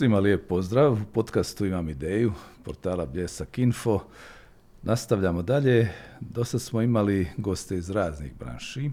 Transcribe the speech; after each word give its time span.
Svima 0.00 0.18
lijep 0.18 0.48
pozdrav. 0.48 0.92
U 0.92 0.98
podcastu 1.12 1.66
imam 1.66 1.88
ideju 1.88 2.32
portala 2.64 3.06
Bljesak 3.06 3.58
Info. 3.58 4.00
Nastavljamo 4.82 5.42
dalje. 5.42 5.88
Dosta 6.20 6.58
smo 6.58 6.82
imali 6.82 7.28
goste 7.36 7.76
iz 7.76 7.90
raznih 7.90 8.32
branši, 8.38 8.90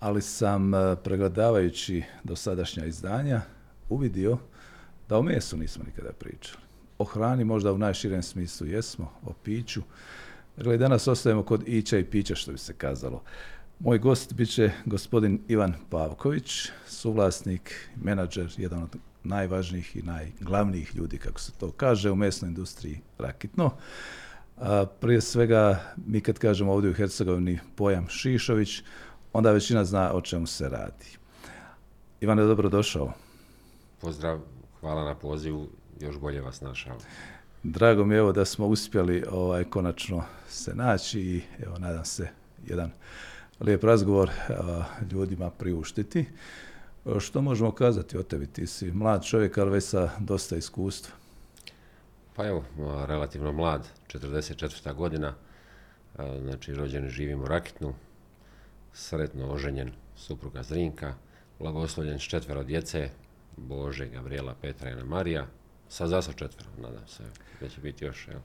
ali 0.00 0.22
sam 0.22 0.74
eh, 0.74 0.96
pregledavajući 1.04 2.02
dosadašnja 2.24 2.84
izdanja 2.84 3.40
uvidio 3.88 4.38
da 5.08 5.18
o 5.18 5.22
mesu 5.22 5.56
nismo 5.56 5.84
nikada 5.84 6.12
pričali. 6.12 6.62
O 6.98 7.04
hrani 7.04 7.44
možda 7.44 7.72
u 7.72 7.78
najširem 7.78 8.22
smislu 8.22 8.66
jesmo, 8.66 9.12
o 9.24 9.32
piću. 9.32 9.82
Dakle, 10.56 10.76
danas 10.76 11.08
ostajemo 11.08 11.42
kod 11.42 11.68
ića 11.68 11.98
i 11.98 12.04
pića, 12.04 12.34
što 12.34 12.52
bi 12.52 12.58
se 12.58 12.72
kazalo. 12.72 13.22
Moj 13.78 13.98
gost 13.98 14.34
bit 14.34 14.54
će 14.54 14.70
gospodin 14.84 15.40
Ivan 15.48 15.74
Pavković, 15.90 16.68
suvlasnik, 16.86 17.88
menadžer, 18.02 18.54
jedan 18.56 18.82
od 18.82 18.96
najvažnijih 19.26 19.96
i 19.96 20.02
najglavnijih 20.02 20.96
ljudi, 20.96 21.18
kako 21.18 21.40
se 21.40 21.52
to 21.52 21.70
kaže, 21.70 22.10
u 22.10 22.16
mesnoj 22.16 22.48
industriji 22.48 23.00
Rakitno. 23.18 23.70
A, 24.56 24.86
prije 25.00 25.20
svega, 25.20 25.80
mi 26.06 26.20
kad 26.20 26.38
kažemo 26.38 26.72
ovdje 26.72 26.90
u 26.90 26.94
Hercegovini 26.94 27.58
pojam 27.76 28.08
Šišović, 28.08 28.82
onda 29.32 29.52
većina 29.52 29.84
zna 29.84 30.12
o 30.12 30.20
čemu 30.20 30.46
se 30.46 30.68
radi. 30.68 31.18
Ivane, 32.20 32.42
dobro 32.42 32.68
došao. 32.68 33.12
Pozdrav, 34.00 34.40
hvala 34.80 35.04
na 35.04 35.14
pozivu, 35.14 35.68
još 36.00 36.18
bolje 36.18 36.40
vas 36.40 36.60
našao. 36.60 36.98
Drago 37.62 38.04
mi 38.04 38.14
je 38.14 38.18
evo 38.18 38.32
da 38.32 38.44
smo 38.44 38.66
uspjeli 38.66 39.24
ovaj, 39.30 39.64
konačno 39.64 40.24
se 40.48 40.74
naći 40.74 41.20
i 41.20 41.42
evo 41.66 41.78
nadam 41.78 42.04
se 42.04 42.28
jedan 42.66 42.90
lijep 43.60 43.84
razgovor 43.84 44.30
a, 44.48 44.84
ljudima 45.10 45.50
priuštiti. 45.50 46.24
Što 47.18 47.42
možemo 47.42 47.72
kazati 47.72 48.18
o 48.18 48.22
tebi? 48.22 48.46
Ti 48.46 48.66
si 48.66 48.92
mlad 48.92 49.24
čovjek, 49.24 49.58
ali 49.58 49.70
već 49.70 49.84
sa 49.84 50.10
dosta 50.18 50.56
iskustva. 50.56 51.14
Pa 52.36 52.46
evo, 52.46 52.64
relativno 53.06 53.52
mlad, 53.52 53.88
44. 54.08 54.94
godina, 54.94 55.34
znači 56.40 56.74
rođen 56.74 57.08
živim 57.08 57.42
u 57.42 57.46
Rakitnu, 57.46 57.94
sretno 58.92 59.52
oženjen, 59.52 59.92
supruga 60.16 60.62
Zrinka, 60.62 61.14
blagoslovljen 61.58 62.18
s 62.18 62.22
četvero 62.22 62.64
djece, 62.64 63.10
Bože, 63.56 64.06
Gabriela, 64.06 64.54
Petra 64.60 64.90
i 64.90 65.04
Marija, 65.04 65.46
sa 65.88 66.06
zasa 66.06 66.32
četvero, 66.32 66.70
nadam 66.78 67.08
se, 67.08 67.22
da 67.60 67.68
će 67.68 67.80
biti 67.80 68.04
još, 68.04 68.28
evo. 68.28 68.40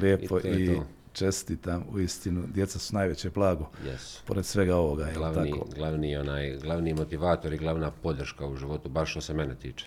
Lijepo 0.00 0.38
i, 0.38 0.48
i 0.48 0.80
čestitam, 1.16 1.84
u 1.92 2.00
istinu, 2.00 2.44
djeca 2.54 2.78
su 2.78 2.94
najveće 2.94 3.30
blago, 3.30 3.70
yes. 3.84 4.18
pored 4.26 4.46
svega 4.46 4.76
ovoga, 4.76 5.08
glavni, 5.14 5.50
tako? 5.50 5.66
Glavni, 5.76 6.16
onaj, 6.16 6.56
glavni 6.56 6.94
motivator 6.94 7.52
i 7.52 7.58
glavna 7.58 7.90
podrška 7.90 8.46
u 8.46 8.56
životu, 8.56 8.88
baš 8.88 9.10
što 9.10 9.20
se 9.20 9.34
mene 9.34 9.54
tiče. 9.54 9.86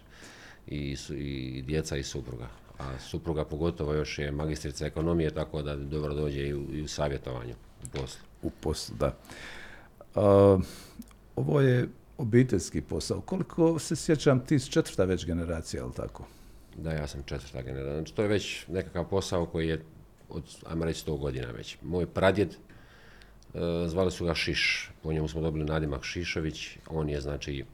I, 0.68 0.98
i 1.10 1.62
djeca 1.62 1.98
i 1.98 2.04
supruga. 2.04 2.48
A 2.80 3.00
supruga 3.00 3.46
pogotovo 3.46 3.94
još 3.94 4.20
je 4.20 4.32
magistrica 4.32 4.86
ekonomije, 4.86 5.34
tako 5.34 5.62
da 5.62 5.76
dobro 5.76 6.14
dođe 6.14 6.48
i 6.48 6.54
u, 6.54 6.74
i 6.74 6.82
u 6.82 6.88
savjetovanju, 6.88 7.54
u 7.84 7.88
poslu. 7.98 8.22
U 8.42 8.50
poslu, 8.50 8.96
da. 9.00 9.18
Uh, 10.16 10.64
ovo 11.36 11.62
je 11.62 11.90
obiteljski 12.18 12.82
posao. 12.82 13.22
Koliko 13.22 13.80
se 13.80 13.96
sjećam, 13.96 14.46
ti 14.46 14.60
si 14.60 14.72
četvrta 14.72 15.04
već 15.06 15.26
generacija, 15.26 15.84
ali 15.84 15.94
tako? 15.94 16.28
Da, 16.78 16.92
ja 16.92 17.08
sam 17.08 17.24
četvrta 17.24 17.62
generacija. 17.62 17.96
Znači, 17.96 18.16
to 18.16 18.22
je 18.22 18.28
već 18.28 18.68
nekakav 18.68 19.10
posao 19.10 19.46
koji 19.46 19.68
je 19.68 19.84
od, 20.30 20.44
ajmo 20.66 20.86
reći, 20.86 21.06
100 21.06 21.20
godina 21.20 21.52
već. 21.52 21.78
Moj 21.82 22.06
pradjed, 22.06 22.50
e, 22.50 22.58
zvali 23.88 24.12
su 24.12 24.26
ga 24.26 24.36
Šiš, 24.36 24.92
po 25.04 25.14
njemu 25.14 25.28
smo 25.28 25.42
dobili 25.42 25.66
nadimak 25.66 26.04
Šišović, 26.04 26.78
on 26.90 27.10
je, 27.10 27.22
znači, 27.22 27.66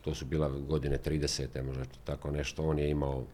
to 0.00 0.14
su 0.14 0.24
bila 0.24 0.48
godine 0.48 0.98
30. 1.04 1.62
možda 1.62 1.84
tako 2.04 2.30
nešto, 2.30 2.64
on 2.64 2.78
je 2.78 2.90
imao 2.90 3.24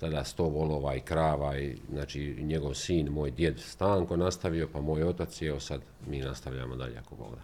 tada 0.00 0.24
100 0.24 0.52
volova 0.52 0.94
i 0.94 1.00
krava 1.00 1.58
i 1.58 1.76
znači 1.90 2.36
njegov 2.40 2.74
sin, 2.74 3.08
moj 3.08 3.30
djed 3.30 3.60
Stanko 3.60 4.16
nastavio, 4.16 4.68
pa 4.72 4.80
moj 4.80 5.02
otac 5.02 5.42
je, 5.42 5.60
sad 5.60 5.80
mi 6.06 6.20
nastavljamo 6.20 6.76
dalje 6.76 6.98
ako 6.98 7.14
Bog 7.14 7.34
da. 7.34 7.42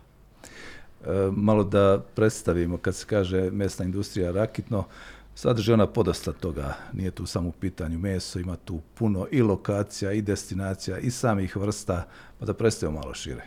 E, 1.12 1.30
malo 1.30 1.64
da 1.64 2.02
predstavimo, 2.14 2.78
kad 2.78 2.94
se 2.94 3.06
kaže 3.06 3.50
mesna 3.50 3.84
industrija 3.84 4.30
Rakitno, 4.30 4.84
sadrži 5.34 5.72
ona 5.72 5.86
podosta 5.86 6.32
toga, 6.32 6.74
nije 6.92 7.10
tu 7.10 7.26
samo 7.26 7.48
u 7.48 7.52
pitanju 7.52 7.98
meso, 7.98 8.38
ima 8.38 8.56
tu 8.56 8.80
puno 8.94 9.26
i 9.30 9.42
lokacija 9.42 10.12
i 10.12 10.22
destinacija 10.22 10.98
i 10.98 11.10
samih 11.10 11.56
vrsta, 11.56 12.08
pa 12.38 12.46
da 12.46 12.54
predstavimo 12.54 13.00
malo 13.00 13.14
šire. 13.14 13.42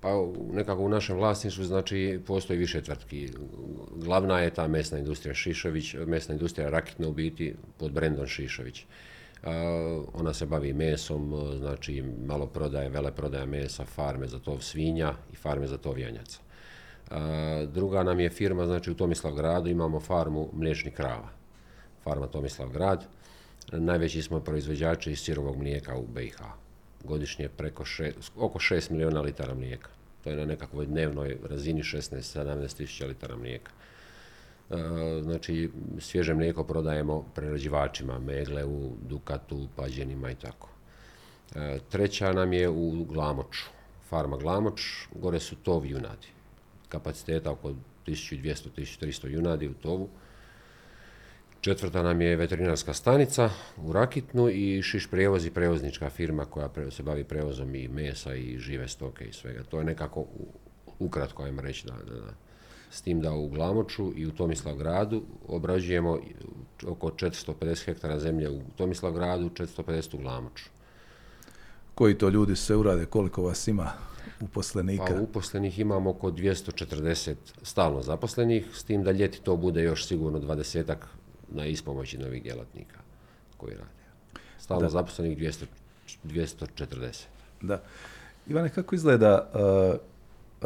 Pa 0.00 0.08
nekako 0.52 0.82
u 0.82 0.88
našem 0.88 1.16
vlasništvu 1.16 1.64
znači 1.64 2.20
postoji 2.26 2.58
više 2.58 2.82
tvrtki. 2.82 3.30
Glavna 3.96 4.40
je 4.40 4.54
ta 4.54 4.68
mesna 4.68 4.98
industrija 4.98 5.34
Šišović, 5.34 5.94
mesna 6.06 6.34
industrija 6.34 6.70
Rakitna 6.70 7.08
u 7.08 7.12
biti 7.12 7.54
pod 7.78 7.92
brendom 7.92 8.26
Šišović. 8.26 8.84
Uh, 9.42 9.48
ona 10.12 10.34
se 10.34 10.46
bavi 10.46 10.72
mesom, 10.72 11.34
znači 11.58 12.04
malo 12.26 12.46
prodaje, 12.46 12.88
vele 12.88 13.12
prodaje 13.12 13.46
mesa, 13.46 13.84
farme 13.84 14.28
za 14.28 14.38
tov 14.38 14.60
svinja 14.60 15.14
i 15.32 15.36
farme 15.36 15.66
za 15.66 15.78
tov 15.78 15.98
janjaca. 15.98 16.40
Druga 17.66 18.02
nam 18.02 18.20
je 18.20 18.30
firma, 18.30 18.66
znači 18.66 18.90
u 18.90 18.94
Tomislav 18.94 19.34
gradu 19.34 19.68
imamo 19.68 20.00
farmu 20.00 20.48
mliječnih 20.52 20.94
krava. 20.94 21.28
Farma 22.04 22.26
Tomislav 22.26 22.68
grad. 22.68 23.06
Najveći 23.72 24.22
smo 24.22 24.40
proizvođači 24.40 25.16
sirovog 25.16 25.56
mlijeka 25.56 25.96
u 25.96 26.06
BiH. 26.06 26.38
Godišnje 27.04 27.48
preko 27.48 27.84
oko 28.36 28.58
6 28.58 28.90
milijuna 28.90 29.20
litara 29.20 29.54
mlijeka. 29.54 29.90
To 30.24 30.30
je 30.30 30.36
na 30.36 30.44
nekakvoj 30.44 30.86
dnevnoj 30.86 31.38
razini 31.48 31.82
16-17 31.82 32.76
tisuća 32.76 33.06
litara 33.06 33.36
mlijeka. 33.36 33.72
Znači, 35.22 35.70
svježe 35.98 36.34
mlijeko 36.34 36.64
prodajemo 36.64 37.24
prerađivačima, 37.34 38.18
Megleu, 38.18 38.92
Dukatu, 39.08 39.68
Pađenima 39.76 40.30
i 40.30 40.34
tako. 40.34 40.68
Treća 41.88 42.32
nam 42.32 42.52
je 42.52 42.68
u 42.68 43.04
Glamoču, 43.04 43.66
farma 44.08 44.36
Glamoč, 44.36 45.08
gore 45.14 45.40
su 45.40 45.56
tov 45.56 45.86
junadi 45.86 46.39
kapaciteta 46.90 47.50
oko 47.50 47.74
1200-1300 48.06 49.28
junadi 49.28 49.68
u 49.68 49.74
tovu. 49.74 50.08
Četvrta 51.60 52.02
nam 52.02 52.20
je 52.20 52.36
veterinarska 52.36 52.94
stanica 52.94 53.50
u 53.76 53.92
Rakitnu 53.92 54.48
i 54.48 54.82
Šiš 54.82 55.06
prijevoz 55.10 55.46
i 55.46 55.50
prevoznička 55.50 56.10
firma 56.10 56.44
koja 56.44 56.70
se 56.90 57.02
bavi 57.02 57.24
prevozom 57.24 57.74
i 57.74 57.88
mesa 57.88 58.34
i 58.34 58.58
žive 58.58 58.88
stoke 58.88 59.24
i 59.24 59.32
svega. 59.32 59.62
To 59.62 59.78
je 59.78 59.84
nekako 59.84 60.24
ukratko, 60.98 61.42
ajmo 61.42 61.62
reći, 61.62 61.86
da, 61.86 61.92
da, 61.92 62.20
da. 62.20 62.32
S 62.90 63.02
tim 63.02 63.20
da 63.20 63.32
u 63.32 63.48
Glamoču 63.48 64.12
i 64.16 64.26
u 64.26 64.30
Tomislav 64.30 64.76
gradu 64.76 65.22
obrađujemo 65.48 66.18
oko 66.86 67.10
450 67.10 67.84
hektara 67.84 68.18
zemlje 68.18 68.50
u 68.50 68.60
Tomislav 68.76 69.12
gradu, 69.12 69.50
450 69.50 70.14
u 70.14 70.18
Glamoču. 70.18 70.64
Koji 71.94 72.18
to 72.18 72.28
ljudi 72.28 72.56
se 72.56 72.76
urade, 72.76 73.06
koliko 73.06 73.42
vas 73.42 73.68
ima? 73.68 73.92
Uposlenika? 74.40 75.04
Pa 75.04 75.20
uposlenih 75.20 75.78
imamo 75.78 76.10
oko 76.10 76.30
240 76.30 77.34
stalno 77.62 78.02
zaposlenih, 78.02 78.66
s 78.74 78.84
tim 78.84 79.04
da 79.04 79.10
ljeti 79.10 79.40
to 79.42 79.56
bude 79.56 79.82
još 79.82 80.06
sigurno 80.06 80.38
20 80.38 80.94
na 81.48 81.66
ispomoći 81.66 82.18
novih 82.18 82.42
djelatnika 82.42 82.98
koji 83.56 83.74
rade. 83.74 84.40
Stalno 84.58 84.82
da. 84.82 84.88
zaposlenih 84.88 85.38
200, 85.38 85.64
240. 86.24 87.24
Da. 87.60 87.82
Ivane, 88.46 88.68
kako 88.68 88.94
izgleda 88.94 89.50
uh, 89.54 90.00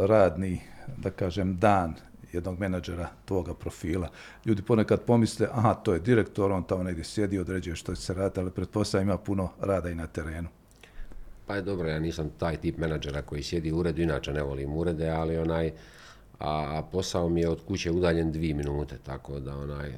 radni, 0.09 0.61
da 0.97 1.11
kažem, 1.11 1.59
dan 1.59 1.95
jednog 2.33 2.59
menadžera 2.59 3.09
tvoga 3.25 3.55
profila. 3.55 4.09
Ljudi 4.45 4.63
ponekad 4.63 5.01
pomisle, 5.01 5.49
aha, 5.53 5.75
to 5.75 5.93
je 5.93 6.01
direktor, 6.01 6.53
on 6.53 6.63
tamo 6.63 6.83
negdje 6.83 7.05
sjedi, 7.05 7.39
određuje 7.39 7.77
što 7.77 7.95
će 7.95 8.03
se 8.03 8.15
raditi, 8.15 8.41
ali 8.41 8.51
pretpostavljam 8.51 9.09
ima 9.09 9.19
puno 9.19 9.51
rada 9.61 9.91
i 9.91 9.95
na 9.95 10.07
terenu. 10.07 10.49
Pa 11.47 11.57
je 11.57 11.63
dobro, 11.63 11.89
ja 11.89 11.99
nisam 11.99 12.31
taj 12.39 12.57
tip 12.57 12.79
menadžera 12.79 13.23
koji 13.23 13.43
sjedi 13.43 13.73
u 13.73 13.79
uredu, 13.79 14.03
inače 14.03 14.33
ne 14.33 14.43
volim 14.43 14.77
urede, 14.77 15.09
ali 15.09 15.39
onaj, 15.39 15.73
a, 16.39 16.83
posao 16.93 17.29
mi 17.29 17.41
je 17.41 17.49
od 17.49 17.65
kuće 17.69 17.91
udaljen 17.91 18.33
dvije 18.33 18.55
minute, 18.55 18.99
tako 19.03 19.41
da 19.41 19.57
onaj, 19.57 19.93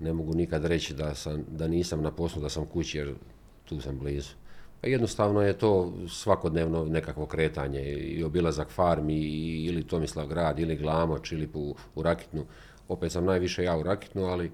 ne 0.00 0.12
mogu 0.12 0.34
nikad 0.34 0.64
reći 0.64 0.94
da, 0.94 1.14
sam, 1.14 1.44
da 1.48 1.68
nisam 1.68 2.02
na 2.02 2.10
poslu, 2.10 2.42
da 2.42 2.48
sam 2.48 2.66
kući 2.66 2.98
jer 2.98 3.14
tu 3.64 3.80
sam 3.80 3.98
blizu. 3.98 4.34
Pa 4.80 4.88
jednostavno 4.88 5.42
je 5.42 5.52
to 5.52 5.92
svakodnevno 6.08 6.84
nekakvo 6.84 7.26
kretanje 7.26 7.82
i 7.92 8.24
obilazak 8.24 8.70
farmi 8.70 9.20
ili 9.64 9.86
Tomislav 9.86 10.26
grad 10.26 10.58
ili 10.58 10.76
Glamoč 10.76 11.32
ili 11.32 11.48
u, 11.54 11.74
u 11.94 12.02
Rakitnu. 12.02 12.44
Opet 12.88 13.12
sam 13.12 13.24
najviše 13.24 13.64
ja 13.64 13.78
u 13.78 13.82
Rakitnu, 13.82 14.24
ali, 14.24 14.50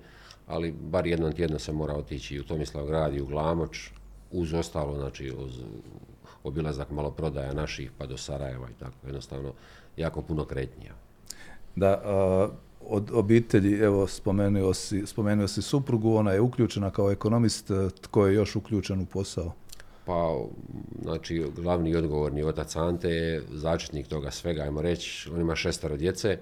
ali 0.46 0.72
bar 0.72 1.06
jednom 1.06 1.32
tjedno 1.32 1.58
sam 1.58 1.76
morao 1.76 1.98
otići 1.98 2.34
i 2.34 2.40
u 2.40 2.44
Tomislav 2.44 2.86
grad 2.86 3.14
i 3.14 3.20
u 3.20 3.26
Glamoč, 3.26 3.90
uz 4.30 4.54
ostalo, 4.54 4.96
znači 4.96 5.32
uz 5.38 5.60
obilazak 6.44 6.90
maloprodaja 6.90 7.52
naših 7.54 7.90
pa 7.98 8.06
do 8.06 8.16
Sarajeva 8.16 8.68
i 8.70 8.74
tako, 8.78 8.96
jednostavno 9.06 9.52
jako 9.96 10.22
puno 10.22 10.44
kretnija. 10.44 10.94
Da, 11.76 12.02
od 12.80 13.10
obitelji, 13.12 13.78
evo 13.78 14.06
spomenuo 14.06 14.74
si, 14.74 15.06
spomenuo 15.06 15.48
si 15.48 15.62
suprugu, 15.62 16.14
ona 16.16 16.32
je 16.32 16.40
uključena 16.40 16.90
kao 16.90 17.10
ekonomist, 17.10 17.70
tko 18.00 18.26
je 18.26 18.34
još 18.34 18.56
uključen 18.56 19.00
u 19.00 19.06
posao? 19.06 19.52
Pa, 20.04 20.36
znači, 21.02 21.46
glavni 21.56 21.90
i 21.90 21.96
odgovorni 21.96 22.42
otac 22.42 22.76
Ante 22.76 23.08
je 23.08 23.42
začetnik 23.50 24.08
toga 24.08 24.30
svega, 24.30 24.62
ajmo 24.62 24.82
reći, 24.82 25.30
on 25.34 25.40
ima 25.40 25.56
šestero 25.56 25.96
djece, 25.96 26.38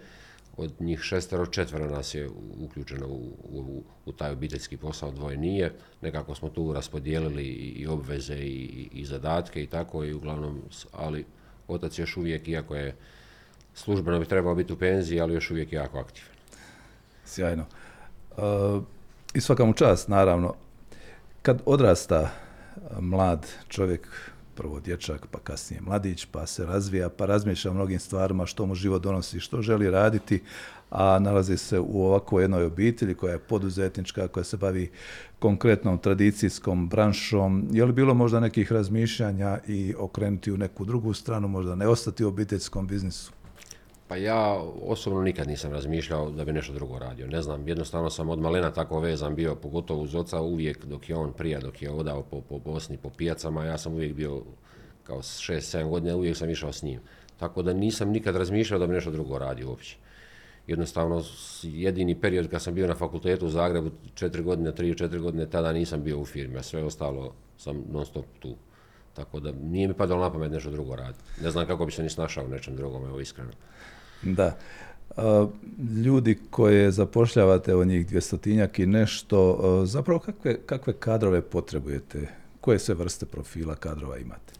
od 0.56 0.72
njih 0.80 1.00
šestero, 1.00 1.46
četvero 1.46 1.90
nas 1.90 2.14
je 2.14 2.28
uključeno 2.60 3.06
u, 3.06 4.12
taj 4.16 4.30
obiteljski 4.30 4.76
posao, 4.76 5.10
dvoje 5.10 5.36
nije. 5.36 5.72
Nekako 6.00 6.34
smo 6.34 6.48
tu 6.48 6.72
raspodijelili 6.72 7.44
i, 7.44 7.86
obveze 7.86 8.36
i, 8.36 8.88
i, 8.92 9.04
zadatke 9.04 9.62
i 9.62 9.66
tako 9.66 10.04
i 10.04 10.12
uglavnom, 10.12 10.62
ali 10.92 11.24
otac 11.68 11.98
još 11.98 12.16
uvijek, 12.16 12.48
iako 12.48 12.76
je 12.76 12.96
službeno 13.74 14.18
bi 14.18 14.26
trebao 14.26 14.54
biti 14.54 14.72
u 14.72 14.78
penziji, 14.78 15.20
ali 15.20 15.34
još 15.34 15.50
uvijek 15.50 15.72
jako 15.72 15.98
aktivan. 15.98 16.30
Sjajno. 17.24 17.64
Uh, 18.36 18.82
I 19.34 19.40
svaka 19.40 19.72
čast, 19.76 20.08
naravno. 20.08 20.54
Kad 21.42 21.62
odrasta 21.66 22.30
mlad 23.00 23.46
čovjek, 23.68 24.30
prvo 24.54 24.80
dječak, 24.80 25.26
pa 25.30 25.38
kasnije 25.38 25.80
mladić, 25.80 26.24
pa 26.24 26.46
se 26.46 26.66
razvija, 26.66 27.08
pa 27.08 27.26
razmišlja 27.26 27.70
o 27.70 27.74
mnogim 27.74 28.00
stvarima 28.00 28.46
što 28.46 28.66
mu 28.66 28.74
život 28.74 29.02
donosi, 29.02 29.40
što 29.40 29.62
želi 29.62 29.90
raditi, 29.90 30.42
a 30.90 31.18
nalazi 31.18 31.56
se 31.56 31.80
u 31.80 32.04
ovako 32.06 32.40
jednoj 32.40 32.64
obitelji 32.64 33.14
koja 33.14 33.32
je 33.32 33.38
poduzetnička, 33.38 34.28
koja 34.28 34.44
se 34.44 34.56
bavi 34.56 34.90
konkretnom 35.38 35.98
tradicijskom 35.98 36.88
branšom. 36.88 37.68
Je 37.70 37.84
li 37.84 37.92
bilo 37.92 38.14
možda 38.14 38.40
nekih 38.40 38.72
razmišljanja 38.72 39.58
i 39.66 39.94
okrenuti 39.98 40.52
u 40.52 40.56
neku 40.56 40.84
drugu 40.84 41.14
stranu, 41.14 41.48
možda 41.48 41.74
ne 41.74 41.88
ostati 41.88 42.24
u 42.24 42.28
obiteljskom 42.28 42.86
biznisu? 42.86 43.39
Pa 44.10 44.16
ja 44.16 44.62
osobno 44.82 45.22
nikad 45.22 45.48
nisam 45.48 45.72
razmišljao 45.72 46.30
da 46.30 46.44
bi 46.44 46.52
nešto 46.52 46.72
drugo 46.72 46.98
radio. 46.98 47.26
Ne 47.26 47.42
znam, 47.42 47.68
jednostavno 47.68 48.10
sam 48.10 48.28
od 48.28 48.38
malena 48.38 48.70
tako 48.72 49.00
vezan 49.00 49.34
bio, 49.34 49.54
pogotovo 49.54 50.02
uz 50.02 50.14
oca, 50.14 50.40
uvijek 50.40 50.84
dok 50.84 51.08
je 51.08 51.16
on 51.16 51.32
prija, 51.32 51.60
dok 51.60 51.82
je 51.82 51.90
odao 51.90 52.22
po, 52.22 52.40
po 52.40 52.58
Bosni, 52.58 52.96
po 52.96 53.10
pijacama, 53.10 53.64
ja 53.64 53.78
sam 53.78 53.92
uvijek 53.92 54.14
bio 54.14 54.42
kao 55.04 55.18
6-7 55.18 55.88
godina, 55.88 56.16
uvijek 56.16 56.36
sam 56.36 56.50
išao 56.50 56.72
s 56.72 56.82
njim. 56.82 57.00
Tako 57.36 57.62
da 57.62 57.72
nisam 57.72 58.10
nikad 58.10 58.36
razmišljao 58.36 58.78
da 58.78 58.86
bi 58.86 58.94
nešto 58.94 59.10
drugo 59.10 59.38
radio 59.38 59.68
uopće. 59.68 59.96
Jednostavno, 60.66 61.22
jedini 61.62 62.20
period 62.20 62.48
kad 62.48 62.62
sam 62.62 62.74
bio 62.74 62.86
na 62.86 62.94
fakultetu 62.94 63.46
u 63.46 63.50
Zagrebu, 63.50 63.90
četiri 64.14 64.42
godine, 64.42 64.74
tri, 64.74 64.98
četiri 64.98 65.18
godine, 65.18 65.50
tada 65.50 65.72
nisam 65.72 66.02
bio 66.02 66.18
u 66.18 66.24
firmi, 66.24 66.58
a 66.58 66.62
sve 66.62 66.84
ostalo 66.84 67.34
sam 67.58 67.84
non 67.92 68.06
stop 68.06 68.26
tu. 68.38 68.56
Tako 69.14 69.40
da 69.40 69.52
nije 69.52 69.88
mi 69.88 69.94
padalo 69.94 70.20
na 70.20 70.32
pamet 70.32 70.52
nešto 70.52 70.70
drugo 70.70 70.96
raditi. 70.96 71.42
Ne 71.42 71.50
znam 71.50 71.66
kako 71.66 71.86
bi 71.86 71.92
se 71.92 72.02
ni 72.02 72.10
snašao 72.10 72.44
u 72.44 72.48
nečem 72.48 72.76
drugom, 72.76 73.04
evo 73.04 73.20
iskreno. 73.20 73.50
Da. 74.22 74.56
ljudi 76.04 76.38
koje 76.50 76.90
zapošljavate, 76.90 77.74
o 77.74 77.84
njih 77.84 78.06
dvjestotinjak 78.06 78.78
i 78.78 78.86
nešto, 78.86 79.58
zapravo 79.86 80.20
kakve, 80.20 80.56
kakve 80.66 80.92
kadrove 80.92 81.42
potrebujete? 81.42 82.28
Koje 82.60 82.78
sve 82.78 82.94
vrste 82.94 83.26
profila 83.26 83.74
kadrova 83.74 84.18
imate? 84.18 84.52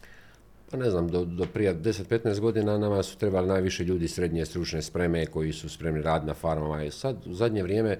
Pa 0.71 0.77
ne 0.77 0.89
znam, 0.89 1.07
do, 1.07 1.25
do 1.25 1.45
prije 1.53 1.75
10-15 1.75 2.39
godina 2.39 2.77
nama 2.77 3.03
su 3.03 3.17
trebali 3.17 3.47
najviše 3.47 3.83
ljudi 3.83 4.07
srednje 4.07 4.45
stručne 4.45 4.81
spreme 4.81 5.25
koji 5.25 5.53
su 5.53 5.69
spremni 5.69 6.01
raditi 6.01 6.27
na 6.27 6.33
farmama 6.33 6.83
i 6.83 6.91
sad 6.91 7.15
u 7.25 7.33
zadnje 7.33 7.63
vrijeme 7.63 7.99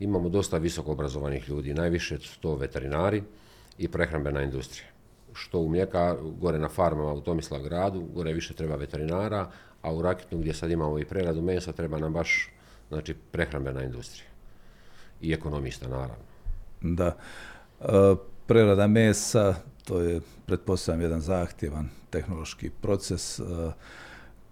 imamo 0.00 0.28
dosta 0.28 0.58
visoko 0.58 0.92
obrazovanih 0.92 1.48
ljudi, 1.48 1.74
najviše 1.74 2.18
su 2.18 2.40
to 2.40 2.54
veterinari 2.54 3.22
i 3.78 3.88
prehrambena 3.88 4.42
industrija. 4.42 4.87
Što 5.38 5.60
u 5.60 5.68
Mljeka, 5.68 6.16
gore 6.40 6.58
na 6.58 6.68
farmama 6.68 7.12
u 7.12 7.20
Tomislav 7.20 7.62
gradu, 7.62 8.00
gore 8.14 8.32
više 8.32 8.54
treba 8.54 8.76
veterinara, 8.76 9.50
a 9.82 9.94
u 9.94 10.02
Rakitnu 10.02 10.38
gdje 10.38 10.54
sad 10.54 10.70
imamo 10.70 10.98
i 10.98 11.04
preradu 11.04 11.42
mesa 11.42 11.72
treba 11.72 11.98
nam 11.98 12.12
baš 12.12 12.50
znači, 12.88 13.14
prehrambena 13.14 13.82
industrija 13.82 14.28
i 15.20 15.32
ekonomista 15.32 15.88
naravno. 15.88 16.24
Da. 16.80 17.16
E, 17.80 17.86
prerada 18.46 18.86
mesa, 18.86 19.54
to 19.84 20.00
je 20.00 20.20
pretpostavljam 20.46 21.02
jedan 21.02 21.20
zahtjevan 21.20 21.88
tehnološki 22.10 22.70
proces. 22.70 23.38
E, 23.38 23.42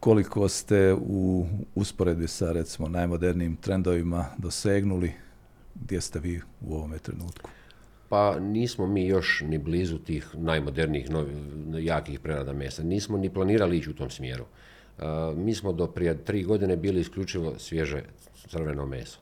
koliko 0.01 0.49
ste 0.49 0.95
u 0.95 1.47
usporedbi 1.75 2.29
sa 2.29 2.53
recimo 2.53 2.89
najmodernijim 2.89 3.57
trendovima 3.57 4.27
dosegnuli, 4.39 5.13
gdje 5.75 6.01
ste 6.01 6.19
vi 6.19 6.41
u 6.61 6.75
ovome 6.75 6.99
trenutku? 6.99 7.51
Pa 8.09 8.39
nismo 8.41 8.87
mi 8.87 9.07
još 9.07 9.43
ni 9.47 9.59
blizu 9.59 9.99
tih 9.99 10.29
najmodernijih 10.35 11.07
jakih 11.79 12.21
prerada 12.21 12.53
mesa. 12.53 12.83
Nismo 12.83 13.19
ni 13.19 13.31
planirali 13.31 13.79
ići 13.79 13.91
u 13.91 13.95
tom 13.95 14.11
smjeru. 14.11 14.45
Mi 15.37 15.55
smo 15.55 15.73
do 15.73 15.87
prije 15.87 16.25
tri 16.25 16.43
godine 16.43 16.77
bili 16.77 17.01
isključivo 17.01 17.59
svježe 17.59 18.03
crveno 18.49 18.87
meso. 18.87 19.19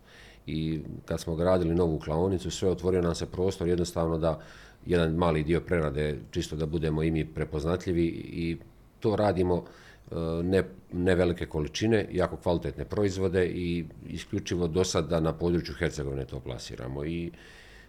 I 0.46 0.81
kad 1.04 1.20
smo 1.20 1.36
gradili 1.36 1.75
novu 1.75 1.98
klaonicu, 1.98 2.50
sve 2.50 2.70
otvorio 2.70 3.02
nam 3.02 3.14
se 3.14 3.26
prostor 3.26 3.69
jednostavno 3.69 4.19
da 4.19 4.40
jedan 4.86 5.14
mali 5.14 5.42
dio 5.42 5.60
prerade, 5.60 6.19
čisto 6.31 6.56
da 6.56 6.66
budemo 6.66 7.02
i 7.02 7.10
mi 7.10 7.25
prepoznatljivi 7.25 8.06
i 8.06 8.56
to 9.00 9.16
radimo 9.16 9.64
e, 9.64 10.14
ne, 10.42 10.64
ne 10.92 11.14
velike 11.14 11.46
količine, 11.46 12.08
jako 12.12 12.36
kvalitetne 12.36 12.84
proizvode 12.84 13.46
i 13.46 13.84
isključivo 14.08 14.69
do 14.69 14.84
sada 14.84 15.20
na 15.20 15.32
području 15.32 15.75
Hercegovine 15.78 16.25
to 16.25 16.40
plasiramo. 16.40 17.04
I 17.04 17.31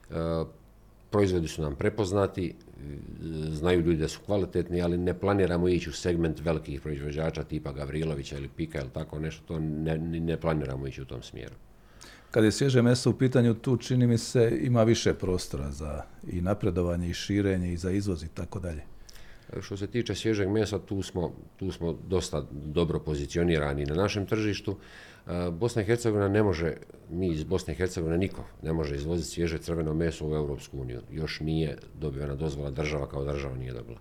e, 0.09 0.13
proizvodi 1.11 1.47
su 1.47 1.61
nam 1.61 1.75
prepoznati, 1.75 2.55
znaju 3.49 3.81
ljudi 3.81 3.97
da 3.97 4.07
su 4.07 4.19
kvalitetni, 4.25 4.81
ali 4.81 4.97
ne 4.97 5.19
planiramo 5.19 5.67
ići 5.67 5.89
u 5.89 5.93
segment 5.93 6.39
velikih 6.39 6.81
proizvođača 6.81 7.43
tipa 7.43 7.71
Gavrilovića 7.71 8.37
ili 8.37 8.49
Pika 8.55 8.79
ili 8.81 8.89
tako 8.89 9.19
nešto, 9.19 9.43
to 9.47 9.59
ne, 9.59 9.97
ne 9.97 10.37
planiramo 10.37 10.87
ići 10.87 11.01
u 11.01 11.05
tom 11.05 11.21
smjeru. 11.21 11.55
Kad 12.31 12.43
je 12.43 12.51
svježe 12.51 12.81
meso 12.81 13.09
u 13.09 13.13
pitanju, 13.13 13.53
tu 13.53 13.77
čini 13.77 14.07
mi 14.07 14.17
se 14.17 14.59
ima 14.61 14.83
više 14.83 15.13
prostora 15.13 15.71
za 15.71 16.01
i 16.27 16.41
napredovanje 16.41 17.09
i 17.09 17.13
širenje 17.13 17.73
i 17.73 17.77
za 17.77 17.91
izvoz 17.91 18.23
i 18.23 18.27
tako 18.27 18.59
dalje. 18.59 18.81
Što 19.61 19.77
se 19.77 19.87
tiče 19.87 20.15
svježeg 20.15 20.49
mesa, 20.49 20.79
tu 20.79 21.01
smo, 21.01 21.31
tu 21.57 21.71
smo 21.71 21.97
dosta 22.07 22.45
dobro 22.51 22.99
pozicionirani 22.99 23.85
na 23.85 23.95
našem 23.95 24.25
tržištu. 24.25 24.77
Bosna 25.51 25.81
i 25.81 25.85
Hercegovina 25.85 26.27
ne 26.27 26.43
može, 26.43 26.73
mi 27.09 27.27
iz 27.27 27.43
Bosne 27.43 27.73
i 27.73 27.77
Hercegovine 27.77 28.17
niko 28.17 28.43
ne 28.61 28.73
može 28.73 28.95
izvoziti 28.95 29.29
svježe 29.29 29.57
crveno 29.57 29.93
meso 29.93 30.27
u 30.27 30.35
Europsku 30.35 30.79
uniju. 30.79 31.01
Još 31.11 31.39
nije 31.39 31.77
dobivena 31.99 32.35
dozvola 32.35 32.71
država 32.71 33.07
kao 33.07 33.23
država 33.23 33.55
nije 33.55 33.73
dobila. 33.73 33.99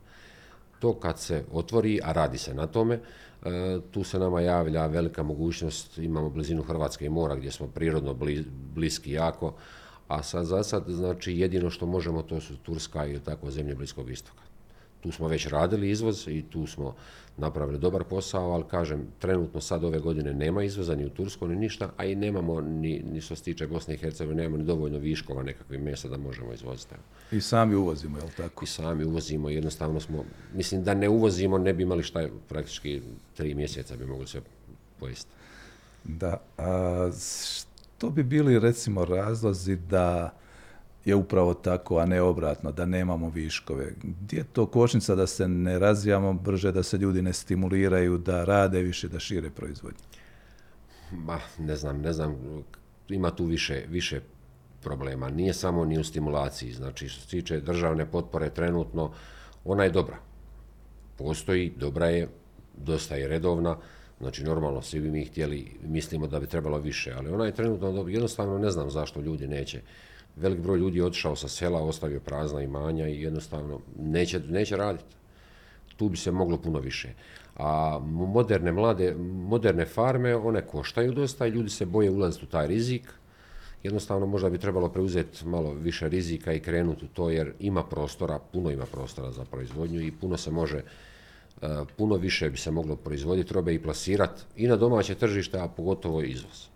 To 0.79 0.94
kad 0.94 1.19
se 1.19 1.44
otvori, 1.53 2.00
a 2.03 2.12
radi 2.12 2.38
se 2.38 2.55
na 2.55 2.67
tome, 2.67 2.94
e, 2.94 3.79
tu 3.91 4.05
se 4.05 4.19
nama 4.19 4.41
javlja 4.41 4.87
velika 4.87 5.23
mogućnost, 5.23 5.99
imamo 5.99 6.31
blizinu 6.31 6.62
Hrvatske 6.62 7.06
i 7.06 7.09
mora 7.09 7.37
gdje 7.37 7.50
smo 7.50 7.67
prirodno 7.67 8.17
bliski 8.75 9.12
jako, 9.12 9.55
a 10.09 10.23
sad 10.23 10.47
za 10.47 10.62
sad, 10.62 10.85
znači 10.88 11.38
jedino 11.38 11.70
što 11.70 11.87
možemo 11.87 12.23
to 12.23 12.41
su 12.41 12.56
Turska 12.56 13.06
i 13.06 13.19
tako 13.19 13.50
zemlje 13.50 13.75
Bliskog 13.75 14.11
istoka. 14.11 14.43
Tu 15.05 15.12
smo 15.12 15.29
već 15.29 15.47
radili 15.47 15.91
izvoz 15.91 16.29
i 16.29 16.43
tu 16.43 16.67
smo 16.67 16.95
napravili 17.37 17.79
dobar 17.79 18.05
posao, 18.05 18.51
ali 18.51 18.65
kažem, 18.70 19.06
trenutno 19.19 19.61
sad 19.61 19.84
ove 19.84 19.99
godine 19.99 20.34
nema 20.34 20.63
izvoza 20.63 20.94
ni 20.94 21.06
u 21.06 21.11
Tursku 21.11 21.49
ni 21.49 21.56
ništa, 21.56 21.91
a 21.96 22.05
i 22.05 22.15
nemamo 22.15 22.61
ni, 22.61 23.03
ni 23.13 23.20
što 23.20 23.37
se 23.37 23.43
tiče 23.43 23.67
Bosne 23.67 23.94
i 23.94 23.96
Hercegovine, 23.96 24.43
nemamo 24.43 24.56
ni 24.56 24.65
dovoljno 24.65 24.99
viškova 24.99 25.43
nekakvih 25.43 25.81
mjesta 25.81 26.08
da 26.08 26.17
možemo 26.17 26.53
izvoziti. 26.53 26.94
I 27.32 27.41
sami 27.41 27.75
uvozimo, 27.75 28.19
jel 28.19 28.29
tako? 28.37 28.65
I 28.65 28.69
sami 28.69 29.05
uvozimo, 29.05 29.51
jednostavno 29.51 30.01
smo, 30.01 30.25
mislim 30.55 30.84
da 30.84 30.94
ne 30.94 31.08
uvozimo, 31.08 31.58
ne 31.58 31.73
bi 31.73 31.82
imali 31.82 32.03
šta, 32.03 32.29
praktički 32.49 33.03
tri 33.37 33.55
mjeseca 33.55 33.96
bi 33.96 34.06
mogli 34.06 34.27
sve 34.27 34.41
pojesti. 35.01 35.31
Da, 36.05 36.41
a 36.58 37.11
što 37.96 38.11
bi 38.11 38.23
bili 38.23 38.58
recimo 38.58 39.05
razlozi 39.05 39.77
da 39.77 40.34
je 41.05 41.15
upravo 41.15 41.55
tako, 41.55 41.99
a 41.99 42.06
ne 42.06 42.23
obratno, 42.23 42.73
da 42.73 42.87
nemamo 42.87 43.31
viškove. 43.31 43.93
Gdje 44.03 44.37
je 44.37 44.44
to 44.44 44.67
kočnica 44.67 45.15
da 45.15 45.27
se 45.27 45.49
ne 45.49 45.79
razvijamo 45.79 46.32
brže, 46.32 46.73
da 46.73 46.82
se 46.82 46.99
ljudi 46.99 47.23
ne 47.23 47.32
stimuliraju, 47.32 48.19
da 48.19 48.44
rade 48.44 48.82
više, 48.82 49.08
da 49.08 49.19
šire 49.19 49.51
proizvodnje? 49.51 50.01
Ma, 51.13 51.39
ne 51.58 51.77
znam, 51.77 52.01
ne 52.01 52.13
znam, 52.13 52.37
ima 53.08 53.31
tu 53.31 53.44
više, 53.44 53.84
više 53.89 54.20
problema. 54.82 55.31
Nije 55.31 55.55
samo 55.55 55.84
ni 55.84 55.99
u 55.99 56.05
stimulaciji, 56.05 56.73
znači 56.73 57.08
što 57.08 57.20
se 57.20 57.29
tiče 57.29 57.61
državne 57.61 58.06
potpore 58.06 58.51
trenutno, 58.51 59.13
ona 59.65 59.84
je 59.84 59.91
dobra. 59.91 60.17
Postoji, 61.19 61.73
dobra 61.77 62.06
je, 62.06 62.29
dosta 62.77 63.17
je 63.17 63.29
redovna, 63.29 63.77
znači 64.20 64.44
normalno 64.44 64.82
svi 64.82 65.01
bi 65.01 65.11
mi 65.11 65.25
htjeli, 65.25 65.73
mislimo 65.82 66.27
da 66.27 66.41
bi 66.41 66.46
trebalo 66.46 66.79
više, 66.79 67.13
ali 67.13 67.31
ona 67.31 67.44
je 67.44 67.55
trenutno 67.55 67.93
dobra. 67.93 68.13
Jednostavno 68.13 68.58
ne 68.58 68.70
znam 68.70 68.91
zašto 68.91 69.20
ljudi 69.20 69.46
neće 69.46 69.81
velik 70.36 70.60
broj 70.60 70.79
ljudi 70.79 70.98
je 70.98 71.05
otišao 71.05 71.36
sa 71.36 71.48
sela, 71.48 71.82
ostavio 71.82 72.20
prazna 72.20 72.62
imanja 72.62 73.08
i 73.08 73.22
jednostavno 73.22 73.81
neće, 73.98 74.41
neće 74.41 74.76
raditi. 74.76 75.17
Tu 75.96 76.08
bi 76.08 76.17
se 76.17 76.31
moglo 76.31 76.56
puno 76.56 76.79
više. 76.79 77.08
A 77.56 78.00
moderne 78.05 78.72
mlade, 78.72 79.14
moderne 79.48 79.86
farme, 79.86 80.36
one 80.36 80.67
koštaju 80.67 81.12
dosta 81.12 81.46
i 81.46 81.50
ljudi 81.50 81.70
se 81.70 81.86
boje 81.86 82.10
ulaziti 82.10 82.44
u 82.44 82.48
taj 82.48 82.67
rizik. 82.67 83.12
Jednostavno 83.82 84.26
možda 84.26 84.50
bi 84.50 84.58
trebalo 84.58 84.88
preuzeti 84.88 85.46
malo 85.46 85.72
više 85.72 86.08
rizika 86.08 86.53
i 86.53 86.60
krenuti 86.60 87.05
u 87.05 87.08
to 87.08 87.31
jer 87.31 87.53
ima 87.58 87.84
prostora, 87.84 88.38
puno 88.53 88.70
ima 88.70 88.86
prostora 88.86 89.31
za 89.31 89.44
proizvodnju 89.44 90.00
i 90.00 90.12
puno 90.12 90.36
se 90.36 90.50
može, 90.50 90.79
e, 90.79 90.82
puno 91.96 92.17
više 92.17 92.50
bi 92.50 92.56
se 92.56 92.70
moglo 92.70 92.96
proizvoditi 92.96 93.55
robe 93.55 93.74
i 93.74 93.82
plasirati 93.82 94.43
i 94.56 94.67
na 94.67 94.76
domaće 94.76 95.14
tržište, 95.14 95.58
a 95.58 95.69
pogotovo 95.69 96.22
izvoz 96.22 96.73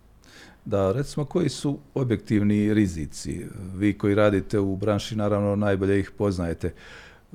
da 0.65 0.91
recimo 0.91 1.25
koji 1.25 1.49
su 1.49 1.79
objektivni 1.93 2.73
rizici. 2.73 3.45
Vi 3.75 3.97
koji 3.97 4.15
radite 4.15 4.59
u 4.59 4.75
branši 4.75 5.15
naravno 5.15 5.55
najbolje 5.55 5.99
ih 5.99 6.11
poznajete. 6.17 6.73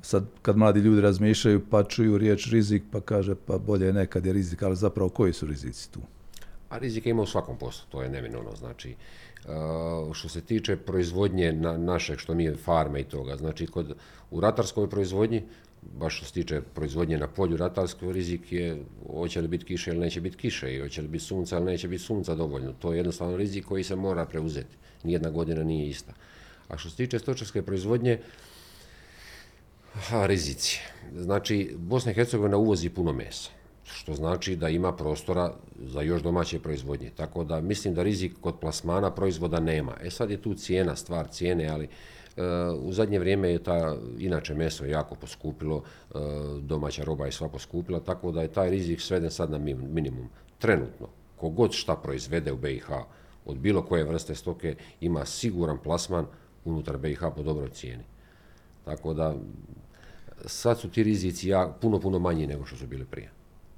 Sad 0.02 0.24
kad 0.42 0.56
mladi 0.56 0.80
ljudi 0.80 1.00
razmišljaju 1.00 1.62
pa 1.70 1.84
čuju 1.84 2.18
riječ 2.18 2.50
rizik 2.50 2.82
pa 2.92 3.00
kaže 3.00 3.34
pa 3.34 3.58
bolje 3.58 3.92
nekad 3.92 4.26
je 4.26 4.32
rizik, 4.32 4.62
ali 4.62 4.76
zapravo 4.76 5.08
koji 5.08 5.32
su 5.32 5.46
rizici 5.46 5.92
tu? 5.92 6.00
A 6.68 6.78
rizika 6.78 7.10
ima 7.10 7.22
u 7.22 7.26
svakom 7.26 7.58
poslu, 7.58 7.86
to 7.90 8.02
je 8.02 8.08
neminovno. 8.08 8.56
Znači, 8.56 8.94
što 10.12 10.28
se 10.28 10.40
tiče 10.40 10.76
proizvodnje 10.76 11.52
na, 11.52 11.78
našeg, 11.78 12.18
što 12.18 12.34
mi 12.34 12.44
je 12.44 12.56
farme 12.56 13.00
i 13.00 13.04
toga, 13.04 13.36
znači 13.36 13.66
kod, 13.66 13.96
u 14.30 14.40
ratarskoj 14.40 14.90
proizvodnji, 14.90 15.42
baš 15.92 16.16
što 16.16 16.26
se 16.26 16.32
tiče 16.32 16.60
proizvodnje 16.74 17.18
na 17.18 17.26
polju 17.26 17.56
ratarskog, 17.56 18.12
rizik 18.12 18.52
je 18.52 18.82
hoće 19.06 19.40
li 19.40 19.48
biti 19.48 19.64
kiše 19.64 19.90
ili 19.90 20.00
neće 20.00 20.20
biti 20.20 20.36
kiše 20.36 20.74
i 20.74 20.80
hoće 20.80 21.02
li 21.02 21.08
biti 21.08 21.24
sunca 21.24 21.56
ili 21.56 21.64
neće 21.64 21.88
biti 21.88 22.02
sunca 22.02 22.34
dovoljno. 22.34 22.72
To 22.72 22.92
je 22.92 22.96
jednostavno 22.96 23.36
rizik 23.36 23.64
koji 23.64 23.84
se 23.84 23.96
mora 23.96 24.26
preuzeti. 24.26 24.76
Nijedna 25.02 25.30
godina 25.30 25.64
nije 25.64 25.88
ista. 25.88 26.12
A 26.68 26.78
što 26.78 26.90
se 26.90 26.96
tiče 26.96 27.18
stočarske 27.18 27.62
proizvodnje, 27.62 28.18
ha, 29.92 30.26
rizici. 30.26 30.80
Znači, 31.16 31.74
Bosna 31.78 32.10
i 32.10 32.14
Hercegovina 32.14 32.56
uvozi 32.56 32.90
puno 32.90 33.12
mesa 33.12 33.50
što 33.84 34.14
znači 34.14 34.56
da 34.56 34.68
ima 34.68 34.92
prostora 34.96 35.54
za 35.78 36.02
još 36.02 36.22
domaće 36.22 36.58
proizvodnje. 36.58 37.10
Tako 37.16 37.44
da 37.44 37.60
mislim 37.60 37.94
da 37.94 38.02
rizik 38.02 38.32
kod 38.40 38.60
plasmana 38.60 39.14
proizvoda 39.14 39.60
nema. 39.60 39.96
E 40.02 40.10
sad 40.10 40.30
je 40.30 40.42
tu 40.42 40.54
cijena, 40.54 40.96
stvar 40.96 41.28
cijene, 41.28 41.68
ali 41.68 41.88
u 42.80 42.92
zadnje 42.92 43.18
vrijeme 43.18 43.50
je 43.50 43.62
ta, 43.62 43.96
inače 44.18 44.54
meso 44.54 44.84
jako 44.84 45.14
poskupilo, 45.14 45.82
e, 45.82 46.18
domaća 46.60 47.04
roba 47.04 47.26
je 47.26 47.32
sva 47.32 47.48
poskupila, 47.48 48.00
tako 48.00 48.32
da 48.32 48.42
je 48.42 48.52
taj 48.52 48.70
rizik 48.70 49.00
sveden 49.00 49.30
sad 49.30 49.50
na 49.50 49.58
minimum. 49.58 50.28
Trenutno, 50.58 51.08
kogod 51.36 51.72
šta 51.72 51.96
proizvede 51.96 52.52
u 52.52 52.56
BiH, 52.56 52.88
od 53.44 53.58
bilo 53.58 53.82
koje 53.82 54.04
vrste 54.04 54.34
stoke, 54.34 54.76
ima 55.00 55.24
siguran 55.24 55.78
plasman 55.78 56.26
unutar 56.64 56.98
BiH 56.98 57.20
po 57.36 57.42
dobroj 57.42 57.68
cijeni. 57.68 58.04
Tako 58.84 59.14
da, 59.14 59.34
sad 60.46 60.78
su 60.78 60.90
ti 60.90 61.02
rizici 61.02 61.50
puno, 61.80 62.00
puno 62.00 62.18
manji 62.18 62.46
nego 62.46 62.66
što 62.66 62.76
su 62.76 62.86
bili 62.86 63.04
prije 63.04 63.30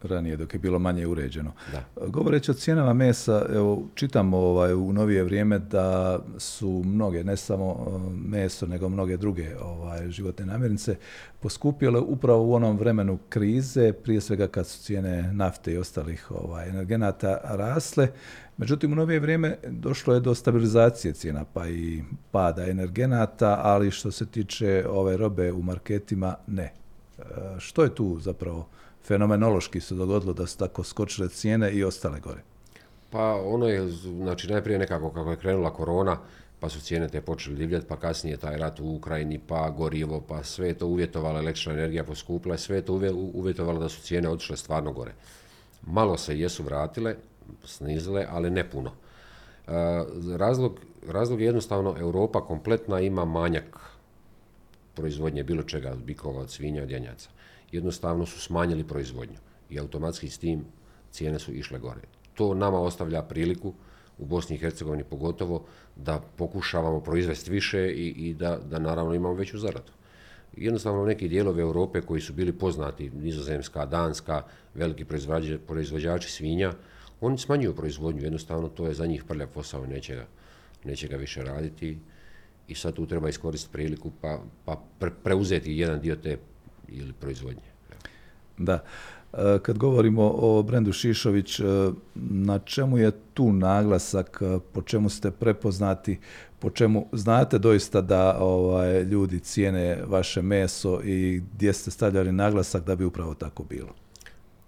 ranije 0.03 0.37
dok 0.37 0.55
je 0.55 0.61
bilo 0.61 0.79
manje 0.79 1.07
uređeno. 1.07 1.53
Da. 1.73 2.07
Govoreći 2.07 2.51
o 2.51 2.55
cijenama 2.55 2.93
mesa, 2.93 3.47
evo, 3.55 3.83
čitamo 3.95 4.39
ovaj, 4.39 4.75
u 4.75 4.93
novije 4.93 5.25
vrijeme 5.25 5.59
da 5.59 6.19
su 6.39 6.83
mnoge, 6.85 7.25
ne 7.25 7.37
samo 7.37 7.87
e, 7.87 8.11
meso, 8.29 8.67
nego 8.67 8.89
mnoge 8.89 9.17
druge 9.17 9.57
ovaj, 9.63 10.11
životne 10.11 10.47
namirnice 10.47 10.97
poskupile 11.41 12.01
upravo 12.01 12.43
u 12.43 12.55
onom 12.55 12.79
vremenu 12.79 13.19
krize, 13.29 13.93
prije 13.93 14.21
svega 14.21 14.47
kad 14.47 14.67
su 14.67 14.83
cijene 14.83 15.33
nafte 15.33 15.73
i 15.73 15.79
ostalih 15.79 16.31
ovaj, 16.31 16.69
energenata 16.69 17.39
rasle. 17.45 18.09
Međutim, 18.57 18.93
u 18.93 18.97
novije 18.97 19.21
vrijeme 19.21 19.57
došlo 19.69 20.15
je 20.15 20.21
do 20.21 20.35
stabilizacije 20.35 21.15
cijena, 21.15 21.45
pa 21.53 21.69
i 21.69 22.03
pada 22.31 22.67
energenata, 22.67 23.61
ali 23.63 23.91
što 23.91 24.11
se 24.11 24.27
tiče 24.27 24.85
ove 24.89 25.17
robe 25.17 25.53
u 25.53 25.63
marketima, 25.63 26.35
ne. 26.47 26.73
E, 27.19 27.23
što 27.59 27.83
je 27.83 27.95
tu 27.95 28.19
zapravo 28.21 28.69
fenomenološki 29.07 29.81
se 29.81 29.95
dogodilo 29.95 30.33
da 30.33 30.47
su 30.47 30.59
tako 30.59 30.85
skočile 30.85 31.29
cijene 31.29 31.73
i 31.73 31.85
ostale 31.85 32.21
gore? 32.21 32.43
Pa 33.11 33.35
ono 33.35 33.69
je, 33.69 33.89
znači 33.89 34.49
najprije 34.49 34.79
nekako 34.79 35.11
kako 35.11 35.31
je 35.31 35.37
krenula 35.37 35.73
korona, 35.75 36.19
pa 36.61 36.69
su 36.69 36.81
cijene 36.81 37.09
te 37.09 37.21
počeli 37.21 37.57
divljati, 37.57 37.87
pa 37.87 37.97
kasnije 37.97 38.37
taj 38.37 38.57
rat 38.57 38.81
u 38.81 38.95
Ukrajini, 38.95 39.41
pa 39.47 39.71
gorivo, 39.71 40.21
pa 40.21 40.43
sve 40.43 40.69
je 40.69 40.75
to 40.75 40.87
uvjetovalo, 40.87 41.39
električna 41.39 41.73
energija 41.73 42.05
poskupila, 42.05 42.57
sve 42.57 42.77
je 42.77 42.85
to 42.85 43.01
uvjetovalo 43.35 43.81
da 43.81 43.89
su 43.89 44.03
cijene 44.03 44.29
otišle 44.29 44.57
stvarno 44.57 44.93
gore. 44.93 45.13
Malo 45.87 46.17
se 46.17 46.39
jesu 46.39 46.63
vratile, 46.63 47.17
snizile, 47.65 48.27
ali 48.31 48.51
ne 48.51 48.71
puno. 48.71 48.91
E, 48.91 49.73
razlog, 50.37 50.81
razlog 51.09 51.41
je 51.41 51.47
jednostavno 51.47 51.95
Europa 51.99 52.41
kompletna 52.41 53.01
ima 53.01 53.25
manjak 53.25 53.79
proizvodnje 54.95 55.45
bilo 55.45 55.63
čega 55.63 55.91
od 55.91 55.99
bikova, 55.99 56.41
od 56.41 56.51
svinja, 56.51 56.83
od 56.83 56.91
janjaca 56.91 57.36
jednostavno 57.73 58.27
su 58.27 58.41
smanjili 58.41 58.85
proizvodnju 58.85 59.39
i 59.71 59.79
automatski 59.79 60.31
s 60.31 60.39
tim 60.39 60.65
cijene 61.11 61.39
su 61.39 61.53
išle 61.53 61.79
gore. 61.79 62.01
To 62.35 62.55
nama 62.55 62.81
ostavlja 62.81 63.23
priliku 63.23 63.75
u 64.19 64.25
Bosni 64.25 64.57
i 64.57 64.59
Hercegovini 64.59 65.05
pogotovo 65.05 65.65
da 65.97 66.21
pokušavamo 66.37 67.01
proizvesti 67.01 67.51
više 67.51 67.93
i, 67.93 68.09
i 68.09 68.35
da, 68.35 68.59
da 68.71 68.79
naravno 68.79 69.15
imamo 69.15 69.35
veću 69.35 69.59
zaradu. 69.59 69.93
Jednostavno 70.57 71.05
neki 71.05 71.29
dijelovi 71.29 71.61
Europe 71.61 72.01
koji 72.01 72.21
su 72.21 72.33
bili 72.33 72.53
poznati, 72.53 73.11
Nizozemska, 73.11 73.87
Danska, 73.87 74.43
veliki 74.75 75.05
proizvođači 75.67 76.31
svinja, 76.31 76.73
oni 77.21 77.39
smanjuju 77.39 77.77
proizvodnju, 77.77 78.23
jednostavno 78.23 78.69
to 78.69 78.87
je 78.87 78.95
za 78.95 79.07
njih 79.07 79.25
prljav 79.25 79.49
posao 79.49 79.87
neće 79.87 80.25
neće 80.87 81.09
ga 81.09 81.17
više 81.17 81.43
raditi 81.43 81.99
i 82.69 82.75
sad 82.75 82.95
tu 82.95 83.07
treba 83.07 83.29
iskoristiti 83.29 83.73
priliku 83.73 84.11
pa, 84.21 84.43
pa 84.65 84.83
preuzeti 85.23 85.79
jedan 85.79 86.01
dio 86.01 86.17
te 86.17 86.39
ili 86.89 87.13
proizvodnje. 87.13 87.63
Da. 88.59 88.85
E, 89.33 89.59
kad 89.63 89.79
govorimo 89.79 90.33
o 90.37 90.63
brendu 90.63 90.93
Šišović, 90.93 91.61
e, 91.61 91.65
na 92.15 92.59
čemu 92.59 92.99
je 92.99 93.11
tu 93.35 93.53
naglasak, 93.53 94.43
e, 94.43 94.59
po 94.73 94.83
čemu 94.83 95.09
ste 95.09 95.31
prepoznati, 95.31 96.19
po 96.59 96.71
čemu 96.71 97.07
znate 97.13 97.59
doista 97.59 98.01
da 98.01 98.39
ovaj, 98.41 99.03
ljudi 99.03 99.41
cijene 99.41 100.03
vaše 100.07 100.43
meso 100.43 101.01
i 101.05 101.43
gdje 101.55 101.73
ste 101.73 101.91
stavljali 101.91 102.33
naglasak 102.33 102.85
da 102.85 102.97
bi 102.97 103.05
upravo 103.05 103.35
tako 103.35 103.65
bilo? 103.65 103.95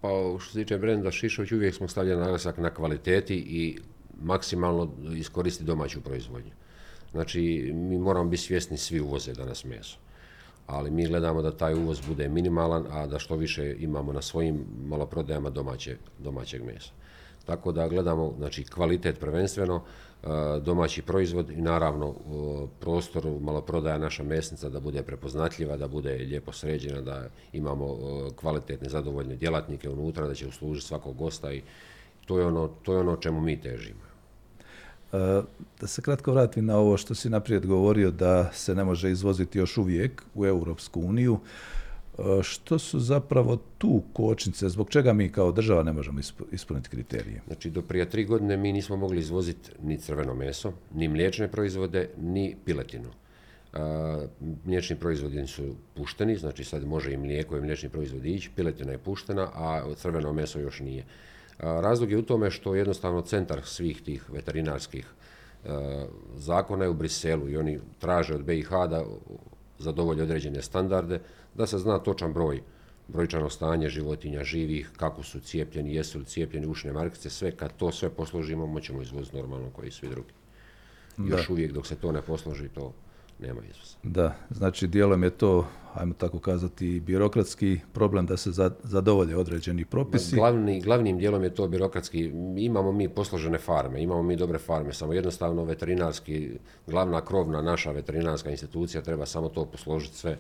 Pa 0.01 0.09
što 0.39 0.53
se 0.53 0.59
tiče 0.59 0.79
brenda 0.79 1.11
Šišović, 1.11 1.53
uvijek 1.53 1.75
smo 1.75 1.89
stavljali 1.89 2.21
naglasak 2.21 2.59
na 2.59 2.75
kvaliteti 2.75 3.35
i 3.35 3.79
maksimalno 4.23 4.93
iskoristiti 5.17 5.67
domaću 5.67 6.01
proizvodnju. 6.01 6.51
Znači, 7.13 7.71
mi 7.75 7.99
moramo 7.99 8.31
biti 8.31 8.43
svjesni, 8.43 8.77
svi 8.77 9.01
uvoze 9.01 9.33
danas 9.33 9.65
meso 9.65 9.99
ali 10.69 10.91
mi 10.91 11.07
gledamo 11.07 11.43
da 11.43 11.51
taj 11.51 11.75
uvoz 11.75 12.01
bude 12.09 12.29
minimalan, 12.29 12.85
a 12.91 13.07
da 13.07 13.19
što 13.19 13.37
više 13.37 13.77
imamo 13.79 14.13
na 14.13 14.23
svojim 14.23 14.65
maloprodajama 14.85 15.51
domaće, 15.51 15.97
domaćeg 16.19 16.65
mesa. 16.65 16.91
Tako 17.47 17.73
da 17.73 17.89
gledamo 17.89 18.35
znači, 18.39 18.65
kvalitet 18.65 19.21
prvenstveno, 19.21 19.83
e, 20.23 20.27
domaći 20.61 21.03
proizvod 21.03 21.51
i 21.51 21.63
naravno 21.63 22.15
prostor 22.81 23.27
maloprodaja 23.41 23.99
naša 23.99 24.23
mesnica 24.23 24.69
da 24.69 24.81
bude 24.81 25.03
prepoznatljiva, 25.03 25.77
da 25.77 25.89
bude 25.89 26.13
lijepo 26.13 26.53
sređena, 26.53 27.01
da 27.01 27.29
imamo 27.53 27.97
kvalitetne, 28.37 28.89
zadovoljne 28.89 29.37
djelatnike 29.37 29.89
unutra, 29.89 30.27
da 30.27 30.35
će 30.35 30.49
uslužiti 30.49 30.87
svakog 30.87 31.17
gosta 31.17 31.53
i 31.53 31.63
to 32.27 32.39
je 32.39 32.47
ono, 32.47 32.69
to 32.83 32.93
je 32.93 32.99
ono 32.99 33.17
čemu 33.17 33.41
mi 33.41 33.61
težimo. 33.61 34.08
Da 35.81 35.87
se 35.87 36.03
kratko 36.03 36.33
vratim 36.33 36.67
na 36.67 36.77
ovo 36.77 36.97
što 36.97 37.15
si 37.15 37.31
naprijed 37.31 37.67
govorio 37.67 38.11
da 38.11 38.53
se 38.53 38.75
ne 38.75 38.85
može 38.85 39.11
izvoziti 39.11 39.59
još 39.59 39.79
uvijek 39.79 40.23
u 40.35 40.47
Europsku 40.47 41.01
uniju. 41.01 41.39
Što 42.43 42.79
su 42.79 43.01
zapravo 43.01 43.59
tu 43.79 44.03
kočnice, 44.13 44.69
zbog 44.69 44.91
čega 44.91 45.13
mi 45.13 45.29
kao 45.29 45.53
država 45.53 45.83
ne 45.83 45.93
možemo 45.93 46.21
ispuniti 46.53 46.89
kriterije? 46.89 47.43
Znači, 47.47 47.71
do 47.71 47.83
prije 47.83 48.11
tri 48.11 48.25
godine 48.25 48.57
mi 48.57 48.73
nismo 48.73 48.97
mogli 48.97 49.19
izvoziti 49.19 49.71
ni 49.83 49.99
crveno 49.99 50.35
meso, 50.35 50.73
ni 50.95 51.09
mliječne 51.09 51.49
proizvode, 51.49 52.11
ni 52.17 52.57
piletinu. 52.65 53.11
mliječni 54.65 54.97
proizvodi 54.97 55.47
su 55.47 55.75
pušteni, 55.97 56.37
znači 56.37 56.65
sad 56.65 56.87
može 56.87 57.13
i 57.13 57.17
mlijeko 57.17 57.57
i 57.57 57.61
mliječni 57.61 57.89
proizvodi 57.89 58.35
ići, 58.35 58.51
piletina 58.57 58.93
je 58.93 58.99
puštena, 58.99 59.51
a 59.55 59.95
crveno 59.97 60.33
meso 60.33 60.61
još 60.61 60.81
nije. 60.81 61.05
Razlog 61.59 62.11
je 62.11 62.19
u 62.19 62.23
tome 62.23 62.51
što 62.51 62.75
jednostavno 62.75 63.23
centar 63.23 63.61
svih 63.65 64.03
tih 64.03 64.31
veterinarskih 64.31 65.07
e, 65.07 65.69
zakona 66.37 66.85
je 66.85 66.91
u 66.91 66.95
Briselu 66.95 67.49
i 67.49 67.57
oni 67.57 67.81
traže 67.99 68.35
od 68.35 68.45
BiH 68.45 68.71
da 68.71 69.05
zadovolje 69.79 70.23
određene 70.23 70.63
standarde, 70.63 71.21
da 71.55 71.67
se 71.67 71.79
zna 71.79 71.99
točan 71.99 72.33
broj, 72.33 72.63
brojčano 73.09 73.51
stanje 73.51 73.89
životinja 73.89 74.45
živih, 74.45 74.91
kako 74.97 75.23
su 75.23 75.41
cijepljeni, 75.41 75.95
jesu 75.95 76.19
li 76.19 76.25
cijepljeni, 76.25 76.67
ušne 76.67 76.93
markice, 76.93 77.31
sve 77.31 77.51
kad 77.51 77.77
to 77.77 77.93
sve 77.93 78.11
posložimo, 78.11 78.67
moćemo 78.67 79.03
izvoziti 79.03 79.37
normalno 79.37 79.71
koji 79.71 79.89
i 79.89 79.91
svi 79.91 80.09
drugi. 80.09 80.33
Još 81.19 81.51
uvijek 81.51 81.73
dok 81.73 81.87
se 81.87 81.97
to 81.97 82.13
ne 82.13 82.23
posloži, 82.23 82.69
to 82.69 82.93
nema 83.39 83.61
izvoza. 83.71 83.97
Da, 84.03 84.35
znači 84.51 84.87
dijelom 84.87 85.23
je 85.23 85.31
to, 85.31 85.67
ajmo 85.95 86.15
tako 86.15 86.39
kazati, 86.39 87.01
birokratski 87.01 87.81
problem 87.93 88.27
da 88.27 88.37
se 88.37 88.51
zadovolje 88.83 89.37
određeni 89.37 89.85
propisi. 89.85 90.37
Glavni, 90.37 90.81
glavnim 90.81 91.19
dijelom 91.19 91.43
je 91.43 91.55
to 91.55 91.69
birokratski. 91.69 92.33
Imamo 92.57 92.93
mi 92.93 93.09
posložene 93.09 93.59
farme, 93.59 94.03
imamo 94.03 94.23
mi 94.23 94.37
dobre 94.37 94.59
farme, 94.59 94.93
samo 94.93 95.13
jednostavno 95.13 95.65
veterinarski, 95.65 96.51
glavna 96.87 97.25
krovna 97.25 97.63
naša 97.63 97.91
veterinarska 97.91 98.51
institucija 98.51 99.03
treba 99.03 99.27
samo 99.27 99.49
to 99.49 99.65
posložiti 99.65 100.17
sve 100.17 100.39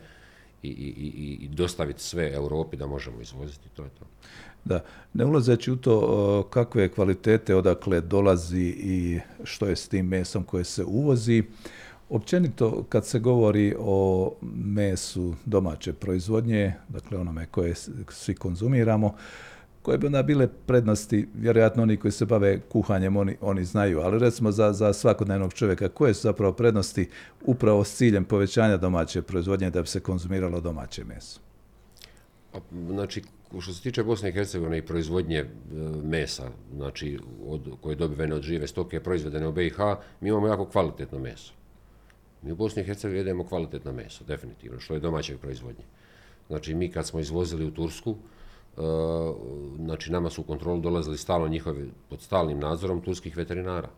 i, 0.62 0.68
i, 0.68 1.38
i 1.40 1.48
dostaviti 1.48 2.02
sve 2.02 2.32
Europi 2.32 2.76
da 2.76 2.86
možemo 2.86 3.20
izvoziti, 3.20 3.68
to 3.68 3.82
je 3.82 3.90
to. 3.98 4.04
Da, 4.64 4.84
ne 5.14 5.24
ulazeći 5.24 5.72
u 5.72 5.76
to 5.76 6.48
kakve 6.50 6.88
kvalitete 6.88 7.54
odakle 7.54 8.00
dolazi 8.00 8.74
i 8.78 9.20
što 9.44 9.66
je 9.66 9.76
s 9.76 9.88
tim 9.88 10.06
mesom 10.06 10.44
koje 10.44 10.64
se 10.64 10.84
uvozi, 10.84 11.42
Općenito 12.10 12.84
kad 12.88 13.06
se 13.06 13.18
govori 13.18 13.74
o 13.78 14.32
mesu 14.52 15.34
domaće 15.44 15.92
proizvodnje, 15.92 16.74
dakle 16.88 17.18
onome 17.18 17.46
koje 17.46 17.74
svi 18.08 18.34
konzumiramo, 18.34 19.14
koje 19.82 19.98
bi 19.98 20.06
onda 20.06 20.22
bile 20.22 20.48
prednosti, 20.66 21.28
vjerojatno 21.34 21.82
oni 21.82 21.96
koji 21.96 22.12
se 22.12 22.26
bave 22.26 22.60
kuhanjem, 22.60 23.16
oni, 23.16 23.36
oni 23.40 23.64
znaju, 23.64 24.00
ali 24.00 24.18
recimo 24.18 24.52
za, 24.52 24.72
za 24.72 24.92
svakodnevnog 24.92 25.54
čovjeka, 25.54 25.88
koje 25.88 26.14
su 26.14 26.20
zapravo 26.20 26.52
prednosti 26.52 27.08
upravo 27.44 27.84
s 27.84 27.96
ciljem 27.96 28.24
povećanja 28.24 28.76
domaće 28.76 29.22
proizvodnje 29.22 29.70
da 29.70 29.82
bi 29.82 29.88
se 29.88 30.00
konzumiralo 30.00 30.60
domaće 30.60 31.04
meso? 31.04 31.40
Znači, 32.88 33.22
što 33.60 33.72
se 33.72 33.82
tiče 33.82 34.02
Bosne 34.02 34.28
i 34.28 34.32
Hercegovine 34.32 34.78
i 34.78 34.86
proizvodnje 34.86 35.38
e, 35.38 35.46
mesa, 36.04 36.50
znači 36.76 37.18
od, 37.46 37.60
koje 37.80 37.92
je 37.92 37.96
dobivene 37.96 38.34
od 38.34 38.42
žive 38.42 38.66
stoke, 38.66 39.00
proizvedene 39.00 39.48
u 39.48 39.52
BiH, 39.52 39.78
mi 40.20 40.28
imamo 40.28 40.46
jako 40.48 40.64
kvalitetno 40.64 41.18
meso. 41.18 41.52
Mi 42.42 42.52
u 42.52 42.56
Bosni 42.56 42.82
i 42.82 42.84
Hercegovini 42.84 43.18
jedemo 43.18 43.44
kvalitetno 43.44 43.92
meso, 43.92 44.24
definitivno, 44.24 44.80
što 44.80 44.94
je 44.94 45.00
domaćeg 45.00 45.38
proizvodnje. 45.38 45.84
Znači, 46.48 46.74
mi 46.74 46.90
kad 46.90 47.06
smo 47.06 47.20
izvozili 47.20 47.66
u 47.66 47.70
Tursku, 47.70 48.10
e, 48.10 48.80
znači 49.76 50.12
nama 50.12 50.30
su 50.30 50.40
u 50.40 50.44
kontrolu 50.44 50.80
dolazili 50.80 51.18
stalno 51.18 51.48
njihovi, 51.48 51.90
pod 52.10 52.20
stalnim 52.20 52.58
nadzorom 52.58 53.00
turskih 53.00 53.36
veterinara 53.36 53.88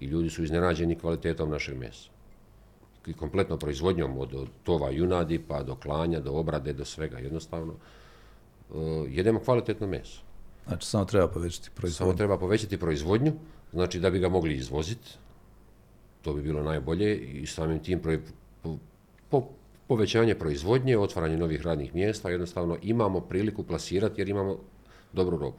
i 0.00 0.06
ljudi 0.06 0.30
su 0.30 0.44
iznenađeni 0.44 0.98
kvalitetom 0.98 1.50
našeg 1.50 1.78
mesa. 1.78 2.10
I 3.06 3.12
kompletno 3.12 3.56
proizvodnjom 3.56 4.18
od, 4.18 4.34
od 4.34 4.48
tova 4.64 4.90
junadi 4.90 5.38
pa 5.48 5.62
do 5.62 5.74
klanja, 5.74 6.20
do 6.20 6.32
obrade, 6.32 6.72
do 6.72 6.84
svega. 6.84 7.18
Jednostavno, 7.18 7.74
uh, 8.70 8.76
jedemo 9.08 9.40
kvalitetno 9.40 9.86
meso. 9.86 10.20
Znači, 10.66 10.86
samo 10.86 11.04
treba 11.04 11.28
povećati 11.28 11.70
proizvodnju. 11.74 12.10
Samo 12.10 12.16
treba 12.16 12.38
povećati 12.38 12.78
proizvodnju, 12.78 13.32
znači 13.72 14.00
da 14.00 14.10
bi 14.10 14.18
ga 14.18 14.28
mogli 14.28 14.54
izvoziti, 14.54 15.10
to 16.22 16.34
bi 16.34 16.42
bilo 16.42 16.62
najbolje 16.62 17.16
i 17.16 17.46
samim 17.46 17.78
tim 17.78 18.00
pro, 18.00 18.18
po, 18.62 18.76
po, 19.30 19.48
povećanje 19.88 20.34
proizvodnje, 20.34 20.98
otvaranje 20.98 21.36
novih 21.36 21.62
radnih 21.62 21.94
mjesta, 21.94 22.30
jednostavno 22.30 22.76
imamo 22.82 23.20
priliku 23.20 23.62
plasirati 23.62 24.20
jer 24.20 24.28
imamo 24.28 24.58
dobru 25.12 25.38
robu. 25.38 25.58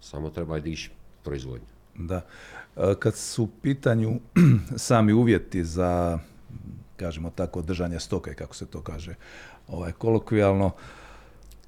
Samo 0.00 0.30
treba 0.30 0.60
dići 0.60 0.90
proizvodnju. 1.24 1.66
Da. 1.94 2.26
E, 2.76 2.94
kad 2.98 3.16
su 3.16 3.42
u 3.42 3.48
pitanju 3.62 4.20
sami 4.76 5.12
uvjeti 5.12 5.64
za, 5.64 6.18
kažemo 6.96 7.30
tako, 7.30 7.62
držanje 7.62 8.00
stoke, 8.00 8.34
kako 8.34 8.54
se 8.54 8.66
to 8.66 8.82
kaže, 8.82 9.14
ovaj, 9.68 9.92
kolokvijalno, 9.92 10.70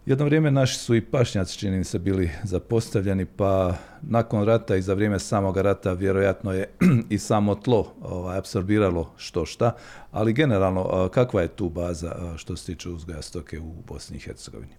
Jedno 0.06 0.24
vrijeme 0.24 0.50
naši 0.50 0.78
su 0.78 0.94
i 0.94 1.00
pašnjaci, 1.00 1.58
čini 1.58 1.84
se, 1.84 1.98
bili 1.98 2.30
zapostavljeni, 2.44 3.26
pa 3.26 3.74
nakon 4.02 4.44
rata 4.44 4.76
i 4.76 4.82
za 4.82 4.94
vrijeme 4.94 5.18
samog 5.18 5.56
rata 5.56 5.92
vjerojatno 5.92 6.52
je 6.52 6.68
i 7.10 7.18
samo 7.18 7.54
tlo 7.54 7.94
ovaj, 8.00 8.38
apsorbiralo 8.38 9.12
što 9.16 9.46
šta, 9.46 9.76
ali 10.10 10.32
generalno 10.32 11.08
kakva 11.12 11.42
je 11.42 11.48
tu 11.48 11.68
baza 11.68 12.34
što 12.36 12.56
se 12.56 12.66
tiče 12.66 12.88
uzgoja 12.88 13.22
stoke 13.22 13.60
u 13.60 13.74
Bosni 13.86 14.16
i 14.16 14.20
Hercegovini? 14.20 14.72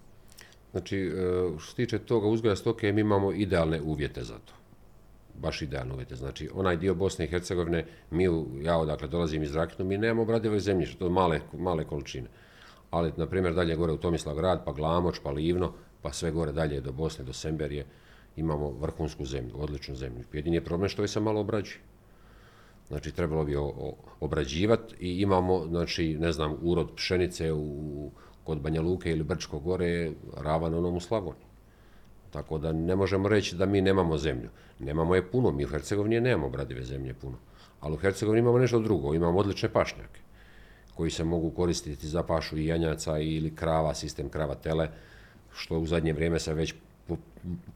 Znači, 0.71 0.97
e, 0.97 1.11
što 1.59 1.69
se 1.69 1.75
tiče 1.75 1.99
toga 1.99 2.27
uzgoja 2.27 2.55
stoke, 2.55 2.91
mi 2.91 3.01
imamo 3.01 3.33
idealne 3.33 3.81
uvjete 3.81 4.23
za 4.23 4.33
to. 4.33 4.53
Baš 5.41 5.61
idealne 5.61 5.93
uvjete. 5.93 6.15
Znači, 6.15 6.49
onaj 6.53 6.77
dio 6.77 6.95
Bosne 6.95 7.25
i 7.25 7.27
Hercegovine, 7.27 7.85
mi, 8.11 8.23
ja 8.61 8.77
odakle 8.77 9.07
dolazim 9.07 9.43
iz 9.43 9.55
Rakitnu, 9.55 9.85
mi 9.85 9.97
nemamo 9.97 10.21
obradive 10.21 10.59
zemljište, 10.59 10.99
to 10.99 11.09
male, 11.09 11.41
male 11.53 11.85
količine 11.85 12.27
ali 12.93 13.13
na 13.17 13.25
primjer 13.25 13.53
dalje 13.53 13.75
gore 13.75 13.93
u 13.93 13.97
Tomislav 13.97 14.35
grad, 14.35 14.65
pa 14.65 14.71
Glamoč, 14.71 15.19
pa 15.23 15.31
Livno, 15.31 15.73
pa 16.01 16.11
sve 16.13 16.31
gore 16.31 16.51
dalje 16.51 16.81
do 16.81 16.91
Bosne, 16.91 17.25
do 17.25 17.33
Semberije, 17.33 17.85
imamo 18.35 18.69
vrhunsku 18.71 19.25
zemlju, 19.25 19.53
odličnu 19.55 19.95
zemlju. 19.95 20.23
Jedini 20.33 20.55
je 20.55 20.63
problem 20.63 20.89
što 20.89 21.01
je 21.01 21.07
se 21.07 21.19
malo 21.19 21.41
obrađuje. 21.41 21.81
Znači, 22.87 23.11
trebalo 23.11 23.43
bi 23.43 23.55
obrađivati 24.19 24.95
i 24.99 25.21
imamo, 25.21 25.65
znači, 25.67 26.17
ne 26.19 26.31
znam, 26.31 26.57
urod 26.61 26.91
pšenice 26.95 27.53
u, 27.53 28.11
kod 28.43 28.61
Banja 28.61 28.81
Luke 28.81 29.11
ili 29.11 29.23
Brčko 29.23 29.59
gore 29.59 30.11
ravan 30.37 30.73
onom 30.73 30.95
u 30.95 30.99
Slavoniji. 30.99 31.47
Tako 32.31 32.57
da 32.57 32.71
ne 32.71 32.95
možemo 32.95 33.29
reći 33.29 33.55
da 33.55 33.65
mi 33.65 33.81
nemamo 33.81 34.17
zemlju. 34.17 34.49
Nemamo 34.79 35.15
je 35.15 35.31
puno, 35.31 35.51
mi 35.51 35.65
u 35.65 35.69
Hercegovini 35.69 36.21
nemamo 36.21 36.47
obradive 36.47 36.83
zemlje 36.83 37.13
puno. 37.13 37.37
Ali 37.79 37.93
u 37.93 37.97
Hercegovini 37.97 38.39
imamo 38.39 38.57
nešto 38.57 38.79
drugo, 38.79 39.13
imamo 39.13 39.39
odlične 39.39 39.69
pašnjake 39.69 40.23
koji 40.95 41.11
se 41.11 41.23
mogu 41.23 41.51
koristiti 41.51 42.07
za 42.07 42.23
pašu 42.23 42.57
i 42.57 42.65
janjaca 42.65 43.19
ili 43.19 43.55
krava, 43.55 43.93
sistem 43.93 44.29
krava 44.29 44.55
tele, 44.55 44.89
što 45.53 45.79
u 45.79 45.85
zadnje 45.85 46.13
vrijeme 46.13 46.39
se 46.39 46.53
već 46.53 46.73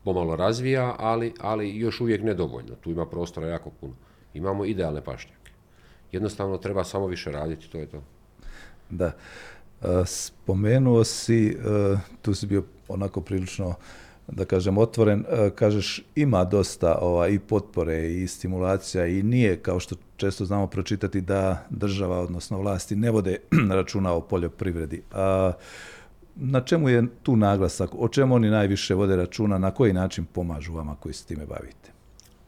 pomalo 0.03 0.35
razvija, 0.35 0.95
ali, 0.99 1.33
ali 1.39 1.77
još 1.77 2.01
uvijek 2.01 2.23
nedovoljno. 2.23 2.75
Tu 2.75 2.91
ima 2.91 3.05
prostora 3.05 3.47
jako 3.47 3.69
puno. 3.69 3.93
Imamo 4.33 4.65
idealne 4.65 5.03
pašnjake. 5.03 5.51
Jednostavno 6.11 6.57
treba 6.57 6.83
samo 6.83 7.07
više 7.07 7.31
raditi, 7.31 7.69
to 7.69 7.77
je 7.77 7.85
to. 7.85 8.03
Da. 8.89 9.05
E, 9.05 10.05
spomenuo 10.05 11.03
si, 11.03 11.47
e, 11.47 11.97
tu 12.21 12.33
si 12.33 12.47
bio 12.47 12.63
onako 12.87 13.21
prilično 13.21 13.75
da 14.27 14.45
kažem 14.45 14.77
otvoren, 14.77 15.25
e, 15.29 15.49
kažeš 15.55 16.03
ima 16.15 16.43
dosta 16.43 16.97
ova, 17.01 17.27
i 17.27 17.39
potpore 17.39 18.13
i 18.13 18.27
stimulacija 18.27 19.05
i 19.05 19.23
nije 19.23 19.57
kao 19.57 19.79
što 19.79 19.95
često 20.17 20.45
znamo 20.45 20.67
pročitati 20.67 21.21
da 21.21 21.65
država, 21.69 22.19
odnosno 22.19 22.57
vlasti, 22.57 22.95
ne 22.95 23.11
vode 23.11 23.37
računa 23.77 24.13
o 24.13 24.21
poljoprivredi. 24.21 25.01
A, 25.11 25.51
na 26.35 26.61
čemu 26.61 26.89
je 26.89 27.03
tu 27.23 27.35
naglasak? 27.35 27.89
O 27.93 28.07
čemu 28.07 28.35
oni 28.35 28.49
najviše 28.49 28.93
vode 28.93 29.15
računa? 29.15 29.57
Na 29.57 29.71
koji 29.71 29.93
način 29.93 30.25
pomažu 30.25 30.73
vama 30.73 30.95
koji 30.95 31.13
se 31.13 31.25
time 31.25 31.45
bavite? 31.45 31.91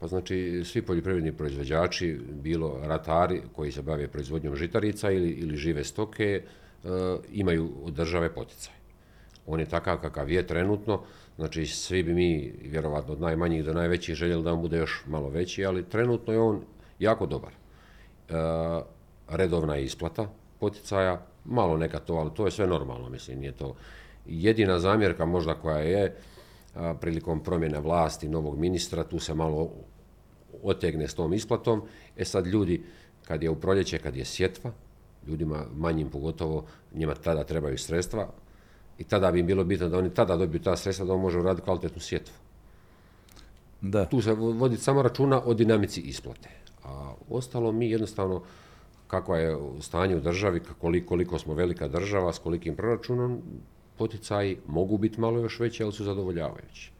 Pa 0.00 0.06
znači, 0.06 0.62
svi 0.64 0.82
poljoprivredni 0.82 1.32
proizvođači, 1.32 2.18
bilo 2.42 2.80
ratari 2.82 3.42
koji 3.52 3.72
se 3.72 3.82
bave 3.82 4.08
proizvodnjom 4.08 4.56
žitarica 4.56 5.10
ili, 5.10 5.30
ili 5.30 5.56
žive 5.56 5.84
stoke, 5.84 6.24
e, 6.24 6.88
imaju 7.32 7.70
od 7.82 7.94
države 7.94 8.34
poticaj. 8.34 8.79
On 9.50 9.60
je 9.60 9.66
takav 9.66 9.98
kakav 9.98 10.30
je 10.30 10.46
trenutno, 10.46 11.00
znači 11.36 11.66
svi 11.66 12.02
bi 12.02 12.14
mi, 12.14 12.54
vjerovatno 12.62 13.12
od 13.12 13.20
najmanjih 13.20 13.64
do 13.64 13.72
najvećih, 13.72 14.14
željeli 14.14 14.42
da 14.42 14.52
on 14.52 14.62
bude 14.62 14.78
još 14.78 15.02
malo 15.06 15.28
veći, 15.28 15.64
ali 15.64 15.88
trenutno 15.88 16.32
je 16.32 16.40
on 16.40 16.60
jako 16.98 17.26
dobar. 17.26 17.50
E, 17.50 18.34
redovna 19.28 19.76
isplata 19.76 20.28
poticaja, 20.60 21.26
malo 21.44 21.76
neka 21.76 21.98
to, 21.98 22.14
ali 22.14 22.30
to 22.34 22.44
je 22.44 22.50
sve 22.50 22.66
normalno, 22.66 23.08
mislim, 23.08 23.40
nije 23.40 23.52
to. 23.52 23.74
Jedina 24.26 24.78
zamjerka 24.78 25.26
možda 25.26 25.54
koja 25.54 25.78
je 25.78 26.16
prilikom 27.00 27.40
promjene 27.42 27.80
vlasti 27.80 28.28
novog 28.28 28.58
ministra, 28.58 29.04
tu 29.04 29.18
se 29.18 29.34
malo 29.34 29.70
otegne 30.62 31.08
s 31.08 31.14
tom 31.14 31.32
isplatom. 31.32 31.82
E 32.16 32.24
sad 32.24 32.46
ljudi, 32.46 32.84
kad 33.24 33.42
je 33.42 33.50
u 33.50 33.60
proljeće, 33.60 33.98
kad 33.98 34.16
je 34.16 34.24
sjetva, 34.24 34.72
ljudima 35.26 35.64
manjim 35.76 36.10
pogotovo, 36.10 36.64
njima 36.94 37.14
tada 37.14 37.44
trebaju 37.44 37.78
sredstva 37.78 38.28
i 39.00 39.04
tada 39.04 39.32
bi 39.32 39.40
im 39.40 39.46
bilo 39.46 39.64
bitno 39.64 39.88
da 39.88 39.98
oni 39.98 40.10
tada 40.14 40.36
dobiju 40.36 40.62
ta 40.62 40.76
sredstva 40.76 41.06
da 41.06 41.12
on 41.12 41.20
može 41.20 41.38
uraditi 41.38 41.64
kvalitetnu 41.64 42.00
sjetvu. 42.00 42.34
Da. 43.80 44.04
Tu 44.04 44.22
se 44.22 44.32
vodi 44.32 44.76
samo 44.76 45.02
računa 45.02 45.40
o 45.44 45.54
dinamici 45.54 46.00
isplate. 46.00 46.48
A 46.84 47.14
ostalo 47.30 47.72
mi 47.72 47.90
jednostavno 47.90 48.42
kakva 49.06 49.38
je 49.38 49.56
stanje 49.80 50.16
u 50.16 50.20
državi, 50.20 50.60
koliko, 50.80 51.08
koliko 51.08 51.38
smo 51.38 51.54
velika 51.54 51.88
država, 51.88 52.32
s 52.32 52.38
kolikim 52.38 52.76
proračunom, 52.76 53.40
poticaji 53.98 54.58
mogu 54.66 54.98
biti 54.98 55.20
malo 55.20 55.40
još 55.40 55.60
veći, 55.60 55.82
ali 55.82 55.92
su 55.92 56.04
zadovoljavajući. 56.04 56.90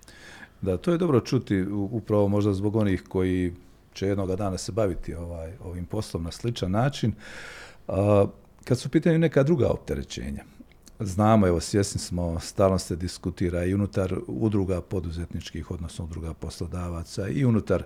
Da, 0.60 0.76
to 0.76 0.92
je 0.92 0.98
dobro 0.98 1.20
čuti 1.20 1.62
upravo 1.90 2.28
možda 2.28 2.52
zbog 2.52 2.76
onih 2.76 3.02
koji 3.08 3.54
će 3.94 4.06
jednoga 4.06 4.36
dana 4.36 4.58
se 4.58 4.72
baviti 4.72 5.14
ovaj, 5.14 5.52
ovim 5.64 5.86
poslom 5.86 6.22
na 6.22 6.30
sličan 6.30 6.70
način. 6.70 7.12
A, 7.88 8.26
kad 8.64 8.78
su 8.78 8.88
pitanje 8.88 9.18
neka 9.18 9.42
druga 9.42 9.68
opterećenja, 9.68 10.44
znamo, 11.00 11.46
evo 11.46 11.60
svjesni 11.60 12.00
smo, 12.00 12.40
stalno 12.40 12.78
se 12.78 12.96
diskutira 12.96 13.64
i 13.64 13.74
unutar 13.74 14.14
udruga 14.26 14.80
poduzetničkih, 14.80 15.70
odnosno 15.70 16.04
udruga 16.04 16.34
poslodavaca 16.34 17.28
i 17.28 17.44
unutar 17.44 17.82